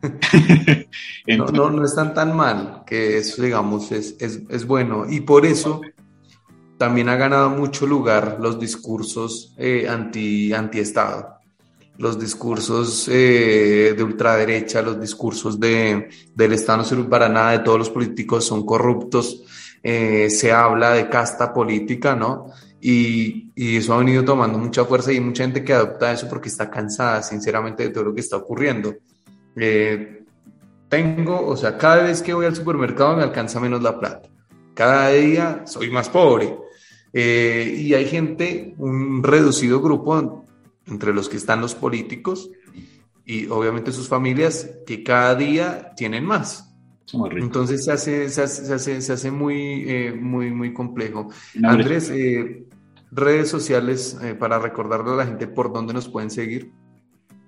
no, 1.36 1.70
no, 1.70 1.84
están 1.84 2.14
tan 2.14 2.34
mal, 2.34 2.84
que 2.86 3.18
eso, 3.18 3.42
digamos, 3.42 3.92
es, 3.92 4.16
es, 4.18 4.40
es, 4.48 4.66
bueno. 4.66 5.04
Y 5.08 5.20
por 5.20 5.44
eso 5.44 5.82
también 6.80 7.10
ha 7.10 7.16
ganado 7.16 7.50
mucho 7.50 7.86
lugar 7.86 8.38
los 8.40 8.58
discursos 8.58 9.52
eh, 9.58 9.86
anti, 9.86 10.50
anti-Estado, 10.50 11.34
los 11.98 12.18
discursos 12.18 13.06
eh, 13.12 13.92
de 13.94 14.02
ultraderecha, 14.02 14.80
los 14.80 14.98
discursos 14.98 15.60
de, 15.60 16.08
del 16.34 16.52
Estado 16.54 16.78
no 16.78 16.84
sirve 16.84 17.04
para 17.04 17.28
nada, 17.28 17.50
de 17.50 17.58
todos 17.58 17.78
los 17.78 17.90
políticos 17.90 18.46
son 18.46 18.64
corruptos, 18.64 19.42
eh, 19.82 20.30
se 20.30 20.52
habla 20.52 20.92
de 20.92 21.10
casta 21.10 21.52
política, 21.52 22.16
¿no? 22.16 22.46
Y, 22.80 23.52
y, 23.54 23.76
eso 23.76 23.92
ha 23.92 23.98
venido 23.98 24.24
tomando 24.24 24.56
mucha 24.56 24.86
fuerza 24.86 25.12
y 25.12 25.20
mucha 25.20 25.44
gente 25.44 25.62
que 25.62 25.74
adopta 25.74 26.10
eso 26.12 26.30
porque 26.30 26.48
está 26.48 26.70
cansada, 26.70 27.22
sinceramente, 27.22 27.82
de 27.82 27.90
todo 27.90 28.04
lo 28.04 28.14
que 28.14 28.22
está 28.22 28.38
ocurriendo. 28.38 28.94
Eh, 29.54 30.24
tengo, 30.88 31.46
o 31.46 31.58
sea, 31.58 31.76
cada 31.76 32.04
vez 32.04 32.22
que 32.22 32.32
voy 32.32 32.46
al 32.46 32.56
supermercado 32.56 33.18
me 33.18 33.22
alcanza 33.22 33.60
menos 33.60 33.82
la 33.82 34.00
plata. 34.00 34.30
Cada 34.72 35.10
día 35.10 35.64
soy 35.66 35.90
más 35.90 36.08
pobre. 36.08 36.69
Eh, 37.12 37.74
y 37.78 37.94
hay 37.94 38.06
gente, 38.06 38.74
un 38.78 39.22
reducido 39.22 39.80
grupo 39.80 40.46
entre 40.86 41.12
los 41.12 41.28
que 41.28 41.36
están 41.36 41.60
los 41.60 41.74
políticos 41.74 42.50
y 43.24 43.46
obviamente 43.46 43.92
sus 43.92 44.08
familias, 44.08 44.70
que 44.86 45.02
cada 45.02 45.34
día 45.34 45.92
tienen 45.96 46.24
más. 46.24 46.66
Entonces 47.36 47.84
se 47.84 47.92
hace, 47.92 48.28
se 48.28 48.42
hace, 48.42 49.00
se 49.00 49.12
hace, 49.12 49.30
muy, 49.32 49.84
eh, 49.88 50.12
muy, 50.12 50.52
muy 50.52 50.72
complejo. 50.72 51.28
Andrés, 51.62 52.08
eh, 52.10 52.64
redes 53.10 53.48
sociales 53.48 54.16
para 54.38 54.60
recordarle 54.60 55.12
a 55.12 55.16
la 55.16 55.26
gente 55.26 55.48
por 55.48 55.72
dónde 55.72 55.92
nos 55.92 56.08
pueden 56.08 56.30
seguir. 56.30 56.70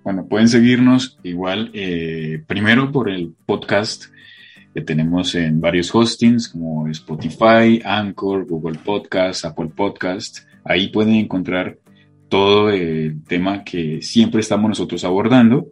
Bueno, 0.03 0.27
pueden 0.27 0.49
seguirnos 0.49 1.17
igual, 1.23 1.71
primero 2.45 2.91
por 2.91 3.09
el 3.09 3.33
podcast 3.45 4.07
que 4.73 4.81
tenemos 4.81 5.35
en 5.35 5.61
varios 5.61 5.93
hostings 5.93 6.49
como 6.49 6.87
Spotify, 6.87 7.81
Anchor, 7.83 8.45
Google 8.45 8.79
Podcast, 8.83 9.45
Apple 9.45 9.69
Podcast. 9.75 10.39
Ahí 10.63 10.87
pueden 10.87 11.15
encontrar 11.15 11.77
todo 12.27 12.71
el 12.71 13.23
tema 13.25 13.63
que 13.63 14.01
siempre 14.01 14.41
estamos 14.41 14.67
nosotros 14.69 15.03
abordando. 15.03 15.67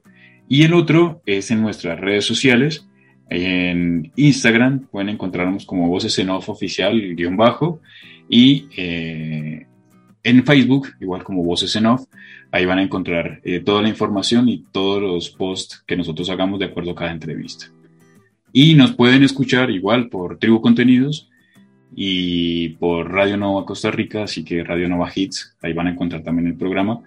Y 0.48 0.64
el 0.64 0.74
otro 0.74 1.22
es 1.26 1.50
en 1.50 1.62
nuestras 1.62 2.00
redes 2.00 2.26
sociales. 2.26 2.88
En 3.30 4.12
Instagram 4.16 4.88
pueden 4.92 5.10
encontrarnos 5.10 5.66
como 5.66 5.88
Voces 5.88 6.20
en 6.20 6.30
Off 6.30 6.50
Oficial, 6.50 7.16
guion 7.16 7.38
bajo. 7.38 7.80
Y 8.30 8.68
eh, 8.78 9.66
en 10.24 10.46
Facebook, 10.46 10.90
igual 11.00 11.24
como 11.24 11.44
Voces 11.44 11.76
en 11.76 11.88
Off. 11.88 12.06
Ahí 12.52 12.66
van 12.66 12.80
a 12.80 12.84
encontrar 12.84 13.40
eh, 13.44 13.62
toda 13.62 13.82
la 13.82 13.90
información 13.90 14.48
y 14.50 14.66
todos 14.72 15.02
los 15.02 15.30
posts 15.30 15.84
que 15.88 15.96
nosotros 15.96 16.30
hagamos 16.30 16.60
de 16.60 16.66
acuerdo 16.66 16.92
a 16.92 16.96
cada 16.96 17.12
entrevista. 17.12 17.72
Y 18.54 18.76
nos 18.76 18.92
pueden 18.92 19.24
escuchar 19.24 19.70
igual 19.72 20.10
por 20.10 20.38
Tribu 20.38 20.62
Contenidos 20.62 21.30
y 21.96 22.70
por 22.70 23.12
Radio 23.12 23.38
Nova 23.38 23.66
Costa 23.66 23.92
Rica, 23.92 24.24
así 24.24 24.44
que 24.44 24.64
Radio 24.64 24.90
Nova 24.90 25.10
Hits, 25.14 25.56
ahí 25.62 25.74
van 25.74 25.88
a 25.88 25.92
encontrar 25.92 26.24
también 26.24 26.48
el 26.48 26.56
programa. 26.56 27.02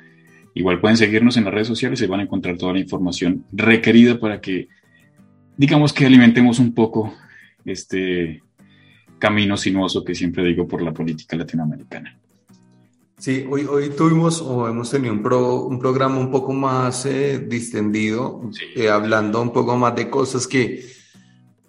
Igual 0.54 0.80
pueden 0.80 0.96
seguirnos 0.96 1.36
en 1.36 1.44
las 1.44 1.54
redes 1.54 1.68
sociales 1.68 2.00
y 2.00 2.06
van 2.06 2.20
a 2.20 2.24
encontrar 2.24 2.56
toda 2.56 2.72
la 2.74 2.80
información 2.80 3.44
requerida 3.52 4.18
para 4.18 4.40
que, 4.40 4.68
digamos 5.56 5.92
que 5.92 6.06
alimentemos 6.06 6.58
un 6.58 6.72
poco 6.72 7.12
este 7.64 8.42
camino 9.18 9.56
sinuoso 9.56 10.04
que 10.04 10.14
siempre 10.14 10.44
digo 10.44 10.68
por 10.68 10.82
la 10.82 10.92
política 10.92 11.36
latinoamericana. 11.36 12.18
Sí, 13.18 13.46
hoy, 13.48 13.64
hoy 13.64 13.90
tuvimos 13.90 14.42
o 14.42 14.68
hemos 14.68 14.90
tenido 14.90 15.14
un, 15.14 15.20
un 15.20 15.78
programa 15.78 16.18
un 16.18 16.30
poco 16.30 16.52
más 16.52 17.06
eh, 17.06 17.38
distendido, 17.38 18.50
eh, 18.76 18.88
hablando 18.88 19.40
un 19.40 19.52
poco 19.52 19.76
más 19.76 19.94
de 19.96 20.10
cosas 20.10 20.46
que 20.46 20.84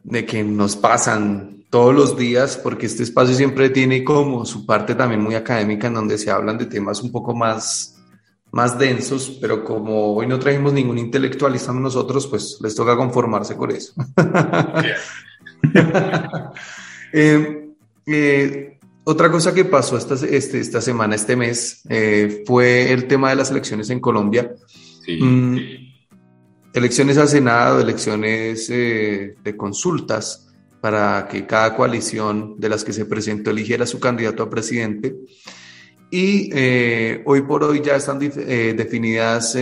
de 0.06 0.26
que 0.26 0.44
nos 0.44 0.76
pasan 0.76 1.66
todos 1.70 1.94
los 1.94 2.16
días, 2.16 2.58
porque 2.58 2.86
este 2.86 3.04
espacio 3.04 3.36
siempre 3.36 3.70
tiene 3.70 4.04
como 4.04 4.46
su 4.46 4.66
parte 4.66 4.96
también 4.96 5.22
muy 5.22 5.36
académica 5.36 5.88
en 5.88 5.96
donde 5.96 6.18
se 6.18 6.32
hablan 6.32 6.58
de 6.58 6.68
temas 6.68 7.02
un 7.02 7.12
poco 7.12 7.34
más, 7.34 7.98
más 8.52 8.78
densos, 8.78 9.38
pero 9.42 9.64
como 9.64 10.14
hoy 10.14 10.28
no 10.28 10.40
trajimos 10.40 10.74
ningún 10.74 11.00
intelectualista 11.00 11.74
nosotros, 11.74 12.28
pues 12.28 12.60
les 12.62 12.76
toca 12.76 12.96
conformarse 12.96 13.56
con 13.56 13.72
eso. 13.72 13.94
Eh, 17.18 17.70
eh, 18.06 18.78
otra 19.06 19.32
cosa 19.32 19.54
que 19.54 19.64
pasó 19.64 19.98
esta, 19.98 20.16
este, 20.16 20.60
esta 20.60 20.82
semana, 20.82 21.16
este 21.16 21.38
mes, 21.38 21.82
eh, 21.90 22.44
fue 22.46 22.92
el 22.92 23.08
tema 23.08 23.30
de 23.30 23.38
las 23.38 23.52
elecciones 23.52 23.90
en 23.90 24.02
Colombia. 24.02 24.54
Sí, 25.06 25.18
mm, 25.22 25.95
elecciones 26.76 27.18
al 27.18 27.30
Senado, 27.30 27.80
elecciones 27.80 28.70
eh, 28.70 29.36
de 29.42 29.56
consultas 29.56 30.50
para 30.82 31.28
que 31.30 31.48
cada 31.48 31.74
coalición 31.74 32.60
de 32.60 32.70
las 32.70 32.84
que 32.84 32.92
se 32.92 33.06
presentó 33.06 33.50
eligiera 33.50 33.86
su 33.86 34.00
candidato 34.00 34.44
a 34.44 34.50
presidente. 34.50 35.16
Y 36.12 36.50
eh, 36.54 37.24
hoy 37.26 37.42
por 37.44 37.64
hoy 37.64 37.82
ya 37.82 37.96
están 37.96 38.20
eh, 38.22 38.74
definidas 38.78 39.58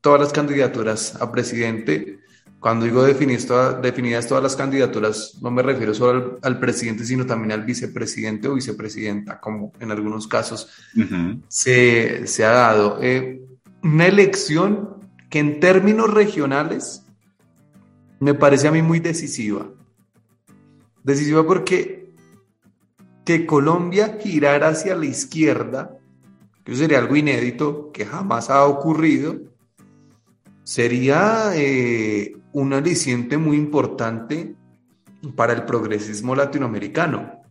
todas 0.00 0.20
las 0.20 0.32
candidaturas 0.32 1.14
a 1.20 1.30
presidente. 1.30 2.18
Cuando 2.58 2.86
digo 2.86 3.04
definidas, 3.04 3.80
definidas 3.80 4.26
todas 4.26 4.42
las 4.42 4.56
candidaturas, 4.56 5.38
no 5.40 5.52
me 5.52 5.62
refiero 5.62 5.94
solo 5.94 6.38
al, 6.42 6.58
presidente, 6.58 7.04
sino 7.04 7.24
también 7.24 7.52
al 7.52 7.64
vicepresidente 7.64 8.48
o 8.48 8.54
vicepresidenta, 8.54 9.40
como 9.40 9.72
en 9.78 9.92
algunos 9.92 10.26
casos 10.26 10.68
se, 11.46 12.26
se, 12.26 12.44
ha 12.44 12.50
dado. 12.50 12.98
una 13.82 14.06
elección 14.06 14.95
en 15.36 15.60
términos 15.60 16.12
regionales 16.12 17.04
me 18.20 18.34
parece 18.34 18.68
a 18.68 18.72
mí 18.72 18.82
muy 18.82 19.00
decisiva. 19.00 19.66
Decisiva 21.02 21.46
porque 21.46 22.12
que 23.24 23.44
Colombia 23.44 24.18
girara 24.20 24.68
hacia 24.68 24.94
la 24.94 25.06
izquierda, 25.06 25.98
que 26.64 26.74
sería 26.76 26.98
algo 26.98 27.16
inédito, 27.16 27.90
que 27.92 28.06
jamás 28.06 28.50
ha 28.50 28.64
ocurrido, 28.64 29.36
sería 30.62 31.50
eh, 31.54 32.36
un 32.52 32.72
aliciente 32.72 33.36
muy 33.36 33.56
importante 33.56 34.54
para 35.34 35.52
el 35.52 35.64
progresismo 35.64 36.34
latinoamericano. 36.36 37.42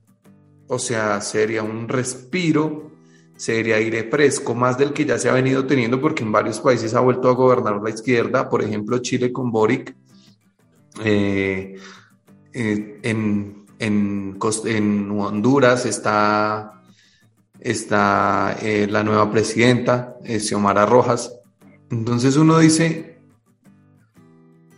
O 0.67 0.79
sea, 0.79 1.21
sería 1.21 1.61
un 1.61 1.87
respiro 1.87 2.91
sería 3.35 3.75
aire 3.75 4.03
fresco, 4.09 4.55
más 4.55 4.77
del 4.77 4.93
que 4.93 5.05
ya 5.05 5.17
se 5.19 5.29
ha 5.29 5.33
venido 5.33 5.65
teniendo, 5.65 5.99
porque 5.99 6.23
en 6.23 6.31
varios 6.31 6.59
países 6.59 6.93
ha 6.93 7.01
vuelto 7.01 7.29
a 7.29 7.33
gobernar 7.33 7.81
la 7.81 7.89
izquierda, 7.89 8.49
por 8.49 8.63
ejemplo 8.63 8.99
Chile 8.99 9.31
con 9.31 9.51
Boric, 9.51 9.95
eh, 11.03 11.75
eh, 12.53 12.99
en, 13.03 13.65
en, 13.79 14.39
en, 14.65 15.11
Honduras 15.11 15.85
está, 15.85 16.81
está 17.59 18.55
eh, 18.61 18.87
la 18.89 19.03
nueva 19.03 19.29
presidenta, 19.29 20.15
Xiomara 20.23 20.85
Rojas. 20.85 21.37
Entonces 21.91 22.37
uno 22.37 22.57
dice 22.59 23.19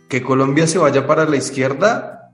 que 0.08 0.22
Colombia 0.22 0.66
se 0.66 0.78
vaya 0.78 1.06
para 1.06 1.24
la 1.24 1.36
izquierda, 1.36 2.32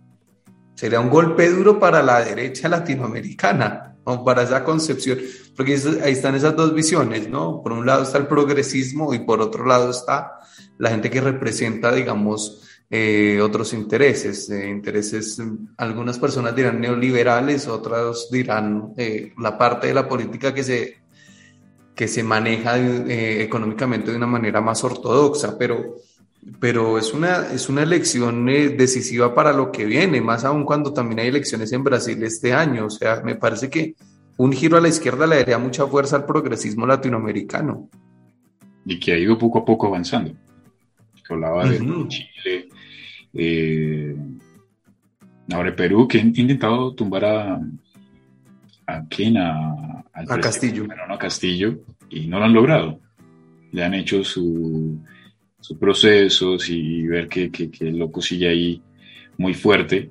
sería 0.75 1.01
un 1.01 1.11
golpe 1.11 1.51
duro 1.51 1.79
para 1.79 2.03
la 2.03 2.25
derecha 2.25 2.69
latinoamericana 2.69 3.94
para 4.05 4.43
esa 4.43 4.65
concepción, 4.65 5.19
porque 5.57 5.79
ahí 6.03 6.13
están 6.13 6.35
esas 6.35 6.55
dos 6.57 6.75
visiones, 6.75 7.29
¿no? 7.29 7.63
Por 7.63 7.73
un 7.73 7.87
lado 7.87 8.03
está 8.03 8.19
el 8.19 8.27
progresismo 8.27 9.15
y 9.15 9.21
por 9.21 9.41
otro 9.41 9.65
lado 9.67 9.91
está 9.91 10.39
la 10.79 10.91
gente 10.91 11.11
que 11.11 11.21
representa, 11.21 11.93
digamos, 11.93 12.61
eh, 12.91 13.41
otros 13.41 13.73
intereses, 13.73 14.51
eh, 14.51 14.69
intereses, 14.69 15.41
algunas 15.79 16.19
personas 16.19 16.55
dirán 16.55 16.81
neoliberales, 16.81 17.67
otras 17.67 18.29
dirán 18.31 18.93
eh, 18.97 19.33
la 19.39 19.57
parte 19.57 19.87
de 19.87 19.95
la 19.95 20.09
política 20.09 20.53
que 20.53 20.63
se, 20.63 20.99
que 21.95 22.07
se 22.07 22.23
maneja 22.23 22.77
económicamente 22.79 24.11
de 24.11 24.17
una 24.17 24.27
manera 24.27 24.61
más 24.61 24.85
ortodoxa, 24.85 25.57
pero 25.57 25.97
pero 26.61 26.99
es 26.99 27.13
una, 27.15 27.53
es 27.53 27.69
una 27.69 27.83
elección 27.83 28.49
eh, 28.49 28.69
decisiva 28.71 29.35
para 29.35 29.53
lo 29.53 29.73
que 29.73 29.85
viene, 29.85 30.21
más 30.21 30.45
aún 30.45 30.65
cuando 30.65 30.93
también 30.93 31.21
hay 31.21 31.29
elecciones 31.29 31.73
en 31.73 31.85
Brasil 31.85 32.23
este 32.23 32.53
año. 32.53 32.87
O 32.87 32.91
sea, 32.91 33.23
me 33.25 33.35
parece 33.35 33.71
que 33.71 33.95
un 34.37 34.53
giro 34.53 34.77
a 34.77 34.81
la 34.81 34.89
izquierda 34.89 35.27
le 35.27 35.37
daría 35.37 35.59
mucha 35.59 35.87
fuerza 35.87 36.17
al 36.17 36.27
progresismo 36.27 36.87
latinoamericano. 36.87 37.89
Y 38.85 38.99
que 38.99 39.13
ha 39.13 39.19
ido 39.19 39.39
poco 39.39 39.61
a 39.61 39.65
poco 39.65 39.87
avanzando. 39.87 40.35
Hablaba 41.31 41.67
de 41.67 41.79
Chile, 42.09 42.69
eh, 43.33 44.15
ahora 45.51 45.75
Perú, 45.75 46.07
que 46.07 46.19
ha 46.19 46.21
intentado 46.21 46.95
tumbar 46.95 47.25
a, 47.25 47.61
a 48.87 49.07
quién, 49.09 49.39
a, 49.39 50.05
a 50.13 50.39
Castillo. 50.39 50.87
a 51.09 51.19
Castillo, 51.19 51.79
y 52.11 52.27
no 52.27 52.39
lo 52.39 52.45
han 52.45 52.53
logrado. 52.53 53.01
Le 53.73 53.83
han 53.83 53.95
hecho 53.95 54.23
su 54.23 55.01
sus 55.65 55.79
procesos 55.79 56.69
y 56.69 57.07
ver 57.07 57.27
que, 57.27 57.51
que, 57.51 57.71
que, 57.71 57.89
el 57.89 57.97
loco 57.97 58.21
sigue 58.21 58.49
ahí 58.49 58.83
muy 59.39 59.55
fuerte 59.55 60.11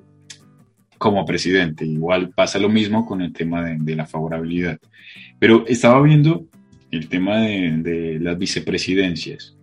como 0.98 1.24
presidente. 1.24 1.86
Igual 1.86 2.30
pasa 2.30 2.58
lo 2.58 2.68
mismo 2.68 3.06
con 3.06 3.22
el 3.22 3.32
tema 3.32 3.64
de, 3.64 3.94
la 3.94 4.04
favorabilidad. 4.04 4.80
Pero 5.38 5.64
estaba 5.68 6.02
viendo 6.02 6.44
el 6.90 7.08
tema 7.08 7.38
de, 7.38 7.70
de, 7.76 8.18
las 8.18 8.36
vicepresidencias. 8.36 9.56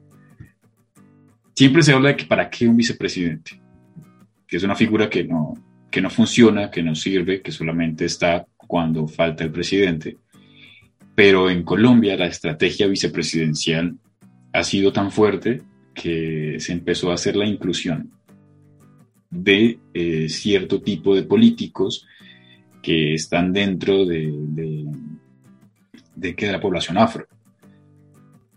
Siempre 1.55 1.83
se 1.83 1.91
habla 1.91 2.09
de 2.09 2.15
que 2.15 2.25
para 2.25 2.49
qué 2.49 2.69
un 2.69 2.77
vicepresidente, 2.77 3.61
que 4.47 4.55
es 4.55 4.63
una 4.63 4.77
figura 4.77 5.09
que 5.09 5.25
no, 5.25 5.55
que 5.91 5.99
no 5.99 6.09
funciona, 6.09 6.71
que 6.71 6.83
no 6.83 6.95
sirve, 6.95 7.41
que 7.41 7.51
solamente 7.51 8.05
está 8.05 8.45
cuando 8.55 9.09
falta 9.09 9.43
el 9.43 9.51
presidente. 9.51 10.15
Pero 11.15 11.49
en 11.49 11.63
Colombia 11.63 12.15
la 12.15 12.27
estrategia 12.27 12.87
vicepresidencial 12.87 13.97
ha 14.53 14.63
sido 14.63 14.93
tan 14.93 15.11
fuerte 15.11 15.63
que 15.93 16.57
se 16.59 16.73
empezó 16.73 17.11
a 17.11 17.15
hacer 17.15 17.35
la 17.35 17.45
inclusión 17.45 18.11
de 19.29 19.79
eh, 19.93 20.29
cierto 20.29 20.81
tipo 20.81 21.15
de 21.15 21.23
políticos 21.23 22.05
que 22.81 23.13
están 23.13 23.53
dentro 23.53 24.05
de, 24.05 24.33
de 26.15 26.35
que 26.35 26.45
de 26.47 26.51
la 26.51 26.59
población 26.59 26.97
afro. 26.97 27.27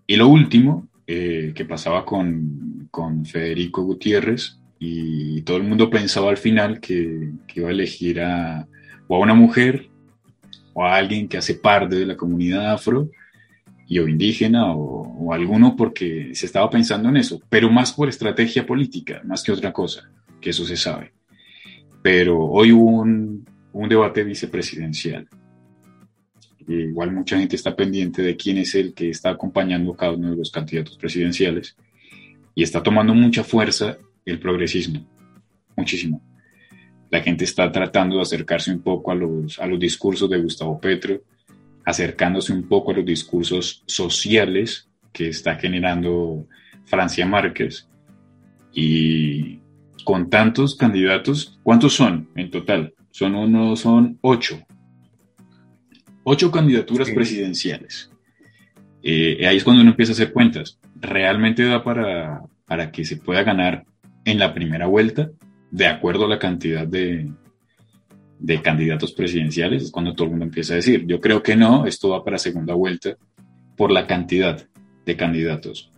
Y 0.06 0.16
lo 0.16 0.28
último 0.28 0.88
eh, 1.06 1.52
que 1.54 1.64
pasaba 1.64 2.04
con, 2.04 2.88
con, 2.90 3.24
Federico 3.24 3.82
Gutiérrez, 3.82 4.58
y 4.78 5.42
todo 5.42 5.58
el 5.58 5.62
mundo 5.64 5.90
pensaba 5.90 6.30
al 6.30 6.36
final 6.36 6.80
que, 6.80 7.30
que, 7.46 7.60
iba 7.60 7.68
a 7.68 7.72
elegir 7.72 8.20
a, 8.20 8.66
o 9.06 9.16
a 9.16 9.18
una 9.18 9.34
mujer 9.34 9.88
o 10.72 10.84
a 10.84 10.96
alguien 10.96 11.28
que 11.28 11.38
hace 11.38 11.54
parte 11.54 11.96
de 11.96 12.06
la 12.06 12.16
comunidad 12.16 12.72
afro 12.72 13.10
y 13.86 13.98
o 13.98 14.08
indígena 14.08 14.74
o, 14.74 15.32
alguno 15.32 15.74
porque 15.74 16.34
se 16.34 16.46
estaba 16.46 16.68
pensando 16.70 17.08
en 17.08 17.16
eso, 17.16 17.40
pero 17.48 17.70
más 17.70 17.92
por 17.92 18.08
estrategia 18.08 18.66
política, 18.66 19.22
más 19.24 19.42
que 19.42 19.52
otra 19.52 19.72
cosa, 19.72 20.10
que 20.40 20.50
eso 20.50 20.64
se 20.64 20.76
sabe. 20.76 21.12
Pero 22.02 22.38
hoy 22.38 22.72
hubo 22.72 23.00
un, 23.00 23.44
un 23.72 23.88
debate 23.88 24.22
vicepresidencial. 24.22 25.26
igual 26.68 27.12
mucha 27.12 27.38
gente 27.38 27.56
está 27.56 27.74
pendiente 27.74 28.22
de 28.22 28.36
quién 28.36 28.58
es 28.58 28.74
el 28.74 28.92
que 28.92 29.10
está 29.10 29.30
acompañando 29.30 29.92
a 29.92 29.96
cada 29.96 30.12
uno 30.12 30.30
de 30.30 30.36
los 30.36 30.50
candidatos 30.50 30.96
presidenciales 30.98 31.76
y 32.54 32.62
está 32.62 32.82
tomando 32.82 33.14
mucha 33.14 33.42
fuerza 33.42 33.98
el 34.24 34.38
progresismo, 34.38 35.06
muchísimo. 35.76 36.22
La 37.10 37.20
gente 37.20 37.44
está 37.44 37.70
tratando 37.70 38.16
de 38.16 38.22
acercarse 38.22 38.72
un 38.72 38.80
poco 38.80 39.10
a 39.10 39.14
los, 39.14 39.58
a 39.58 39.66
los 39.66 39.78
discursos 39.78 40.28
de 40.28 40.40
Gustavo 40.40 40.80
Petro, 40.80 41.22
acercándose 41.84 42.52
un 42.52 42.68
poco 42.68 42.90
a 42.90 42.94
los 42.94 43.04
discursos 43.04 43.82
sociales 43.86 44.88
que 45.12 45.28
está 45.28 45.56
generando 45.56 46.46
Francia 46.84 47.26
Márquez. 47.26 47.88
Y 48.72 49.60
con 50.04 50.28
tantos 50.28 50.76
candidatos, 50.76 51.58
¿cuántos 51.62 51.94
son 51.94 52.28
en 52.34 52.50
total? 52.50 52.94
Son 53.10 53.34
uno, 53.34 53.76
son 53.76 54.18
ocho. 54.20 54.60
Ocho 56.24 56.50
candidaturas 56.50 57.10
presidenciales. 57.10 58.10
Eh, 59.02 59.46
ahí 59.46 59.58
es 59.58 59.64
cuando 59.64 59.82
uno 59.82 59.90
empieza 59.90 60.12
a 60.12 60.14
hacer 60.14 60.32
cuentas. 60.32 60.78
¿Realmente 61.00 61.64
da 61.64 61.84
para, 61.84 62.42
para 62.66 62.90
que 62.90 63.04
se 63.04 63.18
pueda 63.18 63.42
ganar 63.42 63.84
en 64.24 64.38
la 64.38 64.54
primera 64.54 64.86
vuelta, 64.86 65.30
de 65.70 65.86
acuerdo 65.86 66.24
a 66.24 66.28
la 66.28 66.38
cantidad 66.38 66.86
de, 66.86 67.30
de 68.44 68.60
candidatos 68.62 69.12
presidenciales? 69.12 69.84
Es 69.84 69.90
cuando 69.90 70.14
todo 70.14 70.24
el 70.24 70.30
mundo 70.30 70.46
empieza 70.46 70.74
a 70.74 70.76
decir, 70.76 71.06
yo 71.06 71.20
creo 71.20 71.42
que 71.42 71.56
no, 71.56 71.86
esto 71.86 72.10
va 72.10 72.24
para 72.24 72.38
segunda 72.38 72.74
vuelta 72.74 73.16
por 73.76 73.90
la 73.90 74.06
cantidad 74.06 74.66
de 75.04 75.16
candidatos. 75.16 75.90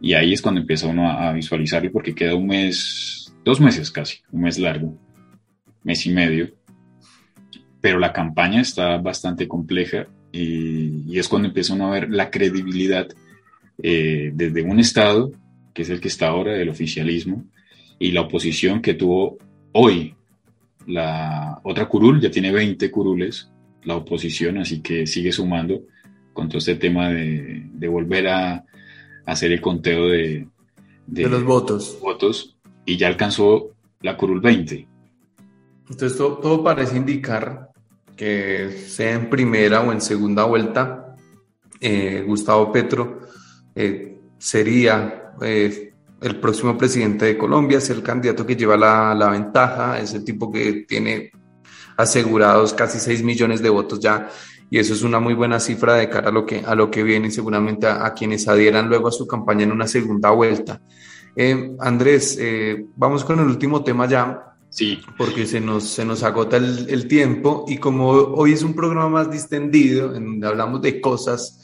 Y 0.00 0.14
ahí 0.14 0.32
es 0.32 0.42
cuando 0.42 0.60
empieza 0.60 0.86
uno 0.86 1.08
a, 1.08 1.28
a 1.28 1.32
visualizarlo 1.32 1.92
porque 1.92 2.14
queda 2.14 2.34
un 2.34 2.46
mes, 2.46 3.34
dos 3.44 3.60
meses 3.60 3.90
casi, 3.90 4.18
un 4.32 4.42
mes 4.42 4.58
largo 4.58 4.96
mes 5.82 6.06
y 6.06 6.10
medio, 6.10 6.50
pero 7.80 7.98
la 7.98 8.12
campaña 8.12 8.60
está 8.60 8.98
bastante 8.98 9.48
compleja 9.48 10.06
y, 10.32 11.18
es 11.18 11.28
cuando 11.28 11.48
empieza 11.48 11.74
uno 11.74 11.88
a 11.88 11.92
ver 11.92 12.10
la 12.10 12.30
credibilidad 12.30 13.08
eh, 13.82 14.30
desde 14.34 14.62
un 14.62 14.78
Estado, 14.78 15.32
que 15.74 15.82
es 15.82 15.90
el 15.90 16.00
que 16.00 16.08
está 16.08 16.28
ahora, 16.28 16.52
del 16.52 16.68
oficialismo, 16.68 17.44
y 17.98 18.12
la 18.12 18.22
oposición 18.22 18.80
que 18.80 18.94
tuvo 18.94 19.38
hoy 19.72 20.14
la 20.86 21.60
otra 21.62 21.88
curul, 21.88 22.20
ya 22.20 22.30
tiene 22.30 22.52
20 22.52 22.90
curules, 22.90 23.50
la 23.84 23.96
oposición, 23.96 24.58
así 24.58 24.80
que 24.80 25.06
sigue 25.06 25.32
sumando 25.32 25.82
con 26.32 26.48
todo 26.48 26.58
este 26.58 26.76
tema 26.76 27.08
de, 27.10 27.66
de 27.72 27.88
volver 27.88 28.28
a, 28.28 28.64
hacer 29.26 29.52
el 29.52 29.60
conteo 29.60 30.08
de, 30.08 30.48
de, 31.06 31.28
los 31.28 31.44
votos. 31.44 31.98
votos 32.00 32.56
y 32.84 32.96
ya 32.96 33.06
alcanzó 33.06 33.70
la 34.00 34.16
curul 34.16 34.40
20. 34.40 34.88
Entonces 35.88 36.16
todo, 36.16 36.62
parece 36.64 36.96
indicar 36.96 37.70
que 38.16 38.70
sea 38.70 39.12
en 39.12 39.30
primera 39.30 39.80
o 39.80 39.92
en 39.92 40.00
segunda 40.00 40.44
vuelta, 40.44 41.16
eh, 41.80 42.24
Gustavo 42.26 42.70
Petro 42.72 43.20
eh, 43.74 44.18
sería 44.38 45.32
eh, 45.42 45.89
el 46.20 46.40
próximo 46.40 46.76
presidente 46.76 47.24
de 47.24 47.38
Colombia, 47.38 47.78
es 47.78 47.90
el 47.90 48.02
candidato 48.02 48.46
que 48.46 48.56
lleva 48.56 48.76
la, 48.76 49.14
la, 49.14 49.30
ventaja, 49.30 49.98
es 49.98 50.14
el 50.14 50.24
tipo 50.24 50.50
que 50.50 50.84
tiene 50.86 51.32
asegurados 51.96 52.74
casi 52.74 52.98
6 52.98 53.22
millones 53.22 53.62
de 53.62 53.70
votos 53.70 54.00
ya, 54.00 54.28
y 54.70 54.78
eso 54.78 54.94
es 54.94 55.02
una 55.02 55.18
muy 55.18 55.34
buena 55.34 55.58
cifra 55.60 55.94
de 55.94 56.08
cara 56.08 56.28
a 56.28 56.32
lo 56.32 56.46
que, 56.46 56.62
a 56.64 56.74
lo 56.74 56.90
que 56.90 57.02
viene 57.02 57.28
y 57.28 57.30
seguramente 57.30 57.86
a, 57.86 58.06
a 58.06 58.14
quienes 58.14 58.46
adhieran 58.48 58.88
luego 58.88 59.08
a 59.08 59.12
su 59.12 59.26
campaña 59.26 59.64
en 59.64 59.72
una 59.72 59.86
segunda 59.86 60.30
vuelta. 60.30 60.80
Andrés, 61.78 62.38
vamos 62.96 63.24
con 63.24 63.38
el 63.40 63.46
último 63.46 63.82
tema 63.82 64.06
ya, 64.06 64.50
Sí. 64.70 65.00
Porque 65.18 65.46
se 65.46 65.60
nos, 65.60 65.84
se 65.84 66.04
nos 66.04 66.22
agota 66.22 66.56
el, 66.56 66.86
el, 66.88 67.08
tiempo 67.08 67.64
y 67.66 67.78
como 67.78 68.08
hoy 68.08 68.52
es 68.52 68.62
un 68.62 68.74
programa 68.74 69.08
más 69.08 69.30
distendido, 69.30 70.14
en 70.14 70.24
donde 70.24 70.46
hablamos 70.46 70.80
de 70.80 71.00
cosas 71.00 71.60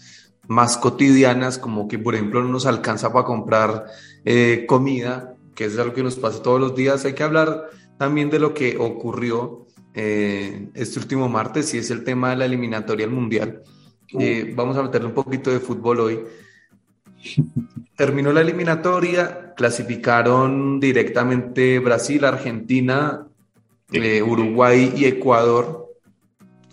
más 0.48 0.76
cotidianas, 0.76 1.58
como 1.58 1.88
que 1.88 1.98
por 1.98 2.14
ejemplo 2.14 2.42
no 2.42 2.48
nos 2.48 2.66
alcanza 2.66 3.12
para 3.12 3.24
comprar 3.24 3.86
eh, 4.24 4.64
comida, 4.68 5.34
que 5.54 5.64
es 5.66 5.78
algo 5.78 5.94
que 5.94 6.02
nos 6.02 6.16
pasa 6.16 6.42
todos 6.42 6.60
los 6.60 6.74
días, 6.74 7.04
hay 7.04 7.14
que 7.14 7.22
hablar 7.22 7.70
también 7.98 8.30
de 8.30 8.38
lo 8.38 8.54
que 8.54 8.76
ocurrió 8.76 9.66
eh, 9.94 10.68
este 10.74 10.98
último 10.98 11.28
martes 11.28 11.72
y 11.74 11.78
es 11.78 11.90
el 11.90 12.04
tema 12.04 12.30
de 12.30 12.36
la 12.36 12.44
eliminatoria 12.44 13.06
al 13.06 13.12
mundial. 13.12 13.62
Uh. 14.12 14.20
Eh, 14.20 14.52
vamos 14.54 14.76
a 14.76 14.82
meterle 14.82 15.08
un 15.08 15.14
poquito 15.14 15.50
de 15.50 15.60
fútbol 15.60 16.00
hoy. 16.00 16.20
Terminó 17.96 18.32
la 18.32 18.42
eliminatoria, 18.42 19.54
clasificaron 19.56 20.78
directamente 20.78 21.78
Brasil, 21.78 22.24
Argentina, 22.24 23.26
Uruguay 24.26 24.92
y 24.94 25.06
Ecuador. 25.06 25.85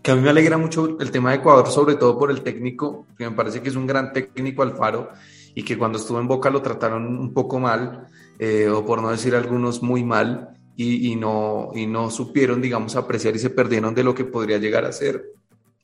Que 0.03 0.11
a 0.11 0.15
mí 0.15 0.21
me 0.21 0.29
alegra 0.29 0.57
mucho 0.57 0.97
el 0.99 1.09
tema 1.11 1.31
de 1.31 1.37
Ecuador, 1.37 1.67
sobre 1.69 1.95
todo 1.95 2.19
por 2.19 2.29
el 2.29 2.41
técnico, 2.41 3.07
que 3.17 3.29
me 3.29 3.35
parece 3.35 3.61
que 3.61 3.69
es 3.69 3.75
un 3.75 3.87
gran 3.87 4.13
técnico 4.13 4.61
Alfaro 4.61 5.09
y 5.55 5.63
que 5.63 5.77
cuando 5.77 5.97
estuvo 5.97 6.19
en 6.19 6.27
Boca 6.27 6.49
lo 6.49 6.61
trataron 6.61 7.17
un 7.17 7.33
poco 7.33 7.59
mal, 7.59 8.07
eh, 8.37 8.67
o 8.67 8.85
por 8.85 9.01
no 9.01 9.09
decir 9.09 9.33
algunos 9.33 9.81
muy 9.81 10.03
mal, 10.03 10.49
y, 10.75 11.15
no, 11.15 11.69
y 11.75 11.85
no 11.85 12.09
supieron, 12.09 12.59
digamos, 12.59 12.95
apreciar 12.95 13.35
y 13.35 13.39
se 13.39 13.51
perdieron 13.51 13.93
de 13.93 14.03
lo 14.03 14.15
que 14.15 14.25
podría 14.25 14.57
llegar 14.57 14.85
a 14.85 14.91
ser 14.91 15.33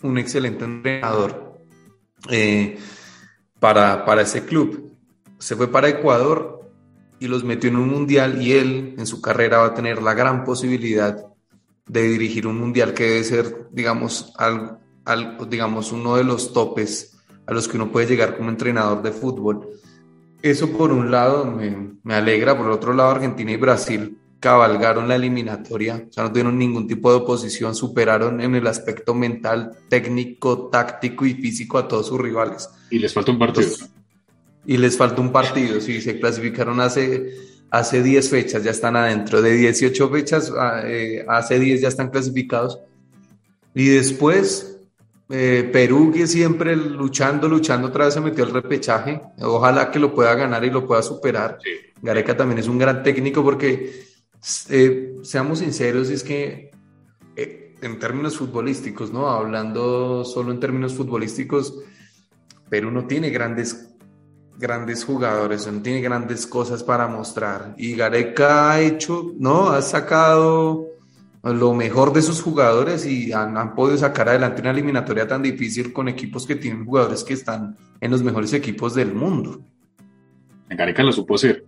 un 0.01 0.17
excelente 0.17 0.65
entrenador. 0.65 1.59
Eh, 2.29 2.77
para, 3.59 4.05
para 4.05 4.21
ese 4.21 4.45
club. 4.45 4.93
Se 5.37 5.55
fue 5.55 5.67
para 5.67 5.89
Ecuador 5.89 6.71
y 7.19 7.27
los 7.27 7.43
metió 7.43 7.69
en 7.69 7.77
un 7.77 7.89
mundial 7.89 8.41
y 8.41 8.53
él 8.53 8.95
en 8.97 9.05
su 9.05 9.21
carrera 9.21 9.59
va 9.59 9.65
a 9.67 9.73
tener 9.73 10.01
la 10.01 10.13
gran 10.13 10.43
posibilidad 10.43 11.25
de 11.89 12.03
dirigir 12.03 12.47
un 12.47 12.57
mundial 12.57 12.93
que 12.93 13.03
debe 13.03 13.23
ser, 13.25 13.67
digamos, 13.71 14.31
al, 14.37 14.79
al, 15.03 15.37
digamos 15.49 15.91
uno 15.91 16.15
de 16.15 16.23
los 16.23 16.53
topes 16.53 17.17
a 17.45 17.53
los 17.53 17.67
que 17.67 17.75
uno 17.75 17.91
puede 17.91 18.07
llegar 18.07 18.37
como 18.37 18.49
entrenador 18.49 19.01
de 19.01 19.11
fútbol. 19.11 19.67
Eso 20.41 20.71
por 20.71 20.91
un 20.91 21.11
lado 21.11 21.45
me, 21.45 21.95
me 22.03 22.13
alegra, 22.13 22.55
por 22.55 22.67
el 22.67 22.71
otro 22.71 22.93
lado 22.93 23.09
Argentina 23.09 23.51
y 23.51 23.57
Brasil 23.57 24.17
cabalgaron 24.39 25.07
la 25.07 25.15
eliminatoria, 25.15 26.05
o 26.09 26.13
sea, 26.13 26.23
no 26.23 26.29
tuvieron 26.29 26.57
ningún 26.57 26.87
tipo 26.87 27.11
de 27.11 27.17
oposición, 27.17 27.75
superaron 27.75 28.39
en 28.39 28.55
el 28.55 28.67
aspecto 28.67 29.13
mental, 29.13 29.71
técnico, 29.89 30.69
táctico 30.71 31.25
y 31.25 31.33
físico 31.33 31.77
a 31.77 31.87
todos 31.87 32.07
sus 32.07 32.19
rivales. 32.19 32.69
Y 32.89 32.99
les 32.99 33.13
falta 33.13 33.31
un 33.31 33.39
partido. 33.39 33.69
y 34.65 34.77
les 34.77 34.95
falta 34.95 35.21
un 35.21 35.31
partido, 35.31 35.81
sí, 35.81 36.01
se 36.01 36.19
clasificaron 36.19 36.79
hace, 36.79 37.33
hace 37.71 38.03
10 38.03 38.29
fechas, 38.29 38.63
ya 38.63 38.71
están 38.71 38.95
adentro, 38.95 39.41
de 39.41 39.53
18 39.53 40.09
fechas, 40.09 40.51
eh, 40.85 41.25
hace 41.27 41.59
10 41.59 41.81
ya 41.81 41.87
están 41.87 42.09
clasificados. 42.09 42.79
Y 43.73 43.89
después, 43.89 44.79
eh, 45.29 45.69
Perú, 45.71 46.11
que 46.13 46.27
siempre 46.27 46.75
luchando, 46.75 47.47
luchando, 47.47 47.87
otra 47.87 48.05
vez 48.05 48.13
se 48.13 48.21
metió 48.21 48.43
al 48.43 48.51
repechaje, 48.51 49.21
ojalá 49.41 49.91
que 49.91 49.99
lo 49.99 50.13
pueda 50.13 50.33
ganar 50.35 50.63
y 50.65 50.69
lo 50.69 50.87
pueda 50.87 51.01
superar. 51.01 51.59
Sí. 51.63 51.69
Gareca 52.01 52.35
también 52.35 52.59
es 52.59 52.67
un 52.67 52.77
gran 52.77 53.03
técnico 53.03 53.43
porque 53.43 54.07
eh, 54.69 55.17
seamos 55.23 55.59
sinceros, 55.59 56.09
es 56.09 56.23
que 56.23 56.71
eh, 57.35 57.75
en 57.81 57.99
términos 57.99 58.37
futbolísticos, 58.37 59.11
¿no? 59.11 59.29
Hablando 59.29 60.23
solo 60.23 60.51
en 60.51 60.59
términos 60.59 60.93
futbolísticos, 60.93 61.79
Perú 62.69 62.91
no 62.91 63.05
tiene 63.05 63.29
grandes, 63.31 63.88
grandes 64.59 65.05
jugadores, 65.05 65.65
no 65.71 65.81
tiene 65.81 66.01
grandes 66.01 66.45
cosas 66.45 66.83
para 66.83 67.07
mostrar. 67.07 67.73
Y 67.77 67.95
Gareca 67.95 68.71
ha 68.71 68.81
hecho, 68.81 69.33
¿no? 69.39 69.69
Ha 69.69 69.81
sacado 69.81 70.87
lo 71.43 71.73
mejor 71.73 72.11
de 72.11 72.21
sus 72.21 72.41
jugadores 72.41 73.05
y 73.05 73.31
han, 73.31 73.73
podido 73.73 73.97
sacar 73.97 74.27
adelante 74.27 74.61
una 74.61 74.71
eliminatoria 74.71 75.25
tan 75.27 75.41
difícil 75.41 75.93
con 75.93 76.09
equipos 76.09 76.45
que 76.45 76.55
tienen 76.55 76.85
jugadores 76.85 77.23
que 77.23 77.33
están 77.33 77.77
en 78.01 78.11
los 78.11 78.21
mejores 78.21 78.51
equipos 78.53 78.93
del 78.93 79.13
mundo. 79.13 79.61
Gareca 80.67 81.01
lo 81.03 81.13
supo 81.13 81.35
hacer. 81.35 81.65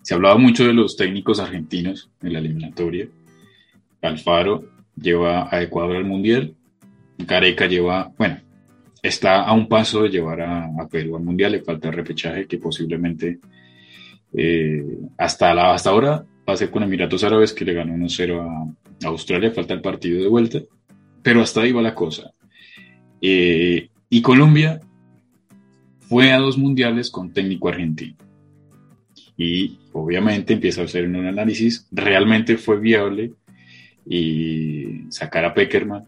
Se 0.00 0.14
hablaba 0.14 0.38
mucho 0.38 0.64
de 0.64 0.72
los 0.72 0.96
técnicos 0.96 1.38
argentinos 1.38 2.10
en 2.22 2.32
la 2.32 2.38
eliminatoria. 2.38 3.06
Alfaro 4.00 4.64
lleva 4.96 5.54
a 5.54 5.62
Ecuador 5.62 5.96
al 5.96 6.04
Mundial. 6.04 6.54
Gareca 7.18 7.66
lleva, 7.66 8.10
bueno, 8.16 8.40
está 9.02 9.42
a 9.42 9.52
un 9.52 9.68
paso 9.68 10.02
de 10.02 10.10
llevar 10.10 10.40
a, 10.40 10.64
a 10.64 10.88
Perú 10.88 11.16
al 11.16 11.22
Mundial. 11.22 11.52
Le 11.52 11.62
falta 11.62 11.88
el 11.88 11.94
repechaje 11.94 12.46
que 12.46 12.58
posiblemente 12.58 13.38
eh, 14.32 14.84
hasta, 15.16 15.54
la, 15.54 15.74
hasta 15.74 15.90
ahora 15.90 16.24
va 16.48 16.52
a 16.52 16.56
ser 16.56 16.70
con 16.70 16.82
Emiratos 16.82 17.24
Árabes 17.24 17.52
que 17.52 17.64
le 17.64 17.74
ganó 17.74 17.94
1-0 17.94 18.40
a, 18.40 19.06
a, 19.06 19.08
Australia. 19.08 19.50
Falta 19.50 19.74
el 19.74 19.80
partido 19.80 20.22
de 20.22 20.28
vuelta. 20.28 20.60
Pero 21.22 21.42
hasta 21.42 21.62
ahí 21.62 21.72
va 21.72 21.82
la 21.82 21.94
cosa. 21.94 22.32
Eh, 23.20 23.88
Y 24.08 24.22
Colombia 24.22 24.80
fue 26.00 26.32
a 26.32 26.38
dos 26.38 26.56
mundiales 26.56 27.10
con 27.10 27.32
técnico 27.32 27.68
argentino. 27.68 28.16
Y 29.36 29.78
obviamente 29.92 30.54
empieza 30.54 30.80
a 30.80 30.84
hacer 30.84 31.06
un 31.06 31.14
análisis, 31.26 31.86
realmente 31.92 32.56
fue 32.56 32.80
viable 32.80 33.32
y 34.04 35.04
sacar 35.10 35.44
a 35.44 35.54
Peckerman. 35.54 36.04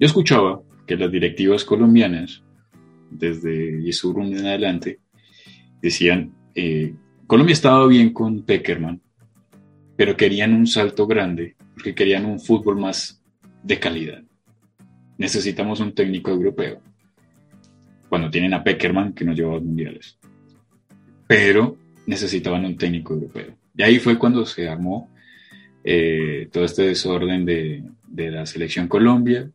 Yo 0.00 0.06
escuchaba 0.06 0.62
que 0.86 0.96
las 0.96 1.10
directivas 1.10 1.64
colombianas, 1.64 2.42
desde 3.10 3.82
Yesurun 3.82 4.36
en 4.36 4.46
adelante, 4.46 5.00
decían, 5.80 6.32
eh, 6.54 6.94
Colombia 7.26 7.52
estaba 7.52 7.86
bien 7.86 8.12
con 8.12 8.42
Peckerman, 8.42 9.00
pero 9.96 10.16
querían 10.16 10.54
un 10.54 10.66
salto 10.66 11.06
grande, 11.06 11.56
porque 11.74 11.94
querían 11.94 12.24
un 12.24 12.40
fútbol 12.40 12.78
más 12.78 13.22
de 13.62 13.78
calidad. 13.78 14.22
Necesitamos 15.18 15.80
un 15.80 15.94
técnico 15.94 16.30
europeo. 16.30 16.80
Cuando 18.08 18.30
tienen 18.30 18.54
a 18.54 18.62
Peckerman, 18.62 19.12
que 19.12 19.24
nos 19.24 19.36
llevó 19.36 19.52
a 19.52 19.54
los 19.54 19.64
mundiales. 19.64 20.18
Pero 21.26 21.78
necesitaban 22.06 22.64
un 22.64 22.76
técnico 22.76 23.14
europeo. 23.14 23.56
Y 23.76 23.82
ahí 23.82 23.98
fue 23.98 24.18
cuando 24.18 24.44
se 24.44 24.68
armó 24.68 25.10
eh, 25.84 26.48
todo 26.52 26.64
este 26.64 26.82
desorden 26.82 27.44
de, 27.44 27.84
de, 28.06 28.30
la 28.30 28.46
selección 28.46 28.88
Colombia. 28.88 29.50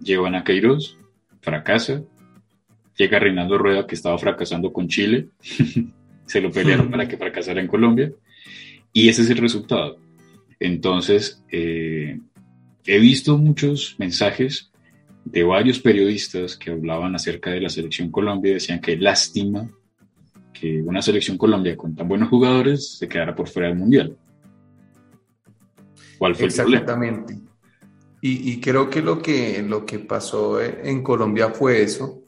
Llevan 0.00 0.34
a 0.34 0.44
Queiroz, 0.44 0.96
fracasa. 1.40 2.02
Llega 2.96 3.18
Reinaldo 3.18 3.58
Rueda, 3.58 3.86
que 3.86 3.94
estaba 3.94 4.18
fracasando 4.18 4.72
con 4.72 4.88
Chile. 4.88 5.28
se 6.26 6.40
lo 6.40 6.50
pelearon 6.50 6.90
para 6.90 7.08
que 7.08 7.16
fracasara 7.16 7.60
en 7.60 7.68
Colombia. 7.68 8.12
Y 8.92 9.08
ese 9.08 9.22
es 9.22 9.30
el 9.30 9.38
resultado. 9.38 9.98
Entonces, 10.58 11.42
eh, 11.50 12.18
he 12.86 12.98
visto 12.98 13.36
muchos 13.36 13.96
mensajes 13.98 14.70
de 15.24 15.42
varios 15.42 15.80
periodistas 15.80 16.56
que 16.56 16.70
hablaban 16.70 17.14
acerca 17.14 17.50
de 17.50 17.60
la 17.60 17.68
selección 17.68 18.10
Colombia 18.10 18.52
y 18.52 18.54
decían 18.54 18.80
que 18.80 18.96
lástima 18.96 19.68
que 20.52 20.80
una 20.82 21.02
selección 21.02 21.36
Colombia 21.36 21.76
con 21.76 21.94
tan 21.94 22.08
buenos 22.08 22.28
jugadores 22.28 22.96
se 22.96 23.08
quedara 23.08 23.34
por 23.34 23.48
fuera 23.48 23.68
del 23.68 23.76
Mundial. 23.76 24.16
¿Cuál 26.18 26.34
fue 26.34 26.46
Exactamente. 26.46 26.80
el 26.80 26.84
problema? 26.84 27.45
Y, 28.20 28.60
creo 28.60 28.90
que 28.90 29.02
lo, 29.02 29.22
que 29.22 29.62
lo 29.62 29.86
que 29.86 30.00
pasó 30.00 30.60
en 30.60 31.02
Colombia 31.02 31.50
fue 31.50 31.82
eso, 31.82 32.22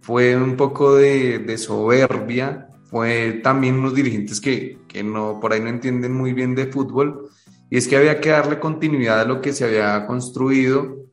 fue 0.00 0.36
un 0.36 0.56
poco 0.56 0.94
de, 0.94 1.40
de 1.40 1.58
soberbia, 1.58 2.68
fue 2.84 3.40
también 3.42 3.76
unos 3.76 3.94
dirigentes 3.94 4.40
que, 4.40 4.78
que, 4.86 5.02
no, 5.02 5.40
por 5.40 5.52
ahí 5.52 5.60
no 5.60 5.70
entienden 5.70 6.12
muy 6.12 6.34
bien 6.34 6.54
de 6.54 6.66
fútbol, 6.66 7.30
y 7.68 7.78
es 7.78 7.88
que 7.88 7.96
había 7.96 8.20
que 8.20 8.28
darle 8.28 8.60
continuidad 8.60 9.22
a 9.22 9.24
lo 9.24 9.40
que 9.40 9.52
se 9.52 9.64
había 9.64 10.06
construido 10.06 11.03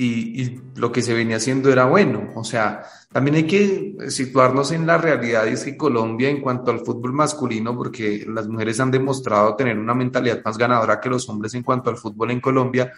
y, 0.00 0.42
y 0.42 0.60
lo 0.76 0.90
que 0.90 1.02
se 1.02 1.12
venía 1.12 1.36
haciendo 1.36 1.70
era 1.70 1.84
bueno, 1.84 2.32
o 2.34 2.42
sea, 2.42 2.84
también 3.12 3.36
hay 3.36 3.46
que 3.46 3.96
situarnos 4.08 4.72
en 4.72 4.86
la 4.86 4.96
realidad 4.96 5.46
y 5.46 5.50
es 5.50 5.64
que 5.64 5.76
Colombia 5.76 6.30
en 6.30 6.40
cuanto 6.40 6.70
al 6.70 6.80
fútbol 6.80 7.12
masculino, 7.12 7.76
porque 7.76 8.24
las 8.26 8.48
mujeres 8.48 8.80
han 8.80 8.90
demostrado 8.90 9.56
tener 9.56 9.78
una 9.78 9.94
mentalidad 9.94 10.42
más 10.44 10.56
ganadora 10.56 11.00
que 11.00 11.10
los 11.10 11.28
hombres 11.28 11.52
en 11.54 11.62
cuanto 11.62 11.90
al 11.90 11.98
fútbol 11.98 12.30
en 12.30 12.40
Colombia, 12.40 12.92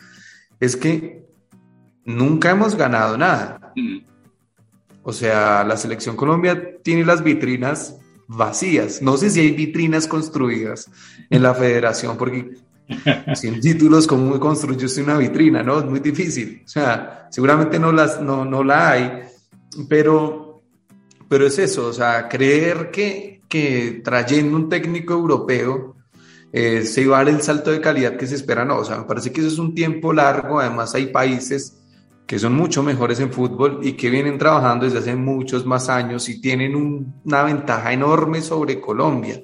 es 0.61 0.76
que 0.76 1.24
nunca 2.05 2.50
hemos 2.50 2.76
ganado 2.76 3.18
nada. 3.18 3.72
O 5.03 5.12
sea, 5.12 5.64
la 5.64 5.76
selección 5.76 6.14
Colombia 6.14 6.78
tiene 6.82 7.05
las 7.05 7.24
vitrinas 7.24 7.98
vacías. 8.28 9.03
No 9.03 9.16
sé 9.16 9.30
si 9.30 9.40
hay 9.40 9.50
vitrinas 9.53 10.07
construidas 10.07 10.88
en 11.30 11.42
la 11.42 11.55
federación, 11.55 12.16
porque 12.16 12.50
sin 13.34 13.61
títulos, 13.61 14.07
¿cómo 14.07 14.38
construyes 14.38 14.99
una 14.99 15.18
vitrina? 15.18 15.62
No, 15.62 15.78
es 15.80 15.84
muy 15.84 16.01
difícil. 16.01 16.62
O 16.64 16.68
sea, 16.68 17.28
seguramente 17.30 17.78
no, 17.78 17.93
las, 17.93 18.20
no, 18.20 18.45
no 18.45 18.62
la 18.62 18.90
hay 18.90 19.22
pero, 19.88 20.62
pero 21.28 21.47
es 21.47 21.59
eso, 21.59 21.86
o 21.86 21.93
sea, 21.93 22.28
creer 22.28 22.90
que, 22.90 23.43
que 23.49 24.01
trayendo 24.05 24.57
un 24.57 24.68
técnico 24.68 25.14
europeo 25.14 25.97
eh, 26.53 26.82
se 26.82 27.03
iba 27.03 27.18
a 27.18 27.24
dar 27.24 27.34
el 27.34 27.43
salto 27.43 27.70
de 27.70 27.80
calidad 27.80 28.16
que 28.16 28.26
se 28.26 28.34
espera, 28.34 28.64
no, 28.64 28.78
o 28.78 28.84
sea, 28.84 28.99
me 28.99 29.05
parece 29.05 29.32
que 29.32 29.40
eso 29.40 29.49
es 29.49 29.59
un 29.59 29.74
tiempo 29.74 30.12
largo, 30.12 30.61
además 30.61 30.95
hay 30.95 31.07
países 31.07 31.78
que 32.26 32.38
son 32.38 32.55
mucho 32.55 32.82
mejores 32.82 33.20
en 33.20 33.32
fútbol 33.32 33.80
y 33.82 33.93
que 33.93 34.11
vienen 34.11 34.38
trabajando 34.38 34.84
desde 34.84 34.99
hace 34.99 35.16
muchos 35.16 35.66
más 35.66 35.88
años 35.88 36.28
y 36.28 36.40
tienen 36.40 36.74
una 37.24 37.43
ventaja 37.43 37.93
enorme 37.93 38.40
sobre 38.40 38.80
Colombia. 38.80 39.43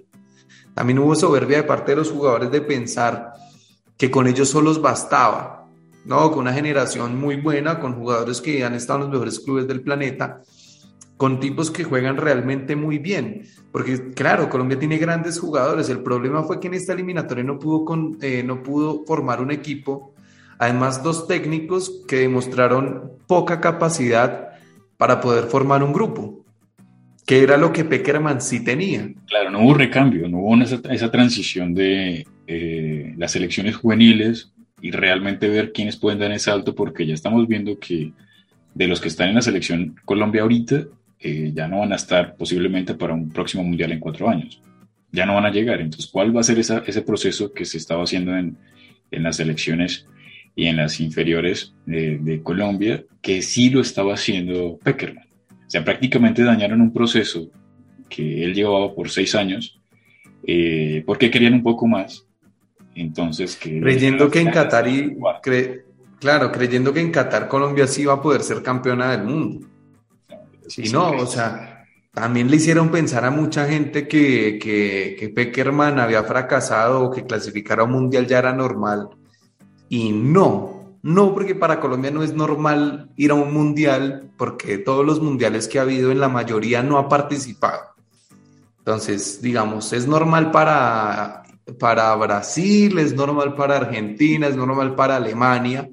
También 0.78 1.00
hubo 1.00 1.16
soberbia 1.16 1.56
de 1.56 1.62
parte 1.64 1.90
de 1.90 1.96
los 1.96 2.12
jugadores 2.12 2.52
de 2.52 2.60
pensar 2.60 3.32
que 3.96 4.12
con 4.12 4.28
ellos 4.28 4.48
solos 4.48 4.80
bastaba. 4.80 5.66
No, 6.04 6.30
con 6.30 6.42
una 6.42 6.52
generación 6.52 7.18
muy 7.18 7.34
buena, 7.34 7.80
con 7.80 7.94
jugadores 7.94 8.40
que 8.40 8.64
han 8.64 8.74
estado 8.74 9.00
en 9.00 9.06
los 9.06 9.10
mejores 9.10 9.40
clubes 9.40 9.66
del 9.66 9.80
planeta, 9.80 10.40
con 11.16 11.40
tipos 11.40 11.72
que 11.72 11.82
juegan 11.82 12.16
realmente 12.16 12.76
muy 12.76 12.98
bien. 12.98 13.42
Porque, 13.72 14.12
claro, 14.12 14.48
Colombia 14.48 14.78
tiene 14.78 14.98
grandes 14.98 15.40
jugadores. 15.40 15.88
El 15.88 16.04
problema 16.04 16.44
fue 16.44 16.60
que 16.60 16.68
en 16.68 16.74
esta 16.74 16.92
eliminatoria 16.92 17.42
no 17.42 17.58
pudo, 17.58 17.84
con, 17.84 18.16
eh, 18.20 18.44
no 18.44 18.62
pudo 18.62 19.04
formar 19.04 19.40
un 19.40 19.50
equipo. 19.50 20.14
Además, 20.60 21.02
dos 21.02 21.26
técnicos 21.26 22.04
que 22.06 22.18
demostraron 22.18 23.14
poca 23.26 23.60
capacidad 23.60 24.50
para 24.96 25.20
poder 25.20 25.46
formar 25.46 25.82
un 25.82 25.92
grupo, 25.92 26.37
que 27.28 27.42
era 27.42 27.58
lo 27.58 27.74
que 27.74 27.84
Peckerman 27.84 28.40
sí 28.40 28.64
tenía. 28.64 29.06
Claro, 29.26 29.50
no 29.50 29.60
hubo 29.60 29.74
recambio, 29.74 30.30
no 30.30 30.38
hubo 30.38 30.62
esa, 30.62 31.10
transición 31.10 31.74
de 31.74 32.26
eh, 32.46 33.12
las 33.18 33.32
selecciones 33.32 33.76
juveniles 33.76 34.50
y 34.80 34.92
realmente 34.92 35.46
ver 35.46 35.72
quiénes 35.72 35.98
pueden 35.98 36.20
dar 36.20 36.32
ese 36.32 36.46
salto, 36.46 36.74
porque 36.74 37.04
ya 37.04 37.12
estamos 37.12 37.46
viendo 37.46 37.78
que 37.78 38.12
de 38.72 38.88
los 38.88 39.02
que 39.02 39.08
están 39.08 39.28
en 39.28 39.34
la 39.34 39.42
selección 39.42 39.94
Colombia 40.06 40.40
ahorita, 40.40 40.86
eh, 41.20 41.52
ya 41.54 41.68
no 41.68 41.80
van 41.80 41.92
a 41.92 41.96
estar 41.96 42.34
posiblemente 42.34 42.94
para 42.94 43.12
un 43.12 43.28
próximo 43.28 43.62
mundial 43.62 43.92
en 43.92 44.00
cuatro 44.00 44.30
años. 44.30 44.62
Ya 45.12 45.26
no 45.26 45.34
van 45.34 45.44
a 45.44 45.50
llegar. 45.50 45.82
Entonces, 45.82 46.10
¿cuál 46.10 46.34
va 46.34 46.40
a 46.40 46.44
ser 46.44 46.58
ese 46.58 47.02
proceso 47.02 47.52
que 47.52 47.66
se 47.66 47.76
estaba 47.76 48.04
haciendo 48.04 48.38
en, 48.38 48.56
las 49.10 49.36
selecciones 49.36 50.06
y 50.56 50.68
en 50.68 50.78
las 50.78 50.98
inferiores 50.98 51.74
de, 51.84 52.16
de, 52.16 52.42
Colombia, 52.42 53.04
que 53.20 53.42
sí 53.42 53.68
lo 53.68 53.82
estaba 53.82 54.14
haciendo 54.14 54.78
Peckerman? 54.82 55.27
O 55.68 55.70
sea, 55.70 55.84
prácticamente 55.84 56.42
dañaron 56.42 56.80
un 56.80 56.92
proceso 56.92 57.50
que 58.08 58.42
él 58.42 58.54
llevaba 58.54 58.94
por 58.94 59.10
seis 59.10 59.34
años, 59.34 59.78
eh, 60.42 61.04
porque 61.06 61.30
querían 61.30 61.52
un 61.54 61.62
poco 61.62 61.86
más 61.86 62.26
entonces, 62.98 63.54
que 63.54 63.80
creyendo 63.80 64.28
que 64.28 64.40
en 64.40 64.50
Qatar 64.50 64.88
y 64.88 65.16
claro, 66.18 66.50
creyendo 66.50 66.92
que 66.92 67.00
en 67.00 67.12
Qatar 67.12 67.46
Colombia 67.46 67.86
sí 67.86 68.04
va 68.04 68.14
a 68.14 68.22
poder 68.22 68.42
ser 68.42 68.60
campeona 68.60 69.12
del 69.12 69.22
mundo. 69.22 69.68
y 70.76 70.88
no, 70.88 71.10
o 71.10 71.26
sea, 71.26 71.84
también 72.12 72.50
le 72.50 72.56
hicieron 72.56 72.90
pensar 72.90 73.24
a 73.24 73.30
mucha 73.30 73.68
gente 73.68 74.08
que, 74.08 74.58
que, 74.60 75.16
que 75.16 75.28
Peckerman 75.28 76.00
había 76.00 76.24
fracasado 76.24 77.04
o 77.04 77.10
que 77.12 77.24
clasificar 77.24 77.78
a 77.78 77.84
un 77.84 77.92
mundial 77.92 78.26
ya 78.26 78.40
era 78.40 78.52
normal. 78.52 79.10
Y 79.88 80.10
no, 80.10 80.77
no, 81.02 81.34
porque 81.34 81.54
para 81.54 81.80
Colombia 81.80 82.10
no 82.10 82.22
es 82.22 82.34
normal 82.34 83.10
ir 83.16 83.30
a 83.30 83.34
un 83.34 83.52
mundial, 83.52 84.30
porque 84.36 84.78
todos 84.78 85.04
los 85.04 85.20
mundiales 85.20 85.68
que 85.68 85.78
ha 85.78 85.82
habido 85.82 86.10
en 86.10 86.20
la 86.20 86.28
mayoría 86.28 86.82
no 86.82 86.98
ha 86.98 87.08
participado. 87.08 87.82
Entonces, 88.78 89.40
digamos, 89.42 89.92
es 89.92 90.06
normal 90.06 90.50
para 90.50 91.44
para 91.78 92.14
Brasil, 92.14 92.98
es 92.98 93.14
normal 93.14 93.54
para 93.54 93.76
Argentina, 93.76 94.46
es 94.46 94.56
normal 94.56 94.94
para 94.94 95.16
Alemania, 95.16 95.88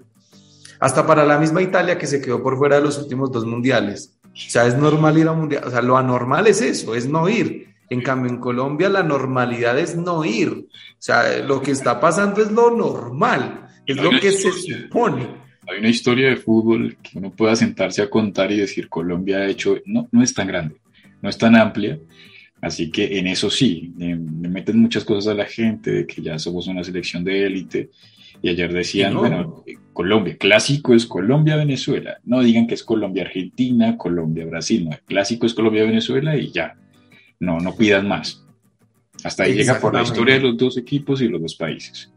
hasta 0.80 1.06
para 1.06 1.26
la 1.26 1.38
misma 1.38 1.62
Italia 1.62 1.98
que 1.98 2.08
se 2.08 2.22
quedó 2.22 2.42
por 2.42 2.58
fuera 2.58 2.78
de 2.78 2.84
los 2.84 2.98
últimos 2.98 3.32
dos 3.32 3.46
mundiales. 3.46 4.18
O 4.24 4.50
sea, 4.50 4.66
es 4.66 4.78
normal 4.78 5.18
ir 5.18 5.28
a 5.28 5.32
un 5.32 5.40
mundial, 5.40 5.64
o 5.66 5.72
sea, 5.72 5.82
lo 5.82 5.98
anormal 5.98 6.48
es 6.48 6.62
eso, 6.62 6.96
es 6.96 7.08
no 7.08 7.28
ir. 7.28 7.74
En 7.90 8.02
cambio, 8.02 8.32
en 8.32 8.40
Colombia 8.40 8.90
la 8.90 9.04
normalidad 9.04 9.78
es 9.78 9.96
no 9.96 10.26
ir. 10.26 10.68
O 10.70 11.02
sea, 11.02 11.40
lo 11.40 11.62
que 11.62 11.72
está 11.72 12.00
pasando 12.00 12.42
es 12.42 12.52
lo 12.52 12.72
normal, 12.72 13.65
es 13.86 13.98
lo 13.98 14.10
que 14.20 14.32
se 14.32 14.52
supone. 14.52 15.28
Hay 15.68 15.80
una 15.80 15.90
historia 15.90 16.30
de 16.30 16.36
fútbol 16.38 16.98
que 17.02 17.18
uno 17.18 17.32
pueda 17.32 17.56
sentarse 17.56 18.02
a 18.02 18.10
contar 18.10 18.52
y 18.52 18.58
decir 18.58 18.88
Colombia 18.88 19.38
ha 19.38 19.48
hecho, 19.48 19.80
no, 19.86 20.08
no 20.12 20.22
es 20.22 20.34
tan 20.34 20.48
grande, 20.48 20.76
no 21.22 21.30
es 21.30 21.38
tan 21.38 21.56
amplia, 21.56 22.00
Así 22.66 22.90
que 22.90 23.20
en 23.20 23.28
eso 23.28 23.52
sí, 23.52 23.94
le, 23.96 24.16
meten 24.16 24.80
muchas 24.80 25.04
cosas 25.04 25.32
a 25.32 25.36
la 25.36 25.46
gente 25.46 25.92
de 25.92 26.08
que 26.08 26.20
ya 26.20 26.40
somos 26.40 26.66
una 26.66 26.84
selección 26.84 27.24
de 27.24 27.46
élite. 27.46 27.92
Y 28.42 28.50
ayer 28.50 28.74
decían, 28.74 29.16
bueno, 29.16 29.64
Colombia, 29.94 30.36
clásico 30.36 30.96
es 30.96 31.06
Colombia-Venezuela. 31.06 32.18
No 32.24 32.42
digan 32.42 32.66
que 32.66 32.74
es 32.74 32.84
Colombia-Argentina, 32.84 33.96
Colombia-Brasil. 33.98 34.90
No, 34.90 34.98
clásico 35.06 35.46
es 35.46 35.54
Colombia-Venezuela 35.54 36.36
y 36.36 36.52
ya. 36.52 36.76
No, 37.40 37.60
no 37.60 37.76
pidan 37.76 38.08
más. 38.08 38.44
Hasta 39.24 39.44
ahí 39.44 39.54
llega 39.54 39.80
por 39.80 39.94
la 39.94 40.02
historia 40.02 40.34
de 40.34 40.42
los 40.42 40.58
dos 40.58 40.76
equipos 40.76 41.22
y 41.22 41.28
los 41.28 41.42
dos 41.42 41.54
países. 41.54 42.12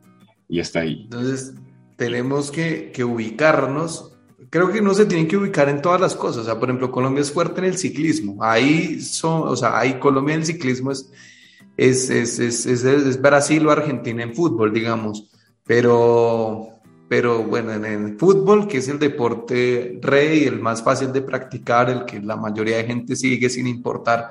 Y 0.49 0.61
hasta 0.61 0.81
ahí. 0.81 1.03
Entonces, 1.05 1.55
tenemos 1.97 2.51
que, 2.51 2.91
que 2.93 3.05
ubicarnos 3.05 4.19
creo 4.51 4.71
que 4.71 4.81
no 4.81 4.95
se 4.95 5.07
tienen 5.07 5.29
que 5.29 5.37
ubicar 5.37 5.69
en 5.69 5.83
todas 5.83 6.01
las 6.01 6.15
cosas. 6.15 6.43
O 6.43 6.45
sea, 6.45 6.59
por 6.59 6.69
ejemplo, 6.69 6.91
Colombia 6.91 7.23
es 7.23 7.33
fuerte 7.33 7.61
en 7.61 7.67
el 7.67 7.79
ciclismo. 7.79 8.43
Ahí 8.43 9.01
son, 9.01 9.49
o 9.49 9.57
sea, 9.57 9.79
ahí 9.79 9.99
Colombia 9.99 10.35
en 10.35 10.41
el 10.41 10.47
ciclismo 10.47 10.93
es, 10.93 11.11
es, 11.77 12.11
es, 12.11 12.39
es, 12.39 12.67
es 12.67 13.21
Brasil 13.21 13.67
o 13.67 13.71
Argentina 13.71 14.23
en 14.23 14.35
fútbol, 14.35 14.73
digamos. 14.73 15.31
Pero, 15.65 16.81
pero 17.09 17.43
bueno, 17.43 17.73
en 17.73 17.85
el 17.85 18.19
fútbol, 18.19 18.67
que 18.67 18.79
es 18.79 18.89
el 18.89 18.99
deporte 18.99 19.99
rey, 20.03 20.45
el 20.45 20.61
más 20.61 20.83
fácil 20.83 21.13
de 21.13 21.23
practicar, 21.23 21.91
el 21.91 22.05
que 22.05 22.21
la 22.21 22.37
mayoría 22.37 22.79
de 22.79 22.85
gente 22.85 23.17
sigue 23.17 23.51
sin 23.51 23.67
importar 23.67 24.31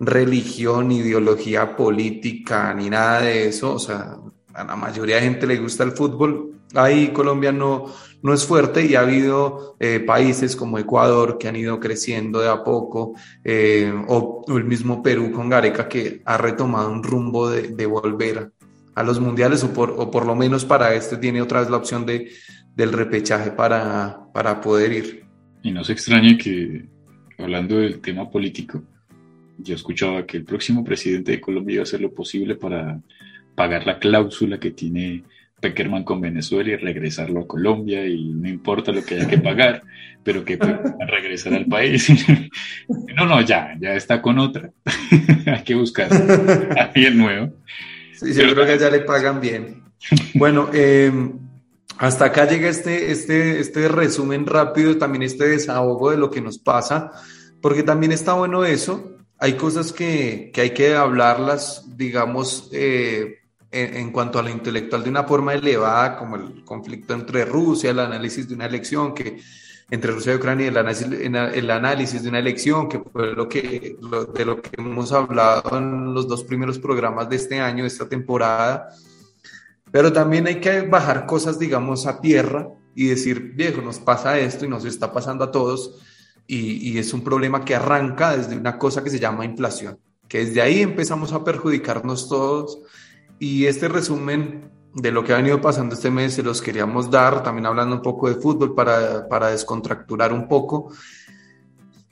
religión, 0.00 0.92
ideología 0.92 1.76
política, 1.76 2.72
ni 2.74 2.88
nada 2.90 3.22
de 3.22 3.48
eso, 3.48 3.74
o 3.74 3.78
sea, 3.78 4.16
a 4.58 4.64
la 4.64 4.76
mayoría 4.76 5.16
de 5.16 5.22
gente 5.22 5.46
le 5.46 5.56
gusta 5.56 5.84
el 5.84 5.92
fútbol, 5.92 6.52
ahí 6.74 7.08
Colombia 7.08 7.52
no, 7.52 7.86
no 8.22 8.34
es 8.34 8.44
fuerte 8.44 8.84
y 8.84 8.96
ha 8.96 9.00
habido 9.00 9.76
eh, 9.78 10.00
países 10.00 10.56
como 10.56 10.78
Ecuador 10.78 11.38
que 11.38 11.48
han 11.48 11.56
ido 11.56 11.78
creciendo 11.78 12.40
de 12.40 12.48
a 12.48 12.64
poco, 12.64 13.14
eh, 13.44 13.92
o, 14.08 14.44
el 14.48 14.64
mismo 14.64 15.02
Perú 15.02 15.30
con 15.30 15.48
Gareca 15.48 15.88
que 15.88 16.22
ha 16.24 16.36
retomado 16.36 16.90
un 16.90 17.02
rumbo 17.02 17.48
de, 17.48 17.68
de 17.68 17.86
volver 17.86 18.52
a 18.94 19.02
los 19.04 19.20
mundiales 19.20 19.62
o 19.62 19.72
por, 19.72 19.94
o 19.96 20.10
por 20.10 20.26
lo 20.26 20.34
menos 20.34 20.64
para 20.64 20.92
este 20.94 21.16
tiene 21.18 21.40
otra 21.40 21.60
vez 21.60 21.70
la 21.70 21.76
opción 21.76 22.04
de, 22.04 22.32
del 22.74 22.92
repechaje 22.92 23.52
para, 23.52 24.18
para 24.32 24.60
poder 24.60 24.92
ir. 24.92 25.24
Y 25.62 25.70
no 25.70 25.84
se 25.84 25.92
extrañe 25.92 26.36
que, 26.36 26.84
hablando 27.38 27.76
del 27.76 28.00
tema 28.00 28.28
político, 28.28 28.82
yo 29.58 29.74
escuchaba 29.74 30.26
que 30.26 30.38
el 30.38 30.44
próximo 30.44 30.84
presidente 30.84 31.32
de 31.32 31.40
Colombia 31.40 31.74
iba 31.74 31.82
a 31.82 31.84
hacer 31.84 32.00
lo 32.00 32.12
posible 32.12 32.56
para 32.56 33.00
pagar 33.58 33.86
la 33.86 33.98
cláusula 33.98 34.60
que 34.60 34.70
tiene 34.70 35.24
Peckerman 35.60 36.04
con 36.04 36.20
Venezuela 36.20 36.70
y 36.70 36.76
regresarlo 36.76 37.40
a 37.40 37.48
Colombia 37.48 38.06
y 38.06 38.32
no 38.32 38.48
importa 38.48 38.92
lo 38.92 39.04
que 39.04 39.16
haya 39.16 39.26
que 39.26 39.38
pagar, 39.38 39.82
pero 40.22 40.44
que 40.44 40.56
regresar 41.08 41.54
al 41.54 41.66
país. 41.66 42.08
no, 43.16 43.26
no, 43.26 43.40
ya, 43.42 43.76
ya 43.80 43.94
está 43.94 44.22
con 44.22 44.38
otra. 44.38 44.70
Hay 45.46 45.64
que 45.64 45.74
buscar 45.74 46.08
a 46.12 46.84
alguien 46.84 47.18
nuevo. 47.18 47.52
Sí, 48.12 48.32
yo 48.32 48.54
creo 48.54 48.64
que 48.64 48.78
ya 48.78 48.90
le 48.90 49.00
pagan 49.00 49.40
bien. 49.40 49.82
Bueno, 50.34 50.70
em, 50.72 51.32
hasta 51.98 52.26
acá 52.26 52.48
llega 52.48 52.68
este, 52.68 53.10
este, 53.10 53.58
este 53.58 53.88
resumen 53.88 54.46
rápido, 54.46 54.96
también 54.98 55.24
este 55.24 55.48
desahogo 55.48 56.12
de 56.12 56.16
lo 56.16 56.30
que 56.30 56.40
nos 56.40 56.58
pasa, 56.58 57.10
porque 57.60 57.82
también 57.82 58.12
está 58.12 58.34
bueno 58.34 58.64
eso. 58.64 59.16
Hay 59.40 59.54
cosas 59.54 59.92
que, 59.92 60.52
que 60.54 60.60
hay 60.60 60.70
que 60.70 60.94
hablarlas, 60.94 61.96
digamos, 61.96 62.70
eh, 62.72 63.38
en, 63.70 63.96
en, 63.96 64.12
cuanto 64.12 64.38
a 64.38 64.42
lo 64.42 64.50
intelectual 64.50 65.04
de 65.04 65.10
una 65.10 65.24
forma 65.24 65.54
elevada, 65.54 66.16
como 66.16 66.36
el 66.36 66.64
conflicto 66.64 67.14
entre 67.14 67.44
Rusia, 67.44 67.90
el 67.90 67.98
análisis 67.98 68.48
de 68.48 68.54
una 68.54 68.66
elección 68.66 69.14
que 69.14 69.40
entre 69.90 70.12
Rusia 70.12 70.34
y 70.34 70.36
Ucrania, 70.36 70.68
el 70.68 70.76
análisis, 70.76 71.06
el 71.06 71.70
análisis 71.70 72.22
de 72.22 72.28
una 72.28 72.38
elección, 72.38 72.88
que 72.88 73.00
fue 73.00 73.32
lo 73.32 73.48
que, 73.48 73.96
de 74.34 74.44
lo 74.44 74.60
que 74.60 74.70
hemos 74.76 75.12
hablado 75.12 75.78
en 75.78 76.12
los 76.12 76.28
dos 76.28 76.44
primeros 76.44 76.78
programas 76.78 77.28
de 77.30 77.36
este 77.36 77.58
año, 77.58 77.84
de 77.84 77.88
esta 77.88 78.08
temporada. 78.08 78.90
Pero 79.90 80.12
también 80.12 80.46
hay 80.46 80.60
que 80.60 80.82
bajar 80.82 81.24
cosas, 81.24 81.58
digamos, 81.58 82.06
a 82.06 82.20
tierra 82.20 82.68
y 82.94 83.06
decir, 83.06 83.54
viejo, 83.54 83.80
nos 83.80 83.98
pasa 83.98 84.38
esto 84.38 84.66
y 84.66 84.68
nos 84.68 84.84
está 84.84 85.10
pasando 85.10 85.44
a 85.44 85.50
todos. 85.50 86.02
Y, 86.46 86.90
y 86.90 86.98
es 86.98 87.14
un 87.14 87.24
problema 87.24 87.64
que 87.64 87.74
arranca 87.74 88.36
desde 88.36 88.56
una 88.56 88.78
cosa 88.78 89.02
que 89.02 89.10
se 89.10 89.18
llama 89.18 89.46
inflación, 89.46 89.98
que 90.28 90.44
desde 90.44 90.60
ahí 90.60 90.82
empezamos 90.82 91.32
a 91.32 91.42
perjudicarnos 91.42 92.28
todos. 92.28 92.78
Y 93.38 93.66
este 93.66 93.88
resumen 93.88 94.70
de 94.94 95.12
lo 95.12 95.24
que 95.24 95.32
ha 95.32 95.36
venido 95.36 95.60
pasando 95.60 95.94
este 95.94 96.10
mes, 96.10 96.34
se 96.34 96.42
los 96.42 96.60
queríamos 96.60 97.10
dar, 97.10 97.42
también 97.42 97.66
hablando 97.66 97.96
un 97.96 98.02
poco 98.02 98.28
de 98.28 98.34
fútbol 98.34 98.74
para, 98.74 99.28
para 99.28 99.48
descontracturar 99.48 100.32
un 100.32 100.48
poco. 100.48 100.92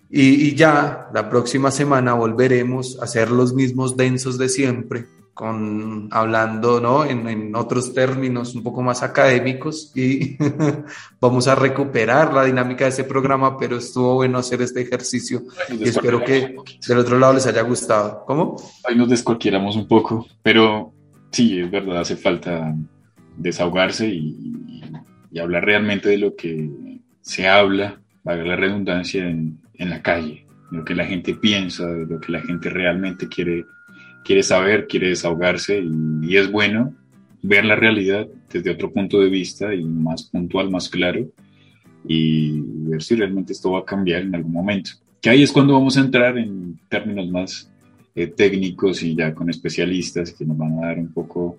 Y, 0.09 0.49
y, 0.49 0.55
ya 0.55 1.09
la 1.13 1.29
próxima 1.29 1.71
semana 1.71 2.15
volveremos 2.15 2.99
a 3.03 3.07
ser 3.09 3.31
los 3.31 3.55
mismos 3.55 3.97
densos 3.97 4.39
de 4.39 4.49
siempre, 4.49 5.07
con, 5.35 6.09
hablando 6.13 6.81
¿no? 6.81 7.05
en, 7.05 7.29
en 7.29 7.55
otros 7.57 7.93
términos 7.93 8.55
un 8.55 8.63
poco 8.63 8.81
más 8.81 9.03
académicos 9.03 9.93
y 9.95 10.39
vamos 11.21 11.47
a 11.47 11.55
recuperar 11.55 12.33
la 12.33 12.45
dinámica 12.45 12.85
de 12.85 12.91
ese 12.91 13.05
programa, 13.05 13.59
pero 13.59 13.77
estuvo 13.77 14.15
bueno 14.15 14.39
hacer 14.39 14.63
este 14.63 14.81
ejercicio 14.81 15.43
y 15.69 15.89
espero 15.89 16.25
que 16.25 16.57
del 16.89 16.99
otro 16.99 17.19
lado 17.19 17.35
les 17.35 17.47
haya 17.47 17.61
gustado. 17.63 18.25
¿Cómo? 18.27 18.57
Ahí 18.89 18.97
nos 18.97 19.11
descualquieramos 19.11 19.77
un 19.77 19.87
poco, 19.87 20.27
pero 20.43 20.95
sí, 21.31 21.61
es 21.61 21.71
verdad, 21.71 22.01
hace 22.01 22.17
falta 22.17 22.75
desahogarse 23.37 24.09
y, 24.09 24.83
y, 25.31 25.39
hablar 25.39 25.67
realmente 25.67 26.09
de 26.09 26.17
lo 26.17 26.35
que 26.35 26.71
se 27.21 27.47
habla, 27.47 28.01
valga 28.25 28.45
la 28.45 28.57
redundancia, 28.57 29.29
en, 29.29 29.59
en, 29.75 29.91
la 29.91 30.01
calle, 30.01 30.47
de 30.71 30.79
lo 30.79 30.85
que 30.85 30.95
la 30.95 31.05
gente 31.05 31.35
piensa, 31.35 31.87
de 31.87 32.07
lo 32.07 32.19
que 32.19 32.33
la 32.33 32.41
gente 32.41 32.71
realmente 32.71 33.29
quiere, 33.29 33.67
quiere 34.25 34.43
saber, 34.43 34.87
quiere 34.87 35.09
desahogarse 35.09 35.79
y, 35.79 35.91
y 36.23 36.37
es 36.39 36.51
bueno 36.51 36.95
ver 37.43 37.67
la 37.67 37.77
realidad 37.77 38.27
desde 38.51 38.71
otro 38.71 38.93
punto 38.93 39.21
de 39.21 39.29
vista 39.29 39.75
y 39.75 39.85
más 39.85 40.25
puntual, 40.25 40.71
más 40.71 40.89
claro 40.89 41.29
y 42.09 42.61
ver 42.89 43.03
si 43.03 43.17
realmente 43.17 43.53
esto 43.53 43.73
va 43.73 43.81
a 43.81 43.85
cambiar 43.85 44.23
en 44.23 44.35
algún 44.35 44.53
momento. 44.53 44.93
Que 45.21 45.31
ahí 45.31 45.43
es 45.43 45.53
cuando 45.53 45.75
vamos 45.75 45.97
a 45.97 46.01
entrar 46.01 46.39
en 46.39 46.79
términos 46.89 47.29
más 47.29 47.73
eh, 48.17 48.29
técnicos 48.29 49.03
y 49.03 49.15
ya 49.15 49.35
con 49.35 49.51
especialistas 49.51 50.33
que 50.33 50.47
nos 50.47 50.57
van 50.57 50.79
a 50.79 50.87
dar 50.87 50.99
un 50.99 51.13
poco 51.13 51.59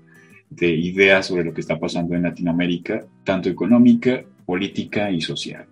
de 0.49 0.70
ideas 0.70 1.28
sobre 1.28 1.43
lo 1.43 1.53
que 1.53 1.62
está 1.62 1.80
pasando 1.80 2.16
en 2.16 2.24
Latinoamérica, 2.24 3.05
tanto 3.24 3.47
económica, 3.47 4.24
política 4.43 5.12
y 5.12 5.22
social. 5.22 5.68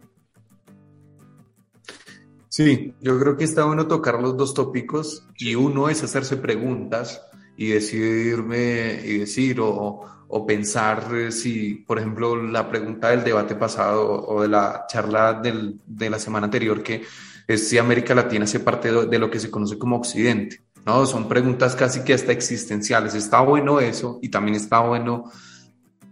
Sí, 2.47 2.93
yo 3.01 3.19
creo 3.19 3.35
que 3.35 3.45
está 3.45 3.65
bueno 3.65 3.87
tocar 3.87 4.21
los 4.21 4.37
dos 4.37 4.53
tópicos 4.53 5.25
y 5.37 5.55
uno 5.55 5.89
es 5.89 6.03
hacerse 6.03 6.37
preguntas 6.37 7.21
y 7.57 7.69
decidirme 7.69 9.01
y 9.03 9.17
decir 9.17 9.59
o, 9.61 10.01
o 10.27 10.45
pensar 10.45 11.31
si, 11.31 11.83
por 11.87 11.97
ejemplo, 11.97 12.35
la 12.35 12.69
pregunta 12.69 13.09
del 13.09 13.23
debate 13.23 13.55
pasado 13.55 14.23
o 14.25 14.43
de 14.43 14.49
la 14.49 14.85
charla 14.87 15.33
del, 15.33 15.79
de 15.85 16.09
la 16.09 16.19
semana 16.19 16.45
anterior, 16.45 16.83
que 16.83 17.01
es 17.47 17.67
si 17.67 17.77
América 17.77 18.13
Latina 18.15 18.45
hace 18.45 18.59
parte 18.59 18.91
de 18.91 19.19
lo 19.19 19.29
que 19.29 19.39
se 19.39 19.49
conoce 19.49 19.77
como 19.77 19.97
Occidente. 19.97 20.64
¿No? 20.85 21.05
Son 21.05 21.27
preguntas 21.27 21.75
casi 21.75 22.01
que 22.01 22.13
hasta 22.13 22.31
existenciales. 22.31 23.15
Está 23.15 23.41
bueno 23.41 23.79
eso 23.79 24.19
y 24.21 24.29
también 24.29 24.55
está 24.55 24.79
bueno 24.79 25.31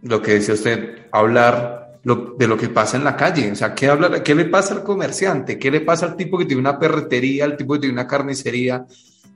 lo 0.01 0.21
que 0.21 0.33
decía 0.33 0.53
usted, 0.53 1.07
hablar 1.11 1.99
lo, 2.03 2.35
de 2.37 2.47
lo 2.47 2.57
que 2.57 2.69
pasa 2.69 2.97
en 2.97 3.03
la 3.03 3.15
calle. 3.15 3.51
O 3.51 3.55
sea, 3.55 3.73
¿qué, 3.73 3.87
habla, 3.87 4.23
¿qué 4.23 4.35
le 4.35 4.45
pasa 4.45 4.75
al 4.75 4.83
comerciante? 4.83 5.57
¿Qué 5.57 5.71
le 5.71 5.81
pasa 5.81 6.05
al 6.05 6.15
tipo 6.15 6.37
que 6.37 6.45
tiene 6.45 6.59
una 6.59 6.77
perretería, 6.77 7.45
al 7.45 7.57
tipo 7.57 7.73
que 7.73 7.81
tiene 7.81 7.93
una 7.93 8.07
carnicería, 8.07 8.85